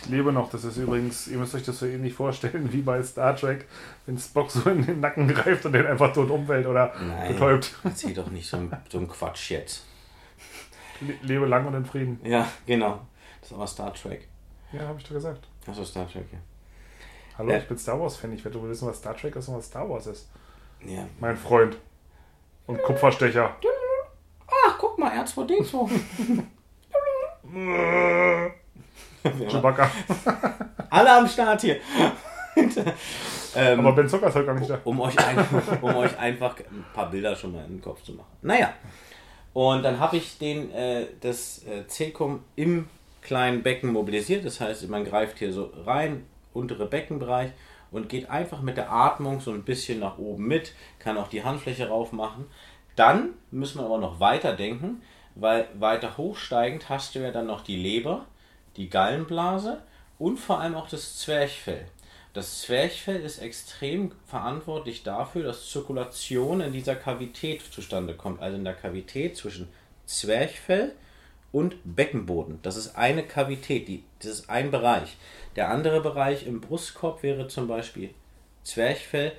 Ich 0.00 0.08
lebe 0.08 0.32
noch, 0.32 0.48
das 0.48 0.62
ist 0.64 0.76
übrigens, 0.76 1.26
ihr 1.26 1.38
müsst 1.38 1.54
euch 1.56 1.64
das 1.64 1.80
so 1.80 1.86
ähnlich 1.86 2.14
vorstellen 2.14 2.72
wie 2.72 2.82
bei 2.82 3.02
Star 3.02 3.34
Trek, 3.36 3.66
wenn 4.06 4.16
Spock 4.16 4.50
so 4.50 4.70
in 4.70 4.86
den 4.86 5.00
Nacken 5.00 5.26
greift 5.28 5.66
und 5.66 5.72
den 5.72 5.84
einfach 5.86 6.12
tot 6.12 6.30
umfällt 6.30 6.66
oder 6.66 6.94
Nein, 7.00 7.32
betäubt. 7.32 7.74
erzähl 7.82 8.14
doch 8.14 8.30
nicht 8.30 8.48
so 8.48 8.58
ein, 8.58 8.72
so 8.88 8.98
ein 8.98 9.08
Quatsch 9.08 9.50
jetzt. 9.50 9.84
Le- 11.00 11.18
Lebe 11.22 11.46
lang 11.46 11.66
und 11.66 11.74
in 11.74 11.84
Frieden. 11.84 12.20
Ja, 12.24 12.48
genau. 12.64 13.00
Das 13.40 13.50
ist 13.50 13.54
aber 13.56 13.66
Star 13.66 13.92
Trek. 13.92 14.28
Ja, 14.72 14.82
habe 14.82 14.98
ich 15.00 15.04
doch 15.04 15.14
gesagt. 15.14 15.47
Achso, 15.66 15.84
Star 15.84 16.06
Trek, 16.10 16.26
ja. 16.32 16.38
Hallo, 17.36 17.50
Ja. 17.50 17.58
ich 17.58 17.68
bin 17.68 17.78
Star 17.78 18.00
Wars-Fan. 18.00 18.32
Ich 18.32 18.44
werde 18.44 18.62
wissen, 18.68 18.88
was 18.88 18.98
Star 18.98 19.16
Trek 19.16 19.36
ist 19.36 19.48
und 19.48 19.56
was 19.56 19.66
Star 19.66 19.88
Wars 19.88 20.06
ist. 20.06 20.28
Ja. 20.84 21.06
Mein 21.20 21.36
Freund. 21.36 21.76
Und 22.66 22.82
Kupferstecher. 22.82 23.56
Ach, 24.66 24.78
guck 24.78 24.98
mal, 24.98 25.10
R2D2. 25.12 25.90
Chewbacca. 29.50 29.90
Alle 30.90 31.12
am 31.18 31.28
Start 31.28 31.60
hier. 31.62 31.76
ähm, 33.56 33.80
Aber 33.80 33.92
Ben 33.92 34.08
Zucker 34.08 34.28
ist 34.28 34.34
halt 34.34 34.46
gar 34.46 34.54
nicht 34.54 34.68
da. 34.70 34.80
um, 34.84 35.00
euch 35.00 35.18
ein, 35.18 35.38
um 35.80 35.94
euch 35.96 36.18
einfach 36.18 36.56
ein 36.58 36.84
paar 36.94 37.10
Bilder 37.10 37.36
schon 37.36 37.52
mal 37.52 37.64
in 37.64 37.76
den 37.76 37.82
Kopf 37.82 38.02
zu 38.02 38.12
machen. 38.12 38.28
Naja. 38.42 38.72
Und 39.52 39.82
dann 39.82 39.98
habe 39.98 40.16
ich 40.16 40.38
den, 40.38 40.70
äh, 40.72 41.06
das 41.20 41.62
äh, 41.64 41.86
Cecum 41.86 42.44
im 42.56 42.88
kleinen 43.28 43.62
Becken 43.62 43.92
mobilisiert. 43.92 44.44
Das 44.46 44.58
heißt, 44.58 44.88
man 44.88 45.04
greift 45.04 45.38
hier 45.38 45.52
so 45.52 45.70
rein, 45.84 46.24
untere 46.54 46.86
Beckenbereich 46.86 47.50
und 47.90 48.08
geht 48.08 48.30
einfach 48.30 48.62
mit 48.62 48.78
der 48.78 48.90
Atmung 48.90 49.40
so 49.40 49.52
ein 49.52 49.64
bisschen 49.64 50.00
nach 50.00 50.16
oben 50.16 50.46
mit, 50.46 50.72
kann 50.98 51.18
auch 51.18 51.28
die 51.28 51.44
Handfläche 51.44 51.88
rauf 51.88 52.12
machen. 52.12 52.46
Dann 52.96 53.34
müssen 53.50 53.80
wir 53.80 53.84
aber 53.84 53.98
noch 53.98 54.18
weiter 54.18 54.54
denken, 54.54 55.02
weil 55.34 55.68
weiter 55.78 56.16
hochsteigend 56.16 56.88
hast 56.88 57.14
du 57.14 57.18
ja 57.20 57.30
dann 57.30 57.46
noch 57.46 57.60
die 57.60 57.76
Leber, 57.76 58.24
die 58.76 58.88
Gallenblase 58.88 59.82
und 60.18 60.38
vor 60.38 60.60
allem 60.60 60.74
auch 60.74 60.88
das 60.88 61.18
Zwerchfell. 61.18 61.84
Das 62.32 62.62
Zwerchfell 62.62 63.20
ist 63.20 63.40
extrem 63.40 64.12
verantwortlich 64.26 65.02
dafür, 65.02 65.42
dass 65.42 65.70
Zirkulation 65.70 66.62
in 66.62 66.72
dieser 66.72 66.96
Kavität 66.96 67.62
zustande 67.62 68.14
kommt. 68.14 68.40
Also 68.40 68.56
in 68.56 68.64
der 68.64 68.74
Kavität 68.74 69.36
zwischen 69.36 69.68
Zwerchfell 70.06 70.92
und 70.92 71.07
Beckenboden. 71.52 72.58
Das 72.62 72.76
ist 72.76 72.96
eine 72.96 73.22
Kavität, 73.22 73.88
die, 73.88 74.04
das 74.20 74.32
ist 74.32 74.50
ein 74.50 74.70
Bereich. 74.70 75.16
Der 75.56 75.70
andere 75.70 76.00
Bereich 76.00 76.46
im 76.46 76.60
Brustkorb 76.60 77.22
wäre 77.22 77.48
zum 77.48 77.66
Beispiel 77.66 78.10
Zwerchfell 78.64 79.32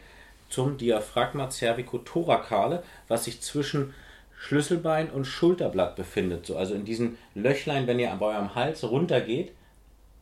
zum 0.50 0.78
Diaphragma 0.78 1.50
cervicothorakale, 1.50 2.84
was 3.08 3.26
sich 3.26 3.42
zwischen 3.42 3.94
Schlüsselbein 4.40 5.12
und 5.12 5.26
Schulterblatt 5.26 5.96
befindet. 5.96 6.46
So, 6.46 6.58
also 6.58 6.74
in 6.74 6.86
diesen 6.86 7.18
Löchlein, 7.36 7.88
wenn 7.88 8.00
ihr 8.00 8.10
bei 8.20 8.28
eurem 8.28 8.56
Hals 8.56 8.84
runtergeht, 8.84 9.52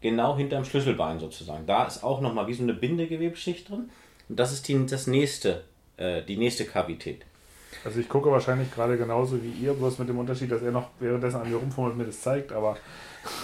genau 0.02 0.36
hinterm 0.36 0.66
Schlüsselbein 0.66 1.20
sozusagen. 1.20 1.66
Da 1.66 1.86
ist 1.86 2.04
auch 2.04 2.20
nochmal 2.20 2.48
wie 2.48 2.54
so 2.54 2.64
eine 2.64 2.74
Bindegewebschicht 2.74 3.70
drin. 3.70 3.90
Und 4.28 4.40
das 4.40 4.52
ist 4.52 4.68
die, 4.68 4.86
das 4.86 5.08
nächste, 5.08 5.64
äh, 5.98 6.24
die 6.24 6.38
nächste 6.38 6.66
Kavität. 6.66 7.26
Also 7.84 8.00
ich 8.00 8.10
gucke 8.10 8.32
wahrscheinlich 8.32 8.74
gerade 8.74 8.98
genauso 8.98 9.42
wie 9.42 9.52
ihr, 9.52 9.74
bloß 9.74 10.00
mit 10.00 10.10
dem 10.10 10.18
Unterschied, 10.18 10.52
dass 10.52 10.62
er 10.62 10.72
noch 10.72 10.90
währenddessen 11.00 11.42
an 11.42 11.50
mir 11.50 11.58
rumfummelt 11.58 11.94
und 11.94 12.00
mir 12.00 12.06
das 12.06 12.22
zeigt, 12.22 12.52
aber 12.52 12.78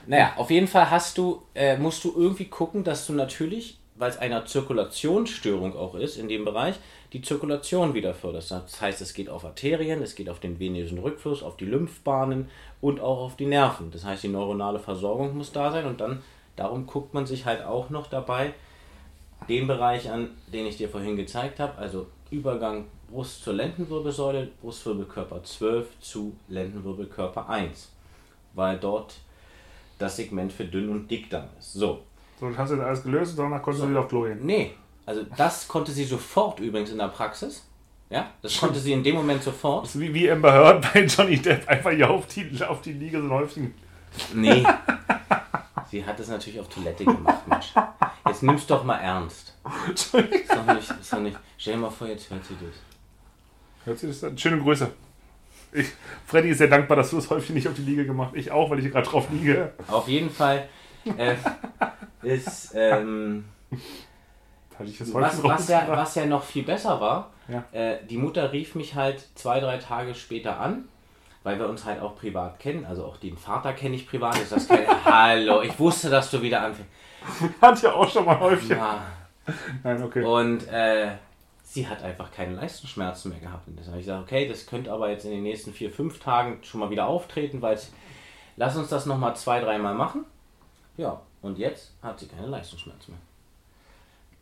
Naja, 0.07 0.35
auf 0.37 0.51
jeden 0.51 0.67
Fall 0.67 0.91
hast 0.91 1.17
du, 1.17 1.43
äh, 1.55 1.79
musst 1.79 2.05
du 2.05 2.13
irgendwie 2.17 2.47
gucken, 2.47 2.85
dass 2.85 3.07
du 3.07 3.15
natürlich, 3.15 3.79
weil 3.97 4.11
es 4.11 4.19
eine 4.19 4.45
Zirkulationsstörung 4.45 5.77
auch 5.77 5.95
ist 5.95 6.19
in 6.19 6.29
dem 6.29 6.45
Bereich, 6.45 6.77
die 7.13 7.23
Zirkulation 7.23 7.95
wieder 7.95 8.13
förderst. 8.13 8.51
Das 8.51 8.81
heißt, 8.81 9.01
es 9.01 9.15
geht 9.15 9.31
auf 9.31 9.45
Arterien, 9.45 10.03
es 10.03 10.15
geht 10.15 10.29
auf 10.29 10.41
den 10.41 10.59
venösen 10.59 10.99
Rückfluss, 10.99 11.43
auf 11.43 11.57
die 11.57 11.65
Lymphbahnen 11.65 12.49
und 12.81 13.01
auch 13.01 13.21
auf 13.21 13.37
die 13.37 13.47
Nerven. 13.47 13.91
Das 13.93 14.05
heißt, 14.05 14.25
die 14.25 14.29
neuronale 14.29 14.79
Versorgung 14.79 15.37
muss 15.37 15.53
da 15.53 15.71
sein 15.71 15.87
und 15.87 16.01
dann, 16.01 16.23
darum 16.57 16.87
guckt 16.87 17.15
man 17.15 17.25
sich 17.25 17.47
halt 17.47 17.65
auch 17.65 17.89
noch 17.89 18.09
dabei 18.09 18.53
den 19.49 19.67
Bereich 19.67 20.11
an, 20.11 20.31
den 20.53 20.67
ich 20.67 20.77
dir 20.77 20.89
vorhin 20.89 21.17
gezeigt 21.17 21.61
habe, 21.61 21.79
also 21.79 22.07
Übergang 22.31 22.87
Brust 23.11 23.45
zur 23.45 23.55
Lendenwirbelsäule, 23.55 24.49
Brustwirbelkörper 24.61 25.43
12 25.43 26.01
zu 26.01 26.37
Lendenwirbelkörper 26.49 27.49
1, 27.49 27.91
weil 28.55 28.79
dort 28.79 29.15
das 29.99 30.17
Segment 30.17 30.53
für 30.53 30.65
dünn 30.65 30.89
und 30.89 31.11
dick 31.11 31.31
dann 31.31 31.49
ist. 31.59 31.75
So, 31.75 32.03
so 32.41 32.57
hast 32.57 32.71
du 32.71 32.77
das 32.77 32.87
alles 32.87 33.03
gelöst 33.03 33.39
und 33.39 33.45
danach 33.45 33.63
konntest 33.63 33.85
du 33.85 33.91
wieder 33.91 34.01
auf 34.01 34.09
Klo 34.09 34.23
gehen. 34.23 34.45
nee, 34.45 34.73
also 35.07 35.23
das 35.37 35.69
konnte 35.69 35.93
sie 35.93 36.05
sofort 36.05 36.61
übrigens 36.61 36.91
in 36.91 36.99
der 36.99 37.09
Praxis. 37.09 37.67
Ja, 38.11 38.31
das 38.43 38.59
konnte 38.59 38.79
sie 38.79 38.93
in 38.93 39.03
dem 39.03 39.17
Moment 39.17 39.43
sofort. 39.43 39.85
Das 39.85 39.95
ist 39.95 40.01
wie, 40.01 40.13
wie 40.13 40.31
Amber 40.31 40.53
Heard 40.53 40.93
bei 40.93 41.05
Johnny 41.05 41.39
Depp, 41.39 41.69
einfach 41.69 41.91
hier 41.91 42.11
auf 42.11 42.27
die, 42.27 42.63
auf 42.65 42.81
die 42.81 42.93
Liege 42.93 43.19
so 43.19 43.25
ein 43.25 43.31
Häufchen. 43.31 43.75
Nee. 44.33 44.65
Sie 45.91 46.05
hat 46.05 46.19
es 46.19 46.29
natürlich 46.29 46.59
auf 46.59 46.69
Toilette 46.69 47.05
gemacht, 47.05 47.47
Mensch. 47.47 47.73
Jetzt 48.27 48.43
nimm's 48.43 48.67
doch 48.67 48.83
mal 48.85 48.97
ernst. 48.97 49.55
Ist 49.93 50.13
doch 50.15 50.21
nicht, 50.21 50.91
ist 50.91 51.13
doch 51.13 51.21
nicht. 51.21 51.39
Stell 51.57 51.75
dir 51.75 51.81
mal 51.81 51.91
vor, 51.91 52.09
jetzt 52.09 52.31
hört 52.31 52.45
sie 52.45 52.55
das. 52.55 52.94
Hört 53.85 53.99
sich 53.99 54.11
das 54.11 54.25
an? 54.25 54.37
Schöne 54.39 54.59
Grüße. 54.59 54.91
Ich, 55.73 55.89
Freddy 56.27 56.51
ist 56.51 56.59
sehr 56.59 56.69
dankbar, 56.69 56.97
dass 56.97 57.11
du 57.11 57.17
das 57.17 57.29
Häufchen 57.31 57.55
nicht 57.55 57.67
auf 57.67 57.75
die 57.75 57.83
Liege 57.83 58.07
gemacht 58.07 58.31
Ich 58.35 58.51
auch, 58.53 58.71
weil 58.71 58.79
ich 58.79 58.85
hier 58.85 58.93
gerade 58.93 59.09
drauf 59.09 59.27
liege. 59.31 59.73
Auf 59.89 60.07
jeden 60.09 60.31
Fall 60.31 60.69
äh, 61.19 61.35
ist, 62.23 62.73
ähm, 62.77 63.45
was, 65.13 65.43
was, 65.43 65.69
ja, 65.69 65.85
was 65.89 66.15
ja 66.15 66.27
noch 66.27 66.45
viel 66.45 66.63
besser 66.63 67.01
war, 67.01 67.31
Ja. 67.49 67.65
äh, 67.73 67.99
die 68.09 68.17
Mutter 68.19 68.53
rief 68.53 68.75
mich 68.75 68.95
halt 68.95 69.27
zwei, 69.35 69.59
drei 69.61 69.79
Tage 69.79 70.15
später 70.15 70.61
an, 70.61 70.85
weil 71.43 71.59
wir 71.59 71.69
uns 71.69 71.85
halt 71.85 72.01
auch 72.01 72.17
privat 72.17 72.59
kennen. 72.61 72.85
Also 72.85 73.05
auch 73.05 73.17
den 73.17 73.37
Vater 73.37 73.73
kenne 73.73 73.97
ich 73.97 74.07
privat. 74.09 74.39
Ist 74.39 74.53
das 74.53 74.69
kein, 74.69 74.87
Hallo, 75.05 75.61
ich 75.63 75.77
wusste, 75.79 76.09
dass 76.09 76.31
du 76.31 76.41
wieder 76.41 76.63
anfängst. 76.63 76.91
Hat 77.61 77.83
ja 77.83 77.93
auch 77.93 78.09
schon 78.09 78.25
mal 78.25 78.39
Häufchen. 78.39 78.77
Ja. 78.77 79.01
Nein, 79.83 80.03
okay. 80.03 80.23
Und 80.23 80.67
äh, 80.69 81.09
sie 81.75 81.89
hat 81.89 82.03
einfach 82.05 82.31
keine 82.31 82.55
Leistungsschmerzen 82.55 83.31
mehr 83.33 83.41
gehabt. 83.41 83.67
Und 83.67 83.79
das 83.79 83.89
habe 83.89 83.99
ich 83.99 84.05
gesagt, 84.07 84.23
okay, 84.23 84.47
das 84.49 84.65
könnte 84.67 84.93
aber 84.93 85.11
jetzt 85.11 85.25
in 85.25 85.33
den 85.33 85.43
nächsten 85.43 85.73
vier, 85.73 85.91
fünf 85.91 86.21
Tagen 86.21 86.59
schon 86.63 86.79
mal 86.81 86.89
wieder 86.91 87.07
auftreten, 87.07 87.61
weil 87.63 87.75
es- 87.75 87.93
lass 88.57 88.77
uns 88.77 88.89
das 88.89 89.07
nochmal 89.07 89.35
zwei, 89.35 89.61
dreimal 89.61 89.95
machen. 89.95 90.25
Ja, 90.97 91.21
und 91.43 91.59
jetzt 91.59 91.93
hat 92.01 92.21
sie 92.21 92.29
keine 92.29 92.47
Leistungsschmerzen 92.47 93.13
mehr. 93.15 93.21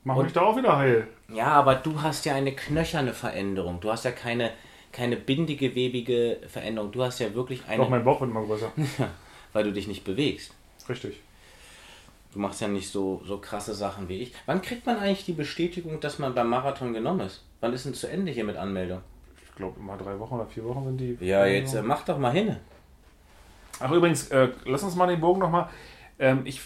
Mach 0.05 0.17
und- 0.17 0.25
mich 0.25 0.33
da 0.35 0.43
auch 0.43 0.57
wieder 0.57 0.77
heil. 0.77 1.09
Ja, 1.33 1.47
aber 1.47 1.75
du 1.77 2.03
hast 2.03 2.27
ja 2.27 2.35
eine 2.35 2.53
knöcherne 2.53 3.15
Veränderung. 3.15 3.81
Du 3.81 3.91
hast 3.91 4.05
ja 4.05 4.11
keine, 4.11 4.51
keine 4.93 5.17
bindegewebige 5.17 6.41
Veränderung. 6.49 6.93
Du 6.93 7.03
hast 7.03 7.19
ja 7.19 7.33
wirklich 7.35 7.63
eine, 7.67 7.79
Doch, 7.83 7.89
mein 7.89 8.05
Bauch 8.05 8.21
wird 8.21 8.31
immer 8.31 8.45
größer. 8.45 8.71
weil 9.55 9.65
du 9.65 9.73
dich 9.73 9.87
nicht 9.89 10.05
bewegst. 10.05 10.53
Richtig. 10.89 11.21
Du 12.33 12.39
machst 12.39 12.61
ja 12.61 12.69
nicht 12.69 12.91
so, 12.91 13.21
so 13.27 13.39
krasse 13.39 13.75
Sachen 13.75 14.09
wie 14.09 14.19
ich. 14.19 14.35
Wann 14.47 14.63
kriegt 14.63 14.87
man 14.87 14.99
eigentlich 14.99 15.27
die 15.27 15.33
Bestätigung, 15.33 16.01
dass 16.01 16.19
man 16.19 16.35
beim 16.35 16.49
Marathon 16.49 16.95
genommen 16.95 17.21
ist? 17.21 17.45
Wann 17.61 17.73
ist 17.73 17.85
denn 17.85 17.95
zu 17.95 18.09
Ende 18.09 18.33
hier 18.33 18.45
mit 18.45 18.57
Anmeldung? 18.57 19.01
Ich 19.45 19.55
glaube, 19.57 19.79
immer 19.79 19.99
drei 19.99 20.19
Wochen 20.19 20.35
oder 20.35 20.47
vier 20.47 20.65
Wochen 20.65 20.85
sind 20.85 20.99
die. 20.99 21.19
Ja, 21.21 21.45
jetzt 21.45 21.75
äh, 21.75 21.83
mach 21.83 22.05
doch 22.05 22.19
mal 22.19 22.33
hin. 22.33 22.57
Ach, 23.81 23.91
übrigens, 23.91 24.29
äh, 24.29 24.49
lass 24.65 24.83
uns 24.83 24.97
mal 24.97 25.07
den 25.07 25.21
Bogen 25.21 25.41
nochmal. 25.41 25.69
Ähm, 26.19 26.43
ich, 26.45 26.61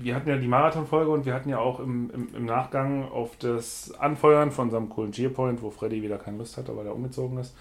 wir 0.00 0.14
hatten 0.14 0.28
ja 0.28 0.36
die 0.36 0.48
Marathon-Folge 0.48 1.10
und 1.10 1.26
wir 1.26 1.34
hatten 1.34 1.48
ja 1.48 1.58
auch 1.58 1.78
im, 1.78 2.10
im, 2.10 2.34
im, 2.34 2.44
Nachgang 2.46 3.08
auf 3.10 3.36
das 3.36 3.92
Anfeuern 3.98 4.50
von 4.50 4.66
unserem 4.66 4.88
coolen 4.88 5.12
Cheerpoint, 5.12 5.62
wo 5.62 5.70
Freddy 5.70 6.02
wieder 6.02 6.18
keine 6.18 6.38
Lust 6.38 6.56
hatte, 6.56 6.76
weil 6.76 6.86
er 6.86 6.94
umgezogen 6.94 7.38
ist, 7.38 7.54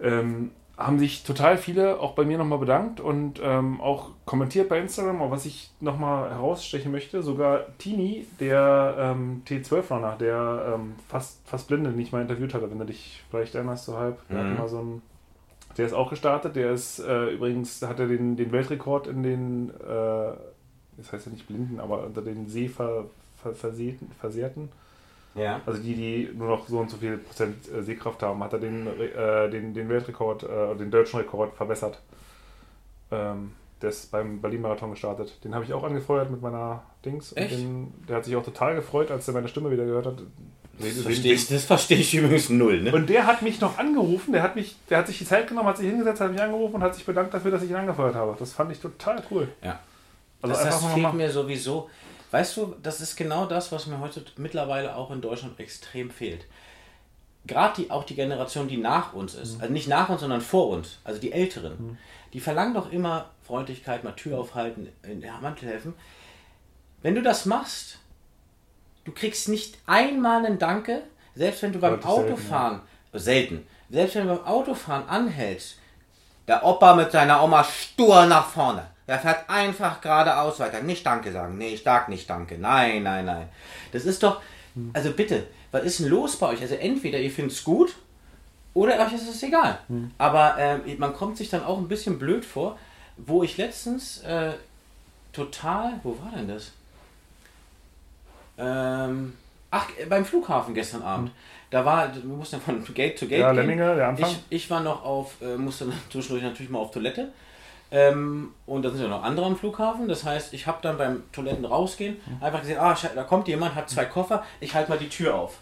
ähm, 0.00 0.50
haben 0.76 0.98
sich 0.98 1.24
total 1.24 1.56
viele 1.56 2.00
auch 2.00 2.12
bei 2.12 2.24
mir 2.24 2.36
nochmal 2.36 2.58
bedankt 2.58 3.00
und 3.00 3.40
ähm, 3.42 3.80
auch 3.80 4.10
kommentiert 4.26 4.68
bei 4.68 4.78
Instagram. 4.78 5.22
Aber 5.22 5.30
was 5.30 5.46
ich 5.46 5.70
nochmal 5.80 6.30
herausstechen 6.30 6.92
möchte, 6.92 7.22
sogar 7.22 7.66
Tini, 7.78 8.26
der 8.40 8.94
ähm, 8.98 9.42
T12-Runner, 9.46 10.16
der 10.20 10.74
ähm, 10.74 10.96
fast, 11.08 11.40
fast 11.48 11.68
Blinde, 11.68 11.90
den 11.90 12.00
ich 12.00 12.12
mal 12.12 12.20
interviewt 12.20 12.52
hatte, 12.52 12.70
wenn 12.70 12.78
du 12.78 12.84
dich 12.84 13.24
vielleicht 13.30 13.54
erinnerst, 13.54 13.86
so 13.86 13.96
halb, 13.96 14.18
der 14.28 14.42
mhm. 14.42 14.68
so 14.68 14.78
ein 14.78 15.02
der 15.76 15.86
ist 15.86 15.92
auch 15.92 16.10
gestartet. 16.10 16.56
Der 16.56 16.72
ist 16.72 16.98
äh, 16.98 17.30
übrigens, 17.30 17.80
hat 17.82 18.00
er 18.00 18.08
den, 18.08 18.36
den 18.36 18.52
Weltrekord 18.52 19.06
in 19.06 19.22
den, 19.22 19.70
äh, 19.70 20.32
das 20.96 21.12
heißt 21.12 21.26
ja 21.26 21.32
nicht 21.32 21.46
Blinden, 21.46 21.80
aber 21.80 22.04
unter 22.04 22.22
den 22.22 22.48
Sehversehrten. 22.48 24.70
Ja. 25.36 25.60
Also 25.66 25.82
die, 25.82 25.94
die 25.94 26.30
nur 26.34 26.48
noch 26.48 26.68
so 26.68 26.78
und 26.78 26.90
so 26.90 26.96
viel 26.96 27.18
Prozent 27.18 27.56
äh, 27.70 27.82
Sehkraft 27.82 28.22
haben, 28.22 28.42
hat 28.42 28.52
er 28.52 28.58
den, 28.58 28.86
äh, 28.86 29.50
den, 29.50 29.74
den 29.74 29.88
Weltrekord, 29.88 30.44
äh, 30.44 30.76
den 30.76 30.90
deutschen 30.90 31.20
Rekord 31.20 31.54
verbessert. 31.54 32.00
Ähm, 33.10 33.52
der 33.82 33.90
ist 33.90 34.10
beim 34.10 34.40
Berlin-Marathon 34.40 34.90
gestartet. 34.90 35.38
Den 35.44 35.54
habe 35.54 35.64
ich 35.64 35.72
auch 35.72 35.84
angefeuert 35.84 36.30
mit 36.30 36.40
meiner 36.40 36.82
Dings. 37.04 37.36
Echt? 37.36 37.52
Und 37.52 37.58
den, 37.58 37.94
der 38.08 38.16
hat 38.16 38.24
sich 38.24 38.34
auch 38.34 38.44
total 38.44 38.74
gefreut, 38.74 39.10
als 39.10 39.28
er 39.28 39.34
meine 39.34 39.48
Stimme 39.48 39.70
wieder 39.70 39.84
gehört 39.84 40.06
hat. 40.06 40.22
Das 40.78 41.00
verstehe 41.00 41.34
ich, 41.34 41.48
das 41.48 41.64
verstehe 41.64 41.98
ich 41.98 42.14
übrigens 42.14 42.50
null. 42.50 42.82
Ne? 42.82 42.92
Und 42.92 43.08
der 43.08 43.26
hat 43.26 43.42
mich 43.42 43.60
noch 43.60 43.78
angerufen, 43.78 44.32
der 44.32 44.42
hat, 44.42 44.56
mich, 44.56 44.76
der 44.90 44.98
hat 44.98 45.06
sich 45.06 45.18
die 45.18 45.24
Zeit 45.24 45.48
genommen, 45.48 45.68
hat 45.68 45.78
sich 45.78 45.86
hingesetzt, 45.86 46.20
hat 46.20 46.30
mich 46.30 46.42
angerufen 46.42 46.74
und 46.76 46.82
hat 46.82 46.94
sich 46.94 47.04
bedankt 47.06 47.32
dafür, 47.32 47.50
dass 47.50 47.62
ich 47.62 47.70
ihn 47.70 47.76
angefeuert 47.76 48.14
habe. 48.14 48.36
Das 48.38 48.52
fand 48.52 48.72
ich 48.72 48.80
total 48.80 49.22
cool. 49.30 49.48
Ja. 49.62 49.78
Also 50.42 50.54
das, 50.54 50.64
das 50.64 50.92
fehlt 50.92 51.14
mir 51.14 51.30
sowieso. 51.30 51.88
Weißt 52.36 52.56
du, 52.56 52.74
das 52.82 53.00
ist 53.00 53.16
genau 53.16 53.46
das, 53.46 53.72
was 53.72 53.86
mir 53.86 53.98
heute 53.98 54.24
mittlerweile 54.36 54.96
auch 54.96 55.10
in 55.10 55.20
Deutschland 55.20 55.58
extrem 55.58 56.10
fehlt. 56.10 56.46
Gerade 57.46 57.82
die, 57.82 57.90
auch 57.90 58.04
die 58.04 58.16
Generation, 58.16 58.68
die 58.68 58.76
nach 58.76 59.12
uns 59.12 59.34
ist, 59.34 59.54
mhm. 59.54 59.60
also 59.60 59.72
nicht 59.72 59.88
nach 59.88 60.08
uns, 60.08 60.20
sondern 60.20 60.40
vor 60.40 60.68
uns, 60.68 60.98
also 61.04 61.20
die 61.20 61.32
Älteren, 61.32 61.72
mhm. 61.72 61.98
die 62.32 62.40
verlangen 62.40 62.74
doch 62.74 62.90
immer 62.90 63.30
Freundlichkeit, 63.42 64.04
mal 64.04 64.12
Tür 64.12 64.38
aufhalten, 64.38 64.88
in 65.02 65.20
der 65.20 65.40
Hand 65.40 65.62
helfen. 65.62 65.94
Wenn 67.02 67.14
du 67.14 67.22
das 67.22 67.46
machst, 67.46 67.98
Du 69.06 69.12
kriegst 69.12 69.48
nicht 69.48 69.78
einmal 69.86 70.44
einen 70.44 70.58
Danke, 70.58 71.02
selbst 71.36 71.62
wenn 71.62 71.72
du 71.72 71.78
beim 71.78 72.02
Autofahren, 72.02 72.80
selten, 73.12 73.14
ja. 73.14 73.18
selten, 73.20 73.66
selbst 73.88 74.16
wenn 74.16 74.26
du 74.26 74.34
beim 74.34 74.44
Autofahren 74.44 75.08
anhältst, 75.08 75.78
der 76.48 76.64
Opa 76.64 76.94
mit 76.94 77.12
seiner 77.12 77.42
Oma 77.42 77.62
stur 77.62 78.26
nach 78.26 78.48
vorne. 78.48 78.88
Der 79.08 79.18
fährt 79.18 79.48
einfach 79.48 80.00
geradeaus 80.00 80.58
weiter. 80.58 80.82
Nicht 80.82 81.06
Danke 81.06 81.30
sagen. 81.30 81.58
Nee, 81.58 81.74
ich 81.74 81.82
sag 81.82 82.08
nicht 82.08 82.28
Danke. 82.28 82.58
Nein, 82.58 83.04
nein, 83.04 83.24
nein. 83.24 83.48
Das 83.92 84.04
ist 84.04 84.22
doch, 84.22 84.40
also 84.92 85.12
bitte, 85.12 85.46
was 85.70 85.84
ist 85.84 86.00
denn 86.00 86.08
los 86.08 86.36
bei 86.36 86.48
euch? 86.48 86.60
Also 86.60 86.74
entweder 86.74 87.18
ihr 87.18 87.30
findet 87.30 87.56
es 87.56 87.64
gut 87.64 87.96
oder 88.74 88.98
euch 89.06 89.12
ist 89.12 89.28
es 89.28 89.42
egal. 89.42 89.78
Hm. 89.88 90.10
Aber 90.18 90.58
äh, 90.58 90.78
man 90.96 91.14
kommt 91.14 91.36
sich 91.36 91.48
dann 91.48 91.64
auch 91.64 91.78
ein 91.78 91.88
bisschen 91.88 92.18
blöd 92.18 92.44
vor, 92.44 92.78
wo 93.16 93.42
ich 93.42 93.56
letztens 93.56 94.22
äh, 94.22 94.52
total, 95.32 96.00
wo 96.02 96.10
war 96.22 96.32
denn 96.36 96.48
das? 96.48 96.72
Ähm, 98.58 99.34
ach, 99.70 99.88
beim 100.08 100.24
Flughafen 100.24 100.74
gestern 100.74 101.02
Abend. 101.02 101.28
Hm. 101.28 101.36
Da 101.70 101.84
war, 101.84 102.14
wir 102.14 102.22
mussten 102.24 102.60
von 102.60 102.84
Gate 102.94 103.18
zu 103.18 103.26
Gate 103.26 103.40
ja, 103.40 103.52
gehen. 103.52 103.60
Lemminge, 103.60 103.96
der 103.96 104.08
Anfang. 104.08 104.30
Ich, 104.30 104.64
ich 104.64 104.70
war 104.70 104.80
noch 104.80 105.04
auf, 105.04 105.40
äh, 105.42 105.56
musste 105.56 105.92
zwischendurch 106.10 106.44
natürlich 106.44 106.70
mal 106.70 106.78
auf 106.78 106.90
Toilette. 106.90 107.32
Ähm, 107.90 108.52
und 108.66 108.82
da 108.82 108.90
sind 108.90 109.02
ja 109.02 109.08
noch 109.08 109.22
andere 109.22 109.46
am 109.46 109.56
Flughafen. 109.56 110.08
Das 110.08 110.24
heißt, 110.24 110.52
ich 110.54 110.66
habe 110.66 110.78
dann 110.82 110.98
beim 110.98 111.22
Toiletten 111.32 111.64
rausgehen 111.64 112.16
hm. 112.24 112.42
einfach 112.42 112.60
gesehen, 112.60 112.78
ah, 112.78 112.96
da 113.14 113.22
kommt 113.22 113.48
jemand, 113.48 113.74
hat 113.74 113.88
zwei 113.88 114.04
Koffer, 114.04 114.44
ich 114.60 114.74
halte 114.74 114.90
mal 114.90 114.98
die 114.98 115.08
Tür 115.08 115.34
auf. 115.34 115.58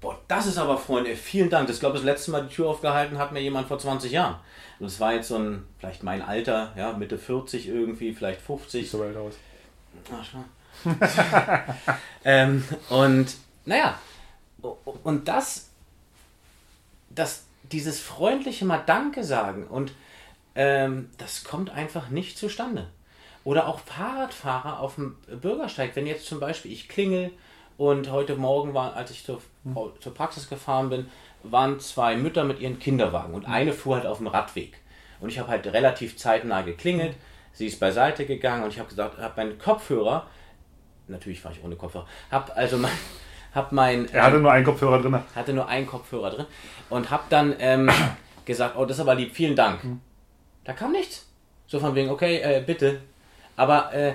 Boah, 0.00 0.18
das 0.28 0.46
ist 0.46 0.58
aber, 0.58 0.76
Freunde, 0.76 1.16
vielen 1.16 1.48
Dank. 1.48 1.66
Das 1.66 1.80
glaube 1.80 1.96
das 1.96 2.04
letzte 2.04 2.30
Mal 2.30 2.42
die 2.42 2.54
Tür 2.54 2.68
aufgehalten 2.68 3.16
hat 3.16 3.32
mir 3.32 3.40
jemand 3.40 3.68
vor 3.68 3.78
20 3.78 4.12
Jahren. 4.12 4.34
Und 4.78 4.86
das 4.86 5.00
war 5.00 5.14
jetzt 5.14 5.28
so 5.28 5.38
ein, 5.38 5.64
vielleicht 5.78 6.02
mein 6.02 6.20
Alter, 6.20 6.74
ja, 6.76 6.92
Mitte 6.92 7.16
40 7.16 7.68
irgendwie, 7.68 8.12
vielleicht 8.12 8.42
50. 8.42 8.82
Sieht 8.82 8.90
so 8.90 9.00
weit 9.00 9.16
aus. 9.16 9.34
Ach, 10.12 10.24
schon. 10.24 10.44
ähm, 12.24 12.64
und 12.90 13.34
naja, 13.64 13.98
und 15.04 15.28
das, 15.28 15.70
das, 17.08 17.44
dieses 17.62 18.00
freundliche 18.00 18.66
Mal 18.66 18.82
Danke 18.84 19.24
sagen 19.24 19.66
und 19.66 19.92
ähm, 20.54 21.10
das 21.18 21.44
kommt 21.44 21.70
einfach 21.70 22.08
nicht 22.08 22.38
zustande. 22.38 22.88
Oder 23.44 23.68
auch 23.68 23.80
Fahrradfahrer 23.80 24.80
auf 24.80 24.94
dem 24.94 25.16
Bürgersteig, 25.40 25.96
wenn 25.96 26.06
jetzt 26.06 26.26
zum 26.26 26.40
Beispiel 26.40 26.72
ich 26.72 26.88
klingel 26.88 27.30
und 27.76 28.10
heute 28.10 28.36
Morgen 28.36 28.72
war, 28.72 28.96
als 28.96 29.10
ich 29.10 29.24
zur, 29.24 29.40
hm. 29.64 29.76
zur 30.00 30.14
Praxis 30.14 30.48
gefahren 30.48 30.88
bin, 30.88 31.08
waren 31.42 31.78
zwei 31.80 32.16
Mütter 32.16 32.44
mit 32.44 32.60
ihren 32.60 32.78
Kinderwagen 32.78 33.34
und 33.34 33.46
hm. 33.46 33.52
eine 33.52 33.72
fuhr 33.72 33.96
halt 33.96 34.06
auf 34.06 34.18
dem 34.18 34.28
Radweg. 34.28 34.80
Und 35.20 35.28
ich 35.28 35.38
habe 35.38 35.48
halt 35.48 35.66
relativ 35.66 36.16
zeitnah 36.16 36.62
geklingelt, 36.62 37.12
hm. 37.12 37.20
sie 37.52 37.66
ist 37.66 37.80
beiseite 37.80 38.24
gegangen 38.24 38.64
und 38.64 38.70
ich 38.70 38.78
habe 38.78 38.88
gesagt, 38.88 39.18
habe 39.18 39.34
meinen 39.36 39.58
Kopfhörer 39.58 40.26
natürlich 41.08 41.40
fahre 41.40 41.54
ich 41.54 41.64
ohne 41.64 41.76
Kopfhörer. 41.76 42.06
Hab 42.30 42.56
also 42.56 42.78
mein, 42.78 42.92
hab 43.54 43.72
mein. 43.72 44.08
Er 44.12 44.24
hatte 44.24 44.36
ähm, 44.36 44.42
nur 44.42 44.52
einen 44.52 44.64
Kopfhörer 44.64 45.00
drin. 45.00 45.18
Hatte 45.34 45.52
nur 45.52 45.68
einen 45.68 45.86
Kopfhörer 45.86 46.30
drin 46.30 46.46
und 46.90 47.10
hab 47.10 47.28
dann 47.30 47.54
ähm, 47.58 47.90
gesagt, 48.44 48.76
oh, 48.76 48.84
das 48.84 48.96
ist 48.96 49.00
aber 49.00 49.14
lieb, 49.14 49.34
vielen 49.34 49.56
Dank. 49.56 49.82
Hm. 49.82 50.00
Da 50.64 50.72
kam 50.72 50.92
nichts. 50.92 51.26
So 51.66 51.78
von 51.78 51.94
wegen, 51.94 52.10
okay, 52.10 52.38
äh, 52.38 52.62
bitte. 52.64 53.00
Aber 53.56 53.92
äh, 53.92 54.14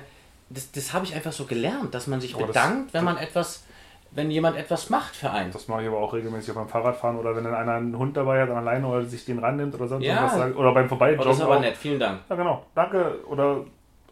das, 0.49 0.71
das 0.71 0.93
habe 0.93 1.05
ich 1.05 1.15
einfach 1.15 1.31
so 1.31 1.45
gelernt, 1.45 1.93
dass 1.93 2.07
man 2.07 2.21
sich 2.21 2.35
aber 2.35 2.47
bedankt, 2.47 2.87
das, 2.87 2.93
wenn 2.93 3.03
man 3.03 3.17
etwas, 3.17 3.65
wenn 4.11 4.31
jemand 4.31 4.57
etwas 4.57 4.89
macht 4.89 5.15
für 5.15 5.31
einen. 5.31 5.51
Das 5.51 5.67
mache 5.67 5.83
ich 5.83 5.87
aber 5.87 5.99
auch 5.99 6.13
regelmäßig 6.13 6.53
beim 6.53 6.67
Fahrradfahren 6.67 7.17
oder 7.17 7.35
wenn 7.35 7.43
dann 7.43 7.55
einer 7.55 7.73
einen 7.73 7.97
Hund 7.97 8.17
dabei 8.17 8.41
hat, 8.41 8.49
alleine 8.49 8.87
oder 8.87 9.03
sich 9.03 9.25
den 9.25 9.39
rannimmt 9.39 9.75
oder 9.75 9.87
sonst 9.87 10.05
ja. 10.05 10.23
was. 10.23 10.55
Oder 10.55 10.73
beim 10.73 10.89
Vorbeijoggen. 10.89 11.21
Oh, 11.21 11.29
das 11.29 11.37
ist 11.37 11.43
aber 11.43 11.57
auch. 11.57 11.61
nett, 11.61 11.77
vielen 11.77 11.99
Dank. 11.99 12.21
Ja, 12.29 12.35
genau. 12.35 12.65
Danke. 12.75 13.25
Oder 13.27 13.65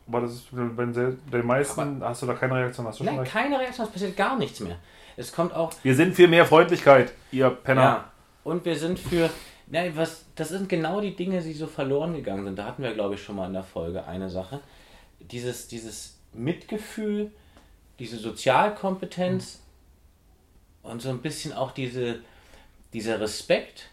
aber 0.07 0.21
das 0.21 0.31
ist 0.31 0.47
bei 0.51 0.85
den 0.85 1.45
meisten, 1.45 2.01
aber 2.01 2.09
hast 2.09 2.21
du 2.21 2.27
da 2.27 2.33
keine 2.33 2.55
Reaktion? 2.55 2.87
Hast 2.87 2.99
du 2.99 3.03
nein, 3.03 3.23
keine 3.25 3.59
Reaktion, 3.59 3.85
es 3.85 3.91
passiert 3.91 4.15
gar 4.15 4.37
nichts 4.37 4.59
mehr. 4.61 4.77
Es 5.17 5.33
kommt 5.33 5.53
auch. 5.53 5.71
Wir 5.83 5.95
sind 5.95 6.15
für 6.15 6.27
mehr 6.27 6.45
Freundlichkeit, 6.45 7.11
ihr 7.31 7.49
Penner. 7.49 7.81
Ja, 7.81 8.11
und 8.43 8.63
wir 8.63 8.75
sind 8.75 8.99
für. 8.99 9.29
Ja, 9.71 9.83
was, 9.95 10.25
das 10.35 10.49
sind 10.49 10.69
genau 10.69 11.01
die 11.01 11.15
Dinge, 11.15 11.41
die 11.41 11.53
so 11.53 11.67
verloren 11.67 12.13
gegangen 12.13 12.45
sind. 12.45 12.57
Da 12.57 12.65
hatten 12.65 12.83
wir, 12.83 12.93
glaube 12.93 13.15
ich, 13.15 13.23
schon 13.23 13.35
mal 13.35 13.47
in 13.47 13.53
der 13.53 13.63
Folge 13.63 14.05
eine 14.05 14.29
Sache. 14.29 14.61
Dieses, 15.19 15.67
dieses 15.67 16.17
Mitgefühl, 16.33 17.31
diese 17.99 18.17
Sozialkompetenz 18.17 19.59
mhm. 20.83 20.91
und 20.91 21.01
so 21.01 21.09
ein 21.09 21.21
bisschen 21.21 21.53
auch 21.53 21.71
diese, 21.71 22.19
dieser 22.93 23.19
Respekt 23.19 23.89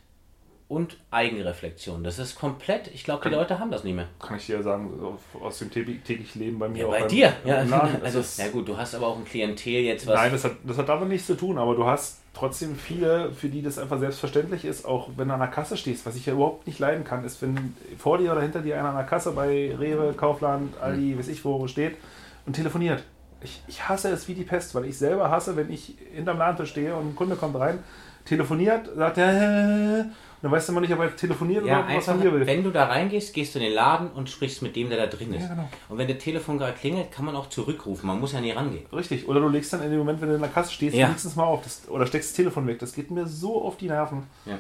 und 0.69 0.97
Eigenreflexion. 1.11 2.05
Das 2.05 2.19
ist 2.19 2.37
komplett, 2.37 2.89
ich 2.89 3.05
glaube, 3.05 3.29
die 3.29 3.35
Leute 3.35 3.59
haben 3.59 3.71
das 3.71 3.85
nicht 3.85 3.95
mehr. 3.95 4.09
Kann 4.19 4.39
ich 4.39 4.47
dir 4.47 4.63
sagen, 4.63 5.19
aus 5.41 5.59
dem 5.59 5.71
täglichen 5.71 6.41
Leben 6.41 6.59
bei 6.59 6.69
mir 6.69 6.81
ja, 6.81 6.87
auch. 6.87 6.91
Bei 6.91 7.07
dir, 7.07 7.33
ja. 7.45 7.65
Also, 8.03 8.43
ja 8.43 8.49
gut, 8.51 8.69
du 8.69 8.77
hast 8.77 8.95
aber 8.95 9.09
auch 9.09 9.19
ein 9.19 9.25
Klientel 9.25 9.83
jetzt 9.83 10.07
was. 10.07 10.15
Nein, 10.15 10.33
das 10.33 10.45
hat, 10.45 10.53
das 10.65 10.79
hat 10.79 10.89
damit 10.89 11.09
nichts 11.09 11.27
zu 11.27 11.37
tun, 11.37 11.59
aber 11.59 11.75
du 11.75 11.85
hast 11.85 12.21
trotzdem 12.35 12.77
viele, 12.77 13.33
für 13.33 13.49
die 13.49 13.63
das 13.63 13.79
einfach 13.79 13.99
selbstverständlich 13.99 14.65
ist, 14.65 14.85
auch 14.85 15.11
wenn 15.17 15.29
du 15.29 15.35
an 15.35 15.41
der 15.41 15.49
Kasse 15.49 15.77
stehst. 15.77 16.05
Was 16.05 16.17
ich 16.17 16.27
ja 16.27 16.35
überhaupt 16.35 16.67
nicht 16.67 16.79
leiden 16.79 17.05
kann, 17.05 17.25
ist, 17.25 17.41
wenn 17.41 17.75
vor 17.97 18.19
dir 18.19 18.33
oder 18.33 18.43
hinter 18.43 18.61
dir 18.61 18.79
einer 18.79 18.91
an 18.91 18.97
der 18.97 19.07
Kasse 19.07 19.33
bei 19.33 19.75
Rewe, 19.79 20.13
Kaufland, 20.15 20.77
Aldi, 20.81 21.13
hm. 21.13 21.19
weiß 21.19 21.29
ich 21.29 21.45
wo 21.45 21.67
steht 21.69 21.97
und 22.45 22.55
telefoniert. 22.55 23.05
Ich, 23.41 23.63
ich 23.67 23.89
hasse 23.89 24.11
es 24.11 24.27
wie 24.27 24.35
die 24.35 24.45
Pest, 24.45 24.75
weil 24.75 24.87
ich 24.87 24.99
selber 24.99 25.31
hasse, 25.31 25.57
wenn 25.57 25.71
ich 25.71 25.97
hinterm 26.13 26.39
Laden 26.39 26.67
stehe 26.67 26.95
und 26.97 27.11
ein 27.11 27.17
Kunde 27.17 27.37
kommt 27.37 27.57
rein, 27.57 27.79
telefoniert, 28.25 28.91
sagt, 28.97 29.19
äh, 29.19 30.05
dann 30.45 30.53
weißt 30.53 30.69
du 30.69 30.73
immer 30.73 30.83
nicht, 30.83 30.93
ob 30.93 31.01
er 31.01 31.17
telefoniert 31.17 31.65
ja, 31.65 31.83
oder 31.83 31.97
was 31.97 32.05
von 32.05 32.21
dir 32.21 32.31
will. 32.31 32.47
Wenn 32.47 32.63
du 32.63 32.71
da 32.71 32.85
reingehst, 32.85 33.33
gehst 33.33 33.55
du 33.55 33.61
in 33.61 33.65
den 33.65 33.73
Laden 33.73 34.11
und 34.11 34.29
sprichst 34.29 34.61
mit 34.61 34.77
dem, 34.77 34.91
der 34.91 34.99
da 34.99 35.07
drin 35.07 35.33
ist. 35.33 35.45
Ja, 35.45 35.49
genau. 35.49 35.71
Und 35.89 35.97
wenn 35.97 36.07
der 36.07 36.19
Telefon 36.19 36.59
gerade 36.59 36.75
klingelt, 36.75 37.11
kann 37.11 37.25
man 37.25 37.35
auch 37.35 37.49
zurückrufen. 37.49 38.07
Man 38.07 38.21
muss 38.21 38.33
ja 38.33 38.43
nie 38.43 38.51
rangehen. 38.51 38.85
Richtig. 38.93 39.27
Oder 39.27 39.41
du 39.41 39.49
legst 39.49 39.73
dann 39.73 39.83
in 39.83 39.89
dem 39.89 40.01
Moment, 40.01 40.21
wenn 40.21 40.29
du 40.29 40.35
in 40.35 40.43
der 40.43 40.51
Kasse 40.51 40.71
stehst, 40.71 40.95
ja. 40.95 41.09
legst 41.09 41.25
es 41.25 41.35
mal 41.35 41.45
auf. 41.45 41.63
Das, 41.63 41.89
oder 41.89 42.07
steckst 42.07 42.29
das 42.29 42.37
Telefon 42.37 42.67
weg. 42.67 42.79
Das 42.79 42.93
geht 42.93 43.11
mir 43.11 43.27
so 43.27 43.65
auf 43.65 43.79
die 43.79 43.87
Nerven. 43.87 44.25
Ja. 44.45 44.59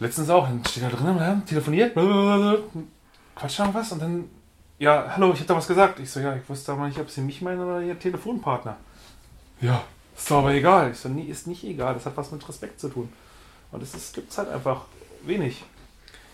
Letztens 0.00 0.28
auch. 0.30 0.48
Dann 0.48 0.64
steht 0.64 0.82
da 0.82 0.88
drin, 0.88 1.42
telefoniert, 1.46 1.94
quatscht 3.36 3.62
was 3.72 3.92
und 3.92 4.02
dann, 4.02 4.24
ja, 4.80 5.12
hallo, 5.14 5.32
ich 5.32 5.38
hab 5.38 5.46
da 5.46 5.54
was 5.54 5.68
gesagt. 5.68 6.00
Ich 6.00 6.10
so, 6.10 6.18
ja, 6.18 6.34
ich 6.34 6.48
wusste 6.48 6.72
aber 6.72 6.88
nicht, 6.88 6.98
ob 6.98 7.08
sie 7.08 7.20
mich 7.20 7.40
meinen 7.40 7.60
oder 7.60 7.82
ihr 7.82 7.96
Telefonpartner. 7.96 8.76
Ja, 9.60 9.84
ist 10.16 10.28
doch 10.28 10.38
aber 10.38 10.54
egal. 10.54 10.90
Ich 10.90 10.98
so, 10.98 11.08
nee, 11.08 11.22
ist 11.22 11.46
nicht 11.46 11.62
egal. 11.62 11.94
Das 11.94 12.04
hat 12.04 12.16
was 12.16 12.32
mit 12.32 12.48
Respekt 12.48 12.80
zu 12.80 12.88
tun. 12.88 13.12
Und 13.72 13.82
es 13.82 14.12
gibt 14.12 14.36
halt 14.36 14.48
einfach 14.48 14.86
wenig. 15.22 15.62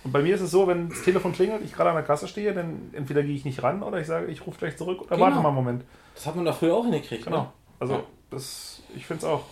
Und 0.05 0.12
bei 0.12 0.22
mir 0.22 0.35
ist 0.37 0.40
es 0.40 0.53
so, 0.53 0.66
wenn 0.68 0.88
das 0.88 1.03
Telefon 1.03 1.33
klingelt, 1.33 1.62
ich 1.64 1.72
gerade 1.72 1.90
an 1.90 1.96
der 1.96 2.05
Kasse 2.05 2.29
stehe, 2.29 2.55
dann 2.55 2.90
entweder 2.92 3.22
gehe 3.22 3.35
ich 3.35 3.44
nicht 3.44 3.62
ran 3.62 3.83
oder 3.83 4.01
ich 4.01 4.07
sage, 4.07 4.27
ich 4.27 4.46
rufe 4.46 4.59
gleich 4.59 4.77
zurück 4.77 5.01
oder 5.01 5.16
genau. 5.16 5.22
warte 5.22 5.37
mal 5.40 5.49
einen 5.49 5.57
Moment. 5.57 5.85
Das 6.14 6.27
hat 6.27 6.37
man 6.37 6.44
doch 6.44 6.57
früher 6.57 6.75
auch 6.75 6.85
hingekriegt. 6.85 7.25
Genau. 7.25 7.42
Ne? 7.42 7.53
Also 7.81 7.94
ja. 7.94 8.03
das, 8.31 8.83
ich 8.94 9.05
finde 9.05 9.27
es 9.27 9.29
auch, 9.29 9.44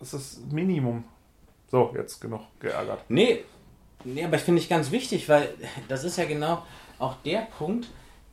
das 0.00 0.12
ist 0.12 0.52
Minimum. 0.52 1.04
So, 1.70 1.92
jetzt 1.96 2.20
genug 2.20 2.42
geärgert. 2.60 3.00
Nee, 3.08 3.44
nee 4.04 4.24
aber 4.24 4.36
ich 4.36 4.42
finde 4.42 4.60
ich 4.60 4.68
ganz 4.68 4.90
wichtig, 4.90 5.28
weil 5.28 5.54
das 5.88 6.04
ist 6.04 6.18
ja 6.18 6.26
genau 6.26 6.62
auch 6.98 7.16
der 7.24 7.48
Punkt, 7.58 7.88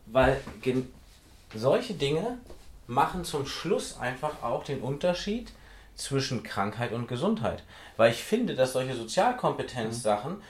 weil 0.08 0.42
solche 1.56 1.94
Dinge 1.94 2.40
machen 2.88 3.24
zum 3.24 3.46
Schluss 3.46 3.98
einfach 4.00 4.44
auch 4.44 4.66
den 4.66 4.82
Unterschied 4.82 5.52
zwischen 6.02 6.44
Krankheit 6.44 6.92
und 6.92 7.08
Gesundheit. 7.08 7.64
Weil 7.98 8.12
ich 8.12 8.24
finde, 8.24 8.56
dass 8.56 8.74
solche 8.74 8.96
Sozialkompetenzsachen, 8.96 10.42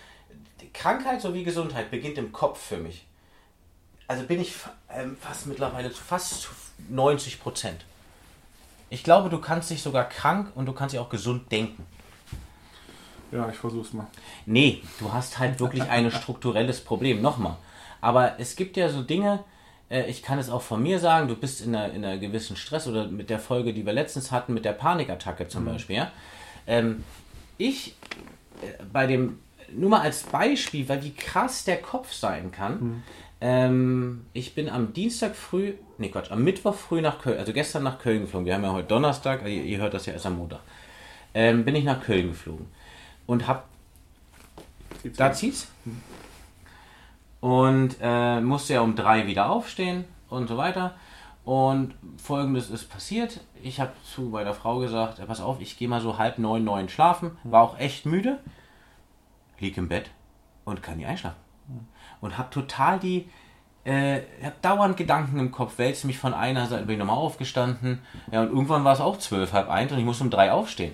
Krankheit 0.73 1.21
sowie 1.21 1.43
Gesundheit 1.43 1.91
beginnt 1.91 2.17
im 2.17 2.31
Kopf 2.31 2.59
für 2.59 2.77
mich. 2.77 3.05
Also 4.07 4.23
bin 4.23 4.41
ich 4.41 4.53
ähm, 4.89 5.17
fast 5.19 5.47
mittlerweile 5.47 5.91
zu 5.91 6.01
fast 6.01 6.41
zu 6.41 6.49
90 6.89 7.41
Prozent. 7.41 7.85
Ich 8.89 9.03
glaube, 9.03 9.29
du 9.29 9.39
kannst 9.39 9.69
dich 9.69 9.81
sogar 9.81 10.07
krank 10.07 10.51
und 10.55 10.65
du 10.65 10.73
kannst 10.73 10.93
dich 10.93 10.99
auch 10.99 11.09
gesund 11.09 11.51
denken. 11.51 11.85
Ja, 13.31 13.49
ich 13.49 13.55
versuch's 13.55 13.93
mal. 13.93 14.07
Nee, 14.45 14.83
du 14.99 15.13
hast 15.13 15.39
halt 15.39 15.59
wirklich 15.59 15.83
ein 15.83 16.11
strukturelles 16.11 16.83
Problem. 16.83 17.21
Nochmal. 17.21 17.55
Aber 18.01 18.39
es 18.39 18.55
gibt 18.55 18.75
ja 18.75 18.89
so 18.89 19.01
Dinge, 19.01 19.43
äh, 19.91 20.09
ich 20.09 20.23
kann 20.23 20.39
es 20.39 20.49
auch 20.49 20.61
von 20.61 20.81
mir 20.81 20.99
sagen, 20.99 21.27
du 21.27 21.35
bist 21.35 21.61
in 21.61 21.75
einer, 21.75 21.93
in 21.93 22.03
einer 22.03 22.17
gewissen 22.17 22.55
Stress 22.55 22.87
oder 22.87 23.07
mit 23.07 23.29
der 23.29 23.39
Folge, 23.39 23.73
die 23.73 23.85
wir 23.85 23.93
letztens 23.93 24.31
hatten, 24.31 24.53
mit 24.53 24.65
der 24.65 24.73
Panikattacke 24.73 25.47
zum 25.47 25.63
mhm. 25.63 25.73
Beispiel. 25.73 25.97
Ja? 25.97 26.11
Ähm, 26.65 27.03
ich 27.57 27.95
äh, 28.61 28.83
bei 28.91 29.05
dem, 29.05 29.39
nur 29.71 29.89
mal 29.89 30.01
als 30.01 30.23
Beispiel, 30.23 30.87
weil 30.89 31.03
wie 31.03 31.13
krass 31.13 31.65
der 31.65 31.77
Kopf 31.77 32.13
sein 32.13 32.51
kann. 32.51 32.73
Mhm. 32.73 33.03
Ähm, 33.43 34.25
ich 34.33 34.55
bin 34.55 34.69
am 34.69 34.93
Dienstag 34.93 35.35
früh, 35.35 35.73
nee 35.97 36.09
Quatsch, 36.09 36.31
am 36.31 36.43
Mittwoch 36.43 36.75
früh 36.75 37.01
nach 37.01 37.19
Köln, 37.19 37.39
also 37.39 37.53
gestern 37.53 37.83
nach 37.83 37.99
Köln 37.99 38.21
geflogen. 38.21 38.45
Wir 38.45 38.53
haben 38.53 38.63
ja 38.63 38.71
heute 38.71 38.87
Donnerstag, 38.87 39.43
ihr, 39.43 39.63
ihr 39.63 39.79
hört 39.79 39.93
das 39.93 40.05
ja 40.05 40.13
erst 40.13 40.27
am 40.27 40.37
Montag. 40.37 40.61
Ähm, 41.33 41.65
bin 41.65 41.75
ich 41.75 41.83
nach 41.83 42.03
Köln 42.03 42.29
geflogen 42.29 42.67
und 43.25 43.47
hab. 43.47 43.67
Zieht's 45.01 45.17
da 45.17 45.33
zieht's. 45.33 45.67
Und 47.41 47.97
äh, 48.01 48.39
musste 48.39 48.75
ja 48.75 48.81
um 48.81 48.95
drei 48.95 49.27
wieder 49.27 49.49
aufstehen 49.49 50.05
und 50.29 50.47
so 50.47 50.57
weiter. 50.57 50.95
Und 51.43 51.95
folgendes 52.17 52.69
ist 52.69 52.89
passiert. 52.89 53.41
Ich 53.61 53.79
habe 53.79 53.91
zu 54.03 54.21
meiner 54.21 54.53
Frau 54.53 54.79
gesagt, 54.79 55.19
ja, 55.19 55.25
pass 55.25 55.41
auf, 55.41 55.59
ich 55.59 55.77
gehe 55.77 55.87
mal 55.87 56.01
so 56.01 56.17
halb 56.17 56.37
neun, 56.37 56.63
neun 56.63 56.87
schlafen. 56.87 57.37
War 57.43 57.63
auch 57.63 57.79
echt 57.79 58.05
müde. 58.05 58.39
Lieg 59.59 59.77
im 59.77 59.87
Bett 59.87 60.11
und 60.65 60.83
kann 60.83 60.97
nie 60.97 61.05
einschlafen. 61.05 61.39
Und 62.19 62.37
habe 62.37 62.49
total 62.51 62.99
die, 62.99 63.29
äh, 63.85 64.21
habe 64.43 64.55
dauernd 64.61 64.97
Gedanken 64.97 65.39
im 65.39 65.51
Kopf, 65.51 65.77
wälze 65.77 66.05
mich 66.05 66.19
von 66.19 66.33
einer 66.33 66.67
Seite, 66.67 66.85
bin 66.85 66.93
ich 66.93 66.99
nochmal 66.99 67.17
aufgestanden. 67.17 68.01
Ja, 68.31 68.41
und 68.41 68.49
irgendwann 68.49 68.83
war 68.83 68.93
es 68.93 69.01
auch 69.01 69.17
zwölf, 69.17 69.53
halb 69.53 69.69
eins 69.69 69.91
und 69.91 69.97
ich 69.99 70.05
musste 70.05 70.23
um 70.23 70.29
drei 70.29 70.51
aufstehen. 70.51 70.93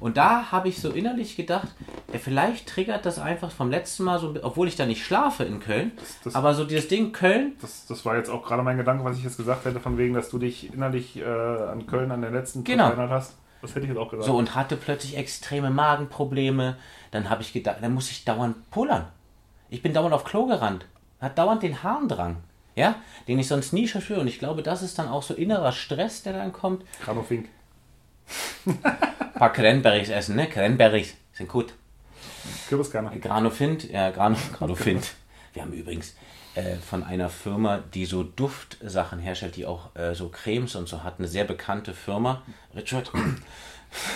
Und 0.00 0.16
da 0.16 0.50
habe 0.52 0.68
ich 0.68 0.80
so 0.80 0.90
innerlich 0.90 1.36
gedacht, 1.36 1.68
ja, 2.12 2.18
vielleicht 2.18 2.68
triggert 2.68 3.06
das 3.06 3.18
einfach 3.18 3.50
vom 3.50 3.70
letzten 3.70 4.04
Mal 4.04 4.18
so, 4.18 4.34
obwohl 4.42 4.68
ich 4.68 4.76
da 4.76 4.86
nicht 4.86 5.04
schlafe 5.04 5.44
in 5.44 5.60
Köln, 5.60 5.92
das, 5.96 6.20
das, 6.24 6.34
aber 6.34 6.54
so 6.54 6.64
dieses 6.64 6.88
Ding 6.88 7.12
Köln. 7.12 7.56
Das, 7.60 7.86
das 7.86 8.04
war 8.04 8.16
jetzt 8.16 8.30
auch 8.30 8.44
gerade 8.44 8.62
mein 8.62 8.76
Gedanke, 8.76 9.04
was 9.04 9.16
ich 9.16 9.24
jetzt 9.24 9.36
gesagt 9.36 9.64
hätte, 9.64 9.80
von 9.80 9.98
wegen, 9.98 10.14
dass 10.14 10.30
du 10.30 10.38
dich 10.38 10.72
innerlich 10.72 11.16
äh, 11.16 11.24
an 11.24 11.86
Köln 11.86 12.10
an 12.10 12.22
den 12.22 12.32
letzten 12.32 12.64
genau. 12.64 12.88
erinnert 12.88 13.10
hast. 13.10 13.36
Das 13.62 13.74
hätte 13.74 13.86
ich 13.86 13.88
jetzt 13.88 13.98
auch 13.98 14.10
gesagt. 14.10 14.26
So, 14.26 14.36
und 14.36 14.54
hatte 14.54 14.76
plötzlich 14.76 15.16
extreme 15.16 15.70
Magenprobleme. 15.70 16.76
Dann 17.10 17.30
habe 17.30 17.42
ich 17.42 17.52
gedacht, 17.52 17.78
dann 17.80 17.94
muss 17.94 18.10
ich 18.10 18.24
dauernd 18.24 18.70
pullern. 18.70 19.06
Ich 19.70 19.82
bin 19.82 19.92
dauernd 19.92 20.14
auf 20.14 20.24
Klo 20.24 20.46
gerannt. 20.46 20.86
Hat 21.20 21.38
dauernd 21.38 21.62
den 21.62 21.82
Harndrang. 21.82 22.36
Ja, 22.74 22.96
den 23.26 23.38
ich 23.38 23.48
sonst 23.48 23.72
nie 23.72 23.88
verspüre. 23.88 24.20
Und 24.20 24.26
ich 24.26 24.38
glaube, 24.38 24.62
das 24.62 24.82
ist 24.82 24.98
dann 24.98 25.08
auch 25.08 25.22
so 25.22 25.32
innerer 25.32 25.72
Stress, 25.72 26.22
der 26.22 26.34
dann 26.34 26.52
kommt. 26.52 26.84
Granofink. 27.02 27.48
Ein 28.66 29.32
paar 29.34 29.52
Cranberries 29.52 30.08
essen, 30.08 30.36
ne? 30.36 30.48
Cranberries 30.48 31.14
sind 31.32 31.48
gut. 31.48 31.74
Kürbiskerner. 32.68 33.10
Granofint, 33.16 33.90
ja, 33.90 34.10
Gran 34.10 34.36
Granofint. 34.52 35.14
Wir 35.52 35.62
haben 35.62 35.72
übrigens 35.72 36.14
äh, 36.54 36.76
von 36.76 37.04
einer 37.04 37.28
Firma, 37.28 37.82
die 37.94 38.06
so 38.06 38.22
Duftsachen 38.22 39.18
herstellt, 39.18 39.56
die 39.56 39.66
auch 39.66 39.94
äh, 39.94 40.14
so 40.14 40.28
Cremes 40.28 40.74
und 40.74 40.88
so 40.88 41.02
hat, 41.02 41.18
eine 41.18 41.28
sehr 41.28 41.44
bekannte 41.44 41.94
Firma. 41.94 42.42
Richard. 42.74 43.12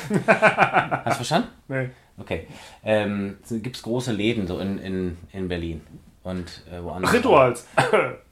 Hast 0.09 1.07
du 1.07 1.15
verstanden? 1.15 1.49
Nee. 1.69 1.91
Okay. 2.19 2.47
Ähm, 2.85 3.39
Gibt 3.49 3.77
es 3.77 3.83
große 3.83 4.13
Läden 4.13 4.47
so 4.47 4.59
in, 4.59 4.79
in, 4.79 5.19
in 5.33 5.49
Berlin 5.49 5.81
und 6.23 6.63
äh, 6.71 6.83
woanders. 6.83 7.13
Rituals. 7.13 7.67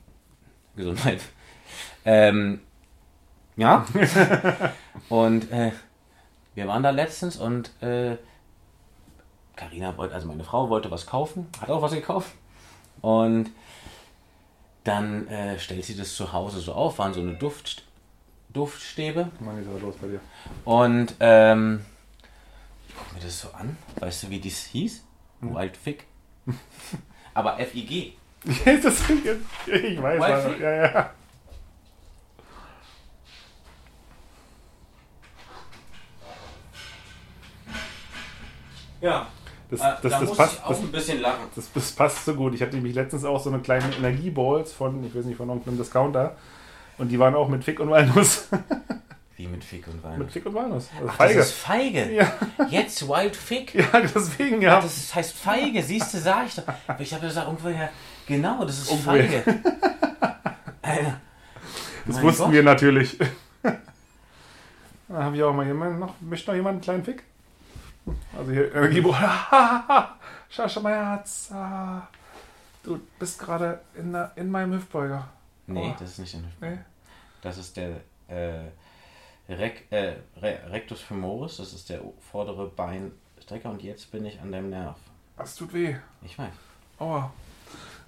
Gesundheit. 0.77 1.21
Ähm, 2.05 2.61
ja. 3.59 3.85
und 5.11 5.51
äh, 5.53 5.73
wir 6.55 6.67
waren 6.67 6.83
da 6.83 6.91
letztens 6.91 7.37
und 7.37 7.71
Karina 9.57 9.91
äh, 9.91 9.97
wollte, 9.99 10.15
also 10.15 10.27
meine 10.29 10.45
Frau 10.45 10.71
wollte 10.71 10.91
was 10.91 11.07
kaufen, 11.07 11.47
hat 11.61 11.69
auch 11.69 11.83
was 11.83 11.93
gekauft. 11.93 12.31
Und 13.01 13.51
dann 14.85 15.27
äh, 15.29 15.59
stellt 15.59 15.85
sie 15.85 15.97
das 15.97 16.15
zu 16.15 16.33
Hause 16.33 16.61
so 16.61 16.73
auf, 16.73 16.99
waren 16.99 17.13
so 17.13 17.21
eine 17.21 17.35
Duft, 17.35 17.83
Duftstäbe. 18.53 19.31
Mann, 19.41 19.61
ist 19.61 19.69
aber 19.69 19.81
los 19.81 19.97
bei 20.01 20.07
dir. 20.07 20.21
Und 20.65 21.15
ähm, 21.21 21.85
ich 22.89 22.97
gucke 22.97 23.15
mir 23.15 23.21
das 23.21 23.41
so 23.41 23.51
an. 23.53 23.77
Weißt 23.97 24.23
du, 24.23 24.31
wie 24.31 24.41
dies 24.41 24.65
hieß? 24.67 25.05
Hm. 25.41 25.55
Wild 25.55 25.77
Fig. 25.77 26.07
aber 27.35 27.61
F-I-G. 27.61 28.13
ich 28.45 28.67
weiß, 28.67 29.09
Wild 29.09 30.61
ja, 30.61 30.73
ja. 30.73 31.11
Ja. 39.01 39.27
Das, 39.71 39.81
äh, 39.81 39.85
das, 40.03 40.13
da 40.13 40.21
das, 40.21 40.37
passt, 40.37 40.65
auch 40.65 40.79
ein 40.79 40.91
bisschen 40.91 41.21
lachen. 41.21 41.45
Das, 41.55 41.71
das, 41.73 41.93
passt 41.93 42.25
so 42.25 42.35
gut. 42.35 42.55
Ich 42.55 42.63
hatte 42.63 42.75
nämlich 42.75 42.95
letztens 42.95 43.25
auch 43.25 43.43
so 43.43 43.51
eine 43.51 43.61
kleine 43.61 43.95
Energieballs 43.97 44.73
von, 44.73 45.05
ich 45.05 45.15
weiß 45.15 45.27
nicht, 45.27 45.37
von 45.37 45.49
irgendeinem 45.49 45.77
Discounter. 45.77 46.37
Und 46.97 47.09
die 47.09 47.19
waren 47.19 47.35
auch 47.35 47.49
mit 47.49 47.65
Fick 47.65 47.81
und 47.81 47.91
Walnuss. 47.91 48.49
Wie 49.37 49.47
mit 49.47 49.63
Fick 49.63 49.87
und 49.87 50.03
Walnuss? 50.03 50.19
Mit 50.19 50.33
Fick 50.33 50.47
und 50.47 50.55
Walnuss. 50.55 50.89
Also 50.97 51.09
Ach, 51.11 51.15
Feige. 51.15 51.39
das 51.39 51.47
ist 51.49 51.55
Feige. 51.55 52.13
Ja. 52.13 52.33
Jetzt 52.71 53.07
Wild 53.09 53.37
Fick. 53.37 53.75
Ja, 53.75 54.01
deswegen, 54.01 54.63
ja. 54.63 54.79
Ach, 54.79 54.83
das 54.83 55.15
heißt 55.15 55.33
Feige, 55.33 55.83
siehst 55.83 56.13
du, 56.13 56.19
sag 56.19 56.47
ich 56.47 56.57
doch. 56.57 56.65
Ich 56.99 57.13
habe 57.15 57.27
gesagt, 57.27 57.47
irgendwoher, 57.47 57.91
genau, 58.27 58.65
das 58.65 58.81
ist 58.81 58.93
Feige. 58.95 59.43
das 60.83 60.97
mein 62.07 62.23
wussten 62.23 62.45
Gott. 62.45 62.53
wir 62.53 62.63
natürlich. 62.63 63.17
Da 65.11 65.23
habe 65.23 65.37
ich 65.37 65.43
auch 65.43 65.55
mal 65.55 65.67
jemanden 65.67 66.01
noch, 66.01 66.13
möchte 66.21 66.51
noch 66.51 66.57
jemand 66.57 66.75
einen 66.75 66.81
kleinen 66.83 67.03
Fick? 67.03 67.23
Also 68.37 68.53
hier 68.53 68.75
Energiebuch. 68.75 69.17
Schascha 70.49 70.81
Meyerz. 70.83 71.53
Du 72.83 73.01
bist 73.19 73.39
gerade 73.39 73.81
in, 73.95 74.17
in 74.37 74.51
meinem 74.51 74.75
Hüftbeuger. 74.75 75.29
Nee, 75.67 75.93
oh. 75.93 75.97
das 75.99 76.13
ist 76.13 76.19
nicht 76.19 76.35
ein 76.35 76.47
Hüftbeuger. 76.47 76.77
Nee. 76.77 76.85
Das 77.43 77.59
ist 77.59 77.77
der 77.77 78.01
äh, 78.29 78.71
Rec, 79.49 79.91
äh, 79.91 80.17
Rectus 80.37 81.01
femoris, 81.01 81.57
das 81.57 81.73
ist 81.73 81.89
der 81.89 82.01
vordere 82.31 82.69
Beinstrecker 82.69 83.71
und 83.71 83.83
jetzt 83.83 84.11
bin 84.11 84.27
ich 84.27 84.41
an 84.41 84.53
deinem 84.53 84.71
Nerv. 84.71 84.97
Das 85.37 85.55
tut 85.55 85.73
weh. 85.73 85.97
Ich 86.23 86.39
weiß. 86.39 86.53
Aua. 86.99 87.33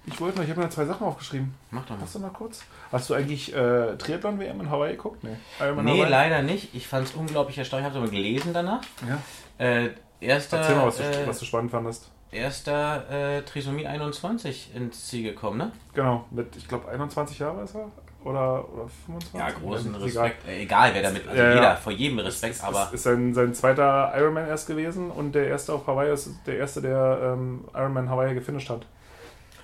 Ich 0.05 0.19
wollte 0.19 0.37
noch, 0.37 0.43
ich 0.43 0.49
habe 0.49 0.61
mir 0.61 0.69
zwei 0.69 0.85
Sachen 0.85 1.05
aufgeschrieben. 1.05 1.53
Mach 1.69 1.85
doch 1.85 1.95
mal. 1.95 2.01
Hast 2.01 2.15
du 2.15 2.19
noch 2.19 2.33
kurz? 2.33 2.63
Hast 2.91 3.09
du 3.09 3.13
eigentlich 3.13 3.53
äh, 3.53 3.95
Triathlon-WM 3.97 4.61
in 4.61 4.69
Hawaii 4.69 4.93
geguckt? 4.93 5.23
Nee, 5.23 5.29
nee 5.59 5.65
Hawaii? 5.65 6.09
leider 6.09 6.41
nicht. 6.41 6.73
Ich 6.73 6.87
fand 6.87 7.07
es 7.07 7.13
unglaublich 7.13 7.57
erstaunlich. 7.57 7.87
Ich 7.87 7.93
habe 7.93 8.05
es 8.05 8.09
aber 8.09 8.17
gelesen 8.17 8.53
danach. 8.53 8.81
Ja. 9.07 9.65
Äh, 9.65 9.89
erster, 10.19 10.57
Erzähl 10.57 10.75
mal, 10.75 10.87
was 10.87 10.97
du, 10.97 11.03
äh, 11.03 11.27
was 11.27 11.39
du 11.39 11.45
spannend 11.45 11.71
fandest. 11.71 12.09
Erster 12.31 13.09
äh, 13.09 13.41
Trisomie 13.43 13.85
21 13.85 14.73
ins 14.73 15.07
Ziel 15.07 15.23
gekommen, 15.23 15.57
ne? 15.57 15.71
Genau, 15.93 16.25
mit, 16.31 16.55
ich 16.55 16.67
glaube, 16.67 16.87
21 16.87 17.37
Jahre 17.39 17.63
ist 17.63 17.75
er. 17.75 17.91
Oder, 18.23 18.67
oder 18.71 18.87
25? 19.05 19.33
Ja, 19.33 19.49
großen 19.49 19.95
Respekt. 19.95 20.43
Egal. 20.45 20.53
Äh, 20.53 20.63
egal, 20.63 20.91
wer 20.93 21.01
damit, 21.01 21.27
also 21.27 21.41
ja, 21.41 21.53
jeder, 21.55 21.75
vor 21.75 21.91
jedem 21.91 22.19
Respekt, 22.19 22.55
ist, 22.55 22.63
aber. 22.63 22.83
Ist, 22.85 22.93
ist 22.93 23.03
sein, 23.03 23.33
sein 23.33 23.53
zweiter 23.53 24.13
Ironman 24.15 24.47
erst 24.47 24.67
gewesen 24.67 25.11
und 25.11 25.33
der 25.33 25.47
erste 25.47 25.73
auf 25.73 25.87
Hawaii 25.87 26.13
ist 26.13 26.29
der 26.45 26.57
erste, 26.57 26.81
der 26.81 27.33
ähm, 27.33 27.65
Ironman 27.73 28.09
Hawaii 28.09 28.33
gefinisht 28.33 28.69
hat. 28.69 28.85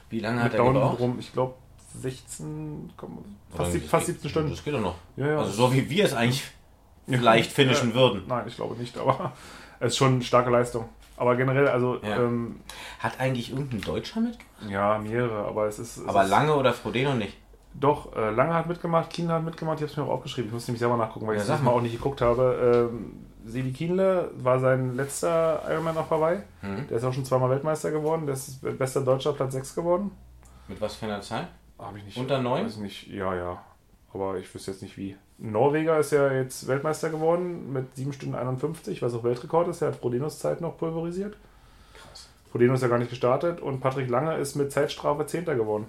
Wie 0.09 0.19
lange 0.19 0.43
hat 0.43 0.53
er 0.53 0.63
gebraucht? 0.63 0.99
Rum, 0.99 1.17
ich 1.19 1.33
glaube 1.33 1.55
16, 1.99 2.91
fast, 3.55 3.77
fast 3.77 4.05
17 4.05 4.29
Stunden. 4.29 4.49
Das 4.51 4.63
geht 4.63 4.73
doch 4.73 4.81
noch. 4.81 4.95
Ja, 5.15 5.27
ja. 5.27 5.37
Also 5.39 5.51
so 5.51 5.73
wie 5.73 5.89
wir 5.89 6.05
es 6.05 6.13
eigentlich 6.13 6.43
vielleicht 7.07 7.51
finishen 7.51 7.93
würden. 7.93 8.23
Nein, 8.27 8.45
ich 8.47 8.55
glaube 8.55 8.75
nicht, 8.75 8.97
aber 8.97 9.33
es 9.79 9.93
ist 9.93 9.97
schon 9.97 10.15
eine 10.15 10.23
starke 10.23 10.49
Leistung. 10.49 10.89
Aber 11.17 11.35
generell, 11.35 11.67
also. 11.67 11.99
Ja. 12.03 12.17
Ähm, 12.17 12.61
Hat 12.99 13.19
eigentlich 13.19 13.51
irgendein 13.51 13.81
Deutscher 13.81 14.19
mitgemacht? 14.19 14.69
Ja, 14.69 14.99
mehrere, 14.99 15.45
aber 15.45 15.65
es 15.65 15.79
ist. 15.79 15.97
Es 15.97 16.07
aber 16.07 16.23
ist, 16.23 16.29
Lange 16.29 16.55
oder 16.55 16.73
Frodeno 16.73 17.15
nicht? 17.15 17.35
Doch, 17.73 18.15
äh, 18.15 18.29
Lange 18.31 18.53
hat 18.53 18.67
mitgemacht, 18.67 19.09
Kienle 19.09 19.33
hat 19.33 19.43
mitgemacht, 19.43 19.77
ich 19.77 19.83
habe 19.83 19.91
es 19.91 19.97
mir 19.97 20.03
auch 20.03 20.15
aufgeschrieben. 20.15 20.49
Ich 20.49 20.53
muss 20.53 20.67
nämlich 20.67 20.79
selber 20.79 20.97
nachgucken, 20.97 21.27
weil 21.27 21.35
ja, 21.35 21.41
ich 21.41 21.47
das 21.47 21.61
mal 21.61 21.71
auch 21.71 21.81
nicht 21.81 21.93
geguckt 21.93 22.21
habe. 22.21 22.89
Ähm, 22.91 23.26
Sebi 23.47 23.71
Kienle 23.71 24.31
war 24.35 24.59
sein 24.59 24.95
letzter 24.95 25.63
Ironman 25.69 25.97
auf 25.97 26.09
Hawaii. 26.09 26.39
Mhm. 26.61 26.87
Der 26.87 26.97
ist 26.97 27.03
auch 27.03 27.13
schon 27.13 27.25
zweimal 27.25 27.49
Weltmeister 27.49 27.91
geworden. 27.91 28.25
Der 28.25 28.35
ist 28.35 28.61
bester 28.77 29.01
Deutscher, 29.01 29.33
Platz 29.33 29.53
6 29.53 29.75
geworden. 29.75 30.11
Mit 30.67 30.81
was 30.81 30.95
für 30.95 31.05
einer 31.05 31.21
Zahl? 31.21 31.47
Habe 31.79 31.97
ich 31.99 32.05
nicht. 32.05 32.17
Unter 32.17 32.41
9? 32.41 32.65
Weiß 32.65 32.77
nicht, 32.77 33.07
ja, 33.07 33.33
ja. 33.35 33.61
Aber 34.13 34.37
ich 34.37 34.53
wüsste 34.53 34.71
jetzt 34.71 34.81
nicht 34.81 34.97
wie. 34.97 35.15
Norweger 35.37 35.99
ist 35.99 36.11
ja 36.11 36.31
jetzt 36.31 36.67
Weltmeister 36.67 37.09
geworden 37.09 37.71
mit 37.71 37.95
7 37.95 38.13
Stunden 38.13 38.35
51, 38.35 39.01
was 39.01 39.13
auch 39.13 39.23
Weltrekord 39.23 39.67
ist. 39.67 39.81
Er 39.81 39.89
hat 39.89 39.95
Frodenos 39.95 40.39
Zeit 40.39 40.61
noch 40.61 40.77
pulverisiert. 40.77 41.37
Krass. 41.93 42.29
Frodeno 42.51 42.73
ist 42.73 42.81
ja 42.81 42.87
gar 42.87 42.97
nicht 42.97 43.09
gestartet 43.09 43.61
und 43.61 43.79
Patrick 43.79 44.09
Lange 44.09 44.35
ist 44.37 44.55
mit 44.55 44.71
Zeitstrafe 44.71 45.25
Zehnter 45.25 45.55
geworden. 45.55 45.85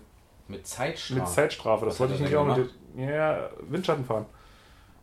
Mit 0.48 0.66
Zeitstrafe? 0.66 1.20
Mit 1.20 1.28
Zeitstrafe. 1.28 1.84
Das 1.86 1.94
Was 1.94 2.00
wollte 2.00 2.14
ich 2.14 2.20
nicht 2.20 2.36
auch 2.36 2.44
mit. 2.44 2.70
Ja, 2.96 3.48
Windschatten 3.68 4.04
fahren. 4.04 4.26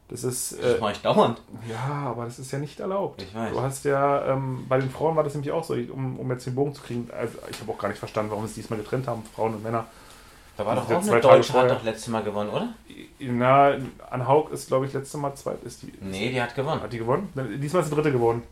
Das 0.09 0.23
ist. 0.23 0.51
Das 0.61 0.77
Äh, 0.77 0.79
mache 0.79 0.91
ich 0.91 1.01
dauernd. 1.01 1.41
ja, 1.67 2.09
aber 2.09 2.25
das 2.25 2.37
ist 2.37 2.51
ja 2.51 2.59
nicht 2.59 2.79
erlaubt. 2.79 3.21
Ich 3.21 3.33
weiß. 3.33 3.51
Du 3.51 3.61
hast 3.61 3.85
ja, 3.85 4.25
ähm, 4.33 4.65
bei 4.69 4.79
den 4.79 4.89
Frauen 4.91 5.15
war 5.15 5.23
das 5.23 5.33
nämlich 5.33 5.51
auch 5.51 5.63
so, 5.63 5.73
um, 5.73 6.19
um 6.19 6.31
jetzt 6.31 6.45
den 6.45 6.53
Bogen 6.55 6.75
zu 6.75 6.81
kriegen. 6.83 7.09
Also 7.17 7.37
ich 7.49 7.59
habe 7.59 7.71
auch 7.71 7.77
gar 7.77 7.89
nicht 7.89 7.97
verstanden, 7.97 8.29
warum 8.31 8.45
sie 8.45 8.51
es 8.51 8.55
diesmal 8.55 8.79
getrennt 8.79 9.07
haben, 9.07 9.23
Frauen 9.35 9.55
und 9.55 9.63
Männer. 9.63 9.85
Da 10.57 10.65
war 10.65 10.75
Das 10.75 10.87
doch 10.87 10.95
auch 10.97 11.01
eine 11.11 11.19
Deutsche, 11.19 11.53
hat 11.53 11.69
doch 11.69 11.83
letztes 11.83 12.07
Mal 12.07 12.23
gewonnen, 12.23 12.49
oder? 12.49 12.69
Na, 13.19 13.73
an 14.09 14.27
Haug 14.27 14.51
ist, 14.53 14.67
glaube 14.67 14.85
ich, 14.85 14.93
letzte 14.93 15.17
Mal 15.17 15.33
zweit. 15.35 15.61
Ist 15.63 15.81
die, 15.81 15.91
Nee, 15.99 16.29
die 16.31 16.41
hat 16.41 16.55
gewonnen. 16.55 16.81
Hat 16.81 16.93
die 16.93 16.99
gewonnen? 16.99 17.29
Ne, 17.33 17.57
Diesmal 17.57 17.81
ist 17.81 17.89
die 17.91 17.95
dritte 17.95 18.11
gewonnen. 18.11 18.43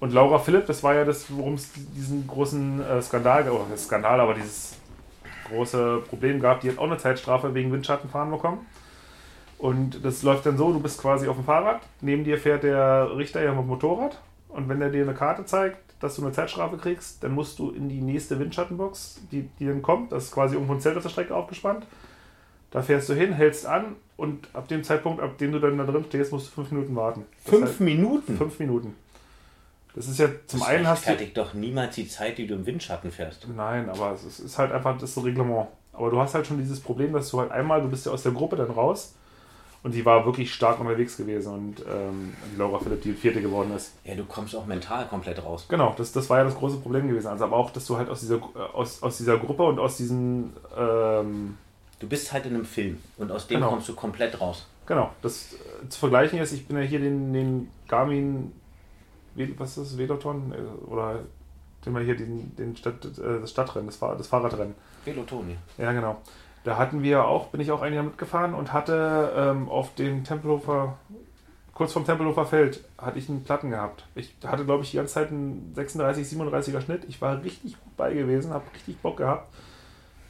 Und 0.00 0.12
Laura 0.12 0.38
Philipp, 0.38 0.66
das 0.66 0.82
war 0.82 0.94
ja 0.94 1.04
das, 1.04 1.26
worum 1.28 1.54
es 1.54 1.70
diesen 1.94 2.26
großen 2.26 2.80
äh, 2.84 3.02
Skandal, 3.02 3.48
oh, 3.50 3.66
nicht 3.70 3.80
Skandal, 3.84 4.20
aber 4.20 4.34
dieses 4.34 4.74
große 5.48 6.02
Problem 6.08 6.40
gab. 6.40 6.60
Die 6.60 6.70
hat 6.70 6.78
auch 6.78 6.84
eine 6.84 6.98
Zeitstrafe 6.98 7.54
wegen 7.54 7.72
Windschattenfahren 7.72 8.30
bekommen. 8.30 8.66
Und 9.58 10.04
das 10.04 10.22
läuft 10.22 10.46
dann 10.46 10.56
so, 10.56 10.72
du 10.72 10.80
bist 10.80 11.00
quasi 11.00 11.26
auf 11.26 11.36
dem 11.36 11.44
Fahrrad, 11.44 11.80
neben 12.00 12.22
dir 12.24 12.38
fährt 12.38 12.62
der 12.62 13.16
Richter 13.16 13.42
ja 13.42 13.50
mit 13.50 13.60
dem 13.62 13.66
Motorrad 13.66 14.20
und 14.48 14.68
wenn 14.68 14.78
der 14.78 14.90
dir 14.90 15.02
eine 15.02 15.14
Karte 15.14 15.44
zeigt, 15.44 15.78
dass 16.00 16.14
du 16.14 16.22
eine 16.22 16.30
Zeitstrafe 16.32 16.76
kriegst, 16.76 17.24
dann 17.24 17.32
musst 17.32 17.58
du 17.58 17.70
in 17.72 17.88
die 17.88 18.00
nächste 18.00 18.38
Windschattenbox, 18.38 19.20
die, 19.32 19.48
die 19.58 19.66
dann 19.66 19.82
kommt, 19.82 20.12
das 20.12 20.26
ist 20.26 20.32
quasi 20.32 20.54
irgendwo 20.54 20.74
ein 20.74 20.80
Zelt 20.80 20.96
auf 20.96 21.02
der 21.02 21.10
Strecke 21.10 21.34
aufgespannt. 21.34 21.86
Da 22.70 22.82
fährst 22.82 23.08
du 23.08 23.14
hin, 23.14 23.32
hältst 23.32 23.66
an 23.66 23.96
und 24.16 24.46
ab 24.52 24.68
dem 24.68 24.84
Zeitpunkt, 24.84 25.20
ab 25.20 25.38
dem 25.38 25.50
du 25.52 25.58
dann 25.58 25.76
da 25.76 25.84
drin 25.84 26.04
stehst, 26.06 26.30
musst 26.30 26.48
du 26.48 26.50
fünf 26.52 26.70
Minuten 26.70 26.94
warten. 26.94 27.24
Das 27.44 27.52
Fünf 27.54 27.66
heißt, 27.70 27.80
Minuten? 27.80 28.36
Fünf 28.36 28.58
Minuten. 28.60 28.94
Das 29.96 30.06
ist 30.06 30.18
ja 30.20 30.28
zum 30.46 30.60
das 30.60 30.68
einen 30.68 30.86
hast 30.86 31.08
du. 31.08 31.16
doch 31.34 31.54
niemals 31.54 31.96
die 31.96 32.06
Zeit, 32.06 32.38
die 32.38 32.46
du 32.46 32.54
im 32.54 32.64
Windschatten 32.66 33.10
fährst. 33.10 33.48
Nein, 33.56 33.88
aber 33.90 34.12
es 34.12 34.22
ist- 34.22 34.38
ist 34.38 34.58
halt 34.58 34.70
einfach 34.70 34.96
das 34.98 35.16
Reglement. 35.16 35.66
Aber 35.92 36.10
du 36.10 36.20
hast 36.20 36.34
halt 36.34 36.46
schon 36.46 36.58
dieses 36.58 36.78
Problem, 36.78 37.12
dass 37.12 37.28
du 37.30 37.40
halt 37.40 37.50
einmal, 37.50 37.82
du 37.82 37.88
bist 37.88 38.06
ja 38.06 38.12
aus 38.12 38.22
der 38.22 38.30
Gruppe 38.30 38.54
dann 38.54 38.70
raus 38.70 39.14
und 39.82 39.94
die 39.94 40.04
war 40.04 40.24
wirklich 40.26 40.52
stark 40.52 40.80
unterwegs 40.80 41.16
gewesen 41.16 41.52
und 41.52 41.84
ähm, 41.88 42.34
die 42.52 42.58
Laura 42.58 42.78
Philipp 42.78 43.02
die 43.02 43.12
vierte 43.12 43.40
geworden 43.40 43.72
ist. 43.76 43.92
Ja, 44.04 44.14
du 44.14 44.24
kommst 44.24 44.54
auch 44.56 44.66
mental 44.66 45.06
komplett 45.06 45.42
raus. 45.44 45.66
Genau, 45.68 45.94
das, 45.96 46.12
das 46.12 46.28
war 46.28 46.38
ja 46.38 46.44
das 46.44 46.56
große 46.56 46.78
Problem 46.78 47.08
gewesen. 47.08 47.28
Also 47.28 47.44
aber 47.44 47.56
auch, 47.56 47.70
dass 47.70 47.86
du 47.86 47.96
halt 47.96 48.08
aus 48.08 48.20
dieser, 48.20 48.36
äh, 48.36 48.58
aus, 48.74 49.02
aus 49.02 49.16
dieser 49.18 49.38
Gruppe 49.38 49.62
und 49.64 49.78
aus 49.78 49.96
diesen, 49.96 50.52
ähm, 50.76 51.56
Du 52.00 52.06
bist 52.06 52.32
halt 52.32 52.46
in 52.46 52.54
einem 52.54 52.64
Film 52.64 52.98
und 53.16 53.32
aus 53.32 53.48
dem 53.48 53.56
Genau. 53.58 53.70
kommst 53.70 53.88
du 53.88 53.94
komplett 53.94 54.40
raus. 54.40 54.66
genau, 54.86 55.10
das 55.20 55.54
äh, 55.54 55.88
zu 55.88 55.98
vergleichen 55.98 56.38
ist, 56.38 56.52
ich 56.52 56.66
bin 56.66 56.76
ja 56.76 56.82
hier 56.84 57.00
den, 57.00 57.32
den 57.32 57.68
Garmin, 57.88 58.52
was 59.56 59.70
ist 59.76 59.78
das, 59.92 59.98
Veloton? 59.98 60.52
Äh, 60.52 60.86
Oder 60.90 61.20
den 61.84 61.92
wir 61.94 62.00
hier 62.02 62.16
den, 62.16 62.54
den 62.56 62.76
Stadt, 62.76 63.04
äh, 63.04 63.40
das 63.40 63.50
Stadtrennen, 63.50 63.86
das, 63.86 63.96
Fahr 63.96 64.16
das 64.16 64.26
Fahrradrennen. 64.28 64.74
Velotoni. 65.04 65.56
Ja, 65.76 65.92
genau. 65.92 66.18
Da 66.68 66.76
hatten 66.76 67.02
wir 67.02 67.24
auch, 67.24 67.46
bin 67.46 67.62
ich 67.62 67.72
auch 67.72 67.80
ein 67.80 67.94
Jahr 67.94 68.02
mitgefahren 68.02 68.52
und 68.52 68.74
hatte 68.74 69.32
ähm, 69.34 69.70
auf 69.70 69.94
dem 69.94 70.22
Tempelhofer, 70.22 70.98
kurz 71.72 71.94
vorm 71.94 72.04
Tempelhofer 72.04 72.44
Feld, 72.44 72.84
hatte 72.98 73.18
ich 73.18 73.30
einen 73.30 73.42
Platten 73.42 73.70
gehabt. 73.70 74.04
Ich 74.14 74.36
hatte, 74.44 74.66
glaube 74.66 74.84
ich, 74.84 74.90
die 74.90 74.98
ganze 74.98 75.14
Zeit 75.14 75.30
einen 75.30 75.72
36, 75.74 76.38
37er 76.38 76.82
Schnitt. 76.82 77.04
Ich 77.08 77.22
war 77.22 77.42
richtig 77.42 77.80
gut 77.82 77.96
bei 77.96 78.12
gewesen, 78.12 78.52
habe 78.52 78.64
richtig 78.74 78.98
Bock 78.98 79.16
gehabt. 79.16 79.50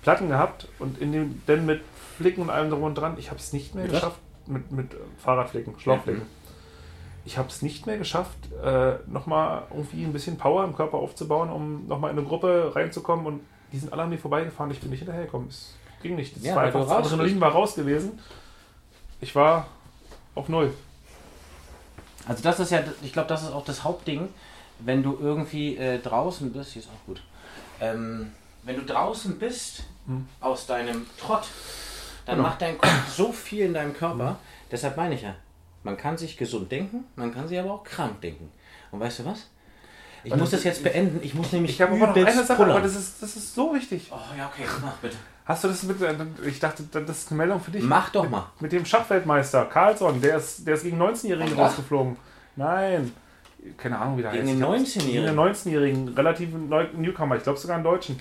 Platten 0.02 0.28
gehabt 0.28 0.68
und 0.78 1.00
in 1.00 1.10
dem, 1.10 1.42
denn 1.48 1.66
mit 1.66 1.80
Flicken 2.16 2.42
und 2.42 2.50
allem 2.50 2.70
drum 2.70 2.84
und 2.84 2.94
dran, 2.94 3.16
ich 3.18 3.30
habe 3.30 3.40
es 3.40 3.52
nicht 3.52 3.74
mehr 3.74 3.82
Mit 3.82 3.94
was? 3.94 4.00
geschafft, 4.00 4.20
mit, 4.46 4.70
mit 4.70 4.94
äh, 4.94 4.98
Fahrradflicken, 5.18 5.74
Schlauchflicken. 5.80 6.22
Ich 7.24 7.36
habe 7.36 7.48
es 7.48 7.62
nicht 7.62 7.86
mehr 7.86 7.98
geschafft, 7.98 8.38
äh, 8.64 8.92
nochmal 9.08 9.62
irgendwie 9.70 10.04
ein 10.04 10.12
bisschen 10.12 10.38
Power 10.38 10.62
im 10.62 10.76
Körper 10.76 10.98
aufzubauen, 10.98 11.50
um 11.50 11.88
nochmal 11.88 12.12
in 12.12 12.18
eine 12.18 12.28
Gruppe 12.28 12.70
reinzukommen 12.76 13.26
und 13.26 13.40
die 13.72 13.78
sind 13.78 13.92
alle 13.92 14.04
an 14.04 14.10
mir 14.10 14.18
vorbeigefahren. 14.18 14.70
Ich 14.70 14.78
bin 14.78 14.90
nicht 14.90 15.00
hinterhergekommen. 15.00 15.48
Es 15.48 15.74
ging 16.02 16.16
nicht. 16.16 16.36
Das 16.36 16.42
Ja, 16.44 16.56
war 16.56 16.62
einfach, 16.64 16.80
das 16.80 16.90
raus 16.90 17.06
Adrenalin 17.06 17.40
war 17.40 17.52
raus 17.52 17.74
gewesen. 17.74 18.18
Ich 19.20 19.34
war 19.34 19.66
auf 20.34 20.48
Null. 20.48 20.72
Also 22.26 22.42
das 22.42 22.60
ist 22.60 22.70
ja, 22.70 22.82
ich 23.02 23.12
glaube, 23.12 23.28
das 23.28 23.42
ist 23.42 23.52
auch 23.52 23.64
das 23.64 23.84
Hauptding, 23.84 24.28
wenn 24.80 25.02
du 25.02 25.16
irgendwie 25.20 25.76
äh, 25.76 25.98
draußen 25.98 26.52
bist, 26.52 26.72
hier 26.72 26.82
ist 26.82 26.88
auch 26.88 27.06
gut, 27.06 27.22
ähm, 27.80 28.32
wenn 28.62 28.76
du 28.76 28.82
draußen 28.84 29.38
bist 29.38 29.84
Hm. 30.06 30.26
aus 30.40 30.66
deinem 30.66 31.06
Trott, 31.18 31.46
dann 32.26 32.36
Genau. 32.36 32.48
macht 32.48 32.62
dein 32.62 32.78
Kopf 32.78 33.08
so 33.14 33.32
viel 33.32 33.64
in 33.66 33.74
deinem 33.74 33.92
Körper, 33.94 34.38
deshalb 34.70 34.96
meine 34.96 35.14
ich 35.14 35.22
ja, 35.22 35.34
man 35.82 35.96
kann 35.96 36.16
sich 36.16 36.36
gesund 36.36 36.70
denken, 36.70 37.04
man 37.16 37.32
kann 37.34 37.48
sich 37.48 37.58
aber 37.58 37.72
auch 37.72 37.84
krank 37.84 38.20
denken. 38.20 38.50
Und 38.90 39.00
weißt 39.00 39.18
du 39.20 39.24
was? 39.26 39.46
Ich 40.24 40.32
Und 40.32 40.40
muss 40.40 40.50
das- 40.50 40.64
jetzt 40.64 40.82
beenden, 40.82 41.20
ich 41.22 41.34
muss 41.34 41.52
nämlich 41.52 41.72
Ich 41.72 41.80
habe 41.80 41.92
aber 41.94 42.08
noch 42.08 42.16
eine 42.16 42.32
Sache, 42.44 42.56
pullern. 42.56 42.72
aber 42.72 42.80
das 42.80 42.96
ist, 42.96 43.22
das 43.22 43.36
ist 43.36 43.54
so 43.54 43.74
wichtig. 43.74 44.08
Oh 44.10 44.16
ja, 44.36 44.50
okay, 44.52 44.68
mach 44.82 44.94
bitte. 44.96 45.16
Hast 45.44 45.64
du 45.64 45.68
das 45.68 45.82
mit, 45.84 45.96
ich 46.46 46.60
dachte, 46.60 46.82
das 46.92 47.18
ist 47.18 47.30
eine 47.30 47.38
Meldung 47.38 47.60
für 47.60 47.70
dich. 47.70 47.82
Mach 47.82 48.10
doch 48.10 48.22
mit, 48.24 48.30
mal. 48.32 48.46
Mit 48.60 48.72
dem 48.72 48.84
Schachweltmeister 48.84 49.64
Carlsson, 49.64 50.20
der 50.20 50.36
ist, 50.36 50.66
der 50.66 50.74
ist 50.74 50.82
gegen 50.82 51.00
19-Jährigen 51.00 51.54
Ach. 51.54 51.60
rausgeflogen. 51.60 52.16
Nein. 52.56 53.12
Keine 53.76 53.98
Ahnung, 53.98 54.18
wie 54.18 54.22
der 54.22 54.32
Gegen 54.32 54.42
heißt. 54.46 54.52
den 54.52 54.56
Ich 54.56 54.60
glaub, 54.60 54.74
19-Jährigen? 54.74 55.26
Gegen 55.26 55.26
den 55.26 55.36
19-Jährigen, 55.38 56.08
relativ 56.14 56.50
Newcomer, 56.96 57.36
ich 57.36 57.42
glaube 57.42 57.58
sogar 57.58 57.76
einen 57.76 57.84
Deutschen. 57.84 58.18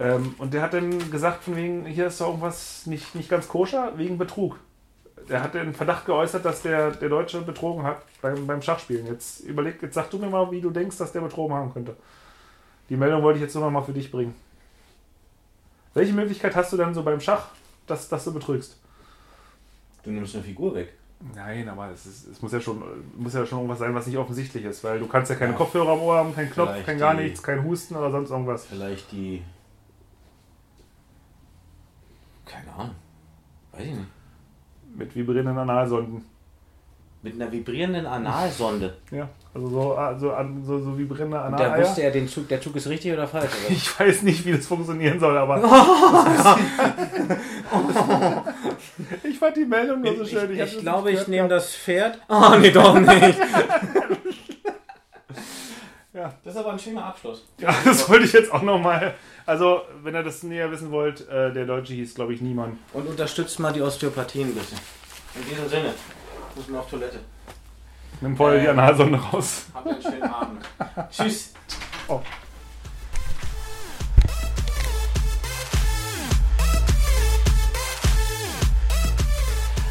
Ähm, 0.00 0.34
und 0.38 0.52
der 0.54 0.62
hat 0.62 0.74
dann 0.74 1.10
gesagt, 1.10 1.44
von 1.44 1.54
wegen, 1.56 1.84
hier 1.86 2.06
ist 2.08 2.20
doch 2.20 2.28
irgendwas 2.28 2.86
nicht, 2.86 3.14
nicht 3.14 3.28
ganz 3.28 3.46
koscher, 3.46 3.92
wegen 3.96 4.18
Betrug. 4.18 4.58
Der 5.28 5.42
hat 5.42 5.54
den 5.54 5.72
Verdacht 5.72 6.04
geäußert, 6.06 6.44
dass 6.44 6.62
der, 6.62 6.90
der 6.90 7.08
Deutsche 7.08 7.40
betrogen 7.40 7.82
hat 7.84 8.02
beim, 8.20 8.46
beim 8.46 8.60
Schachspielen. 8.60 9.06
Jetzt 9.06 9.40
überleg, 9.40 9.80
jetzt 9.82 9.94
sag 9.94 10.10
du 10.10 10.18
mir 10.18 10.28
mal, 10.28 10.50
wie 10.50 10.60
du 10.60 10.70
denkst, 10.70 10.98
dass 10.98 11.12
der 11.12 11.20
betrogen 11.20 11.54
haben 11.56 11.72
könnte. 11.72 11.96
Die 12.90 12.96
Meldung 12.96 13.22
wollte 13.22 13.38
ich 13.38 13.44
jetzt 13.44 13.54
nur 13.54 13.64
noch 13.64 13.70
mal 13.70 13.82
für 13.82 13.92
dich 13.94 14.10
bringen. 14.10 14.34
Welche 15.94 16.12
Möglichkeit 16.12 16.54
hast 16.56 16.72
du 16.72 16.76
dann 16.76 16.92
so 16.92 17.02
beim 17.02 17.20
Schach, 17.20 17.46
dass, 17.86 18.08
dass 18.08 18.24
du 18.24 18.34
betrügst? 18.34 18.76
Du 20.02 20.10
nimmst 20.10 20.34
eine 20.34 20.44
Figur 20.44 20.74
weg. 20.74 20.92
Nein, 21.34 21.66
aber 21.70 21.90
es, 21.90 22.04
ist, 22.04 22.26
es 22.28 22.42
muss, 22.42 22.52
ja 22.52 22.60
schon, 22.60 22.82
muss 23.16 23.32
ja 23.32 23.46
schon 23.46 23.58
irgendwas 23.60 23.78
sein, 23.78 23.94
was 23.94 24.06
nicht 24.06 24.18
offensichtlich 24.18 24.64
ist, 24.64 24.84
weil 24.84 24.98
du 24.98 25.06
kannst 25.06 25.30
ja 25.30 25.36
keine 25.36 25.52
Ja. 25.52 25.56
Kopfhörer 25.58 25.92
am 25.92 26.00
Ohr 26.00 26.16
haben, 26.16 26.34
keinen 26.34 26.50
Knopf, 26.50 26.84
kein 26.84 26.98
gar 26.98 27.14
die- 27.14 27.22
nichts, 27.22 27.42
kein 27.42 27.64
Husten 27.64 27.96
oder 27.96 28.10
sonst 28.10 28.30
irgendwas. 28.30 28.66
Vielleicht 28.66 29.10
die. 29.12 29.42
Keine 32.44 32.70
Ahnung. 32.74 32.94
Weiß 33.72 33.82
ich 33.86 33.92
nicht. 33.94 34.08
Mit 34.94 35.14
vibrierenden 35.14 35.58
Analsonden. 35.58 36.24
Mit 37.22 37.40
einer 37.40 37.50
vibrierenden 37.50 38.06
Analsonde. 38.06 38.94
Ja, 39.10 39.28
also 39.54 39.68
so, 39.68 39.94
also 39.94 40.32
an- 40.32 40.62
so, 40.66 40.78
so 40.80 40.98
vibrierende 40.98 41.40
Und 41.40 41.58
da 41.58 41.78
wusste 41.78 42.02
er, 42.02 42.10
den 42.10 42.28
Zug, 42.28 42.48
der 42.48 42.60
Zug 42.60 42.76
ist 42.76 42.88
richtig 42.88 43.12
oder 43.12 43.26
falsch. 43.26 43.50
Oder? 43.66 43.70
Ich 43.74 43.98
weiß 44.00 44.22
nicht, 44.22 44.44
wie 44.44 44.52
das 44.52 44.66
funktionieren 44.66 45.18
soll, 45.20 45.36
aber. 45.38 45.56
ich 49.22 49.38
fand 49.38 49.56
die 49.56 49.64
Meldung 49.64 50.00
nur 50.02 50.16
so 50.16 50.22
Ich, 50.22 50.30
schön. 50.30 50.50
ich, 50.52 50.60
ich 50.60 50.74
das 50.74 50.82
glaube, 50.82 51.10
ich 51.12 51.26
nehme 51.28 51.48
das 51.48 51.74
Pferd. 51.74 52.18
Oh, 52.28 52.56
nee, 52.60 52.70
doch 52.70 52.98
nicht. 52.98 53.38
Ja. 56.14 56.32
Das 56.44 56.54
ist 56.54 56.60
aber 56.60 56.72
ein 56.72 56.78
schöner 56.78 57.04
Abschluss. 57.06 57.44
Ja, 57.58 57.74
das 57.84 58.08
wollte 58.08 58.24
ich 58.24 58.32
jetzt 58.32 58.52
auch 58.52 58.62
nochmal. 58.62 59.14
Also, 59.46 59.82
wenn 60.02 60.14
ihr 60.14 60.22
das 60.22 60.42
näher 60.44 60.70
wissen 60.70 60.90
wollt, 60.90 61.28
äh, 61.28 61.52
der 61.52 61.66
Deutsche 61.66 61.92
hieß, 61.92 62.14
glaube 62.14 62.32
ich, 62.32 62.40
Niemann. 62.40 62.78
Und 62.92 63.06
unterstützt 63.08 63.58
mal 63.58 63.72
die 63.72 63.82
Osteopathie 63.82 64.42
ein 64.42 64.54
bisschen. 64.54 64.78
In 65.34 65.44
diesem 65.48 65.68
Sinne. 65.68 65.92
Muss 66.54 66.68
man 66.68 66.80
auf 66.80 66.88
Toilette. 66.88 67.18
Nimm 68.20 68.36
vorher 68.36 68.60
die 68.60 68.66
Äh. 68.66 68.70
Analsonde 68.70 69.18
raus. 69.18 69.66
Habt 69.74 69.88
einen 69.88 70.00
schönen 70.00 70.22
Abend. 70.22 70.64
Tschüss. 71.10 71.52
Oh. 72.06 72.20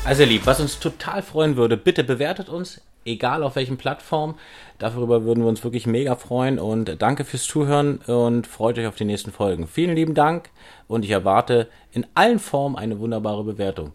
Also 0.05 0.23
ihr 0.23 0.27
lieb, 0.27 0.45
was 0.45 0.59
uns 0.59 0.79
total 0.79 1.21
freuen 1.21 1.55
würde, 1.55 1.77
bitte 1.77 2.03
bewertet 2.03 2.49
uns, 2.49 2.81
egal 3.05 3.41
auf 3.41 3.55
welchen 3.55 3.77
Plattform. 3.77 4.35
Darüber 4.77 5.23
würden 5.23 5.43
wir 5.43 5.47
uns 5.47 5.63
wirklich 5.63 5.87
mega 5.87 6.17
freuen 6.17 6.59
und 6.59 7.01
danke 7.01 7.23
fürs 7.23 7.43
Zuhören 7.43 7.99
und 7.99 8.45
freut 8.45 8.77
euch 8.77 8.87
auf 8.87 8.97
die 8.97 9.05
nächsten 9.05 9.31
Folgen. 9.31 9.65
Vielen 9.65 9.95
lieben 9.95 10.13
Dank 10.13 10.49
und 10.89 11.05
ich 11.05 11.11
erwarte 11.11 11.69
in 11.93 12.05
allen 12.15 12.39
Formen 12.39 12.75
eine 12.75 12.99
wunderbare 12.99 13.45
Bewertung. 13.45 13.93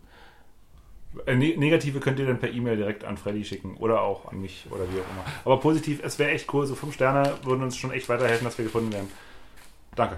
Äh, 1.26 1.34
ne 1.34 1.54
Negative 1.59 2.00
könnt 2.00 2.18
ihr 2.18 2.26
dann 2.26 2.38
per 2.38 2.50
E-Mail 2.50 2.78
direkt 2.78 3.04
an 3.04 3.18
Freddy 3.18 3.44
schicken 3.44 3.76
oder 3.76 4.00
auch 4.00 4.32
an 4.32 4.40
mich 4.40 4.64
oder 4.70 4.84
wie 4.84 5.00
auch 5.00 5.11
immer. 5.12 5.24
Aber 5.44 5.61
positiv, 5.61 6.00
es 6.02 6.18
wäre 6.18 6.30
echt 6.30 6.52
cool. 6.54 6.66
So 6.66 6.74
fünf 6.74 6.94
Sterne 6.94 7.34
würden 7.42 7.62
uns 7.62 7.76
schon 7.76 7.92
echt 7.92 8.09
weiterhelfen, 8.09 8.46
dass 8.46 8.56
wir 8.56 8.64
gefunden 8.64 8.92
werden. 8.94 9.09
Danke. 9.94 10.16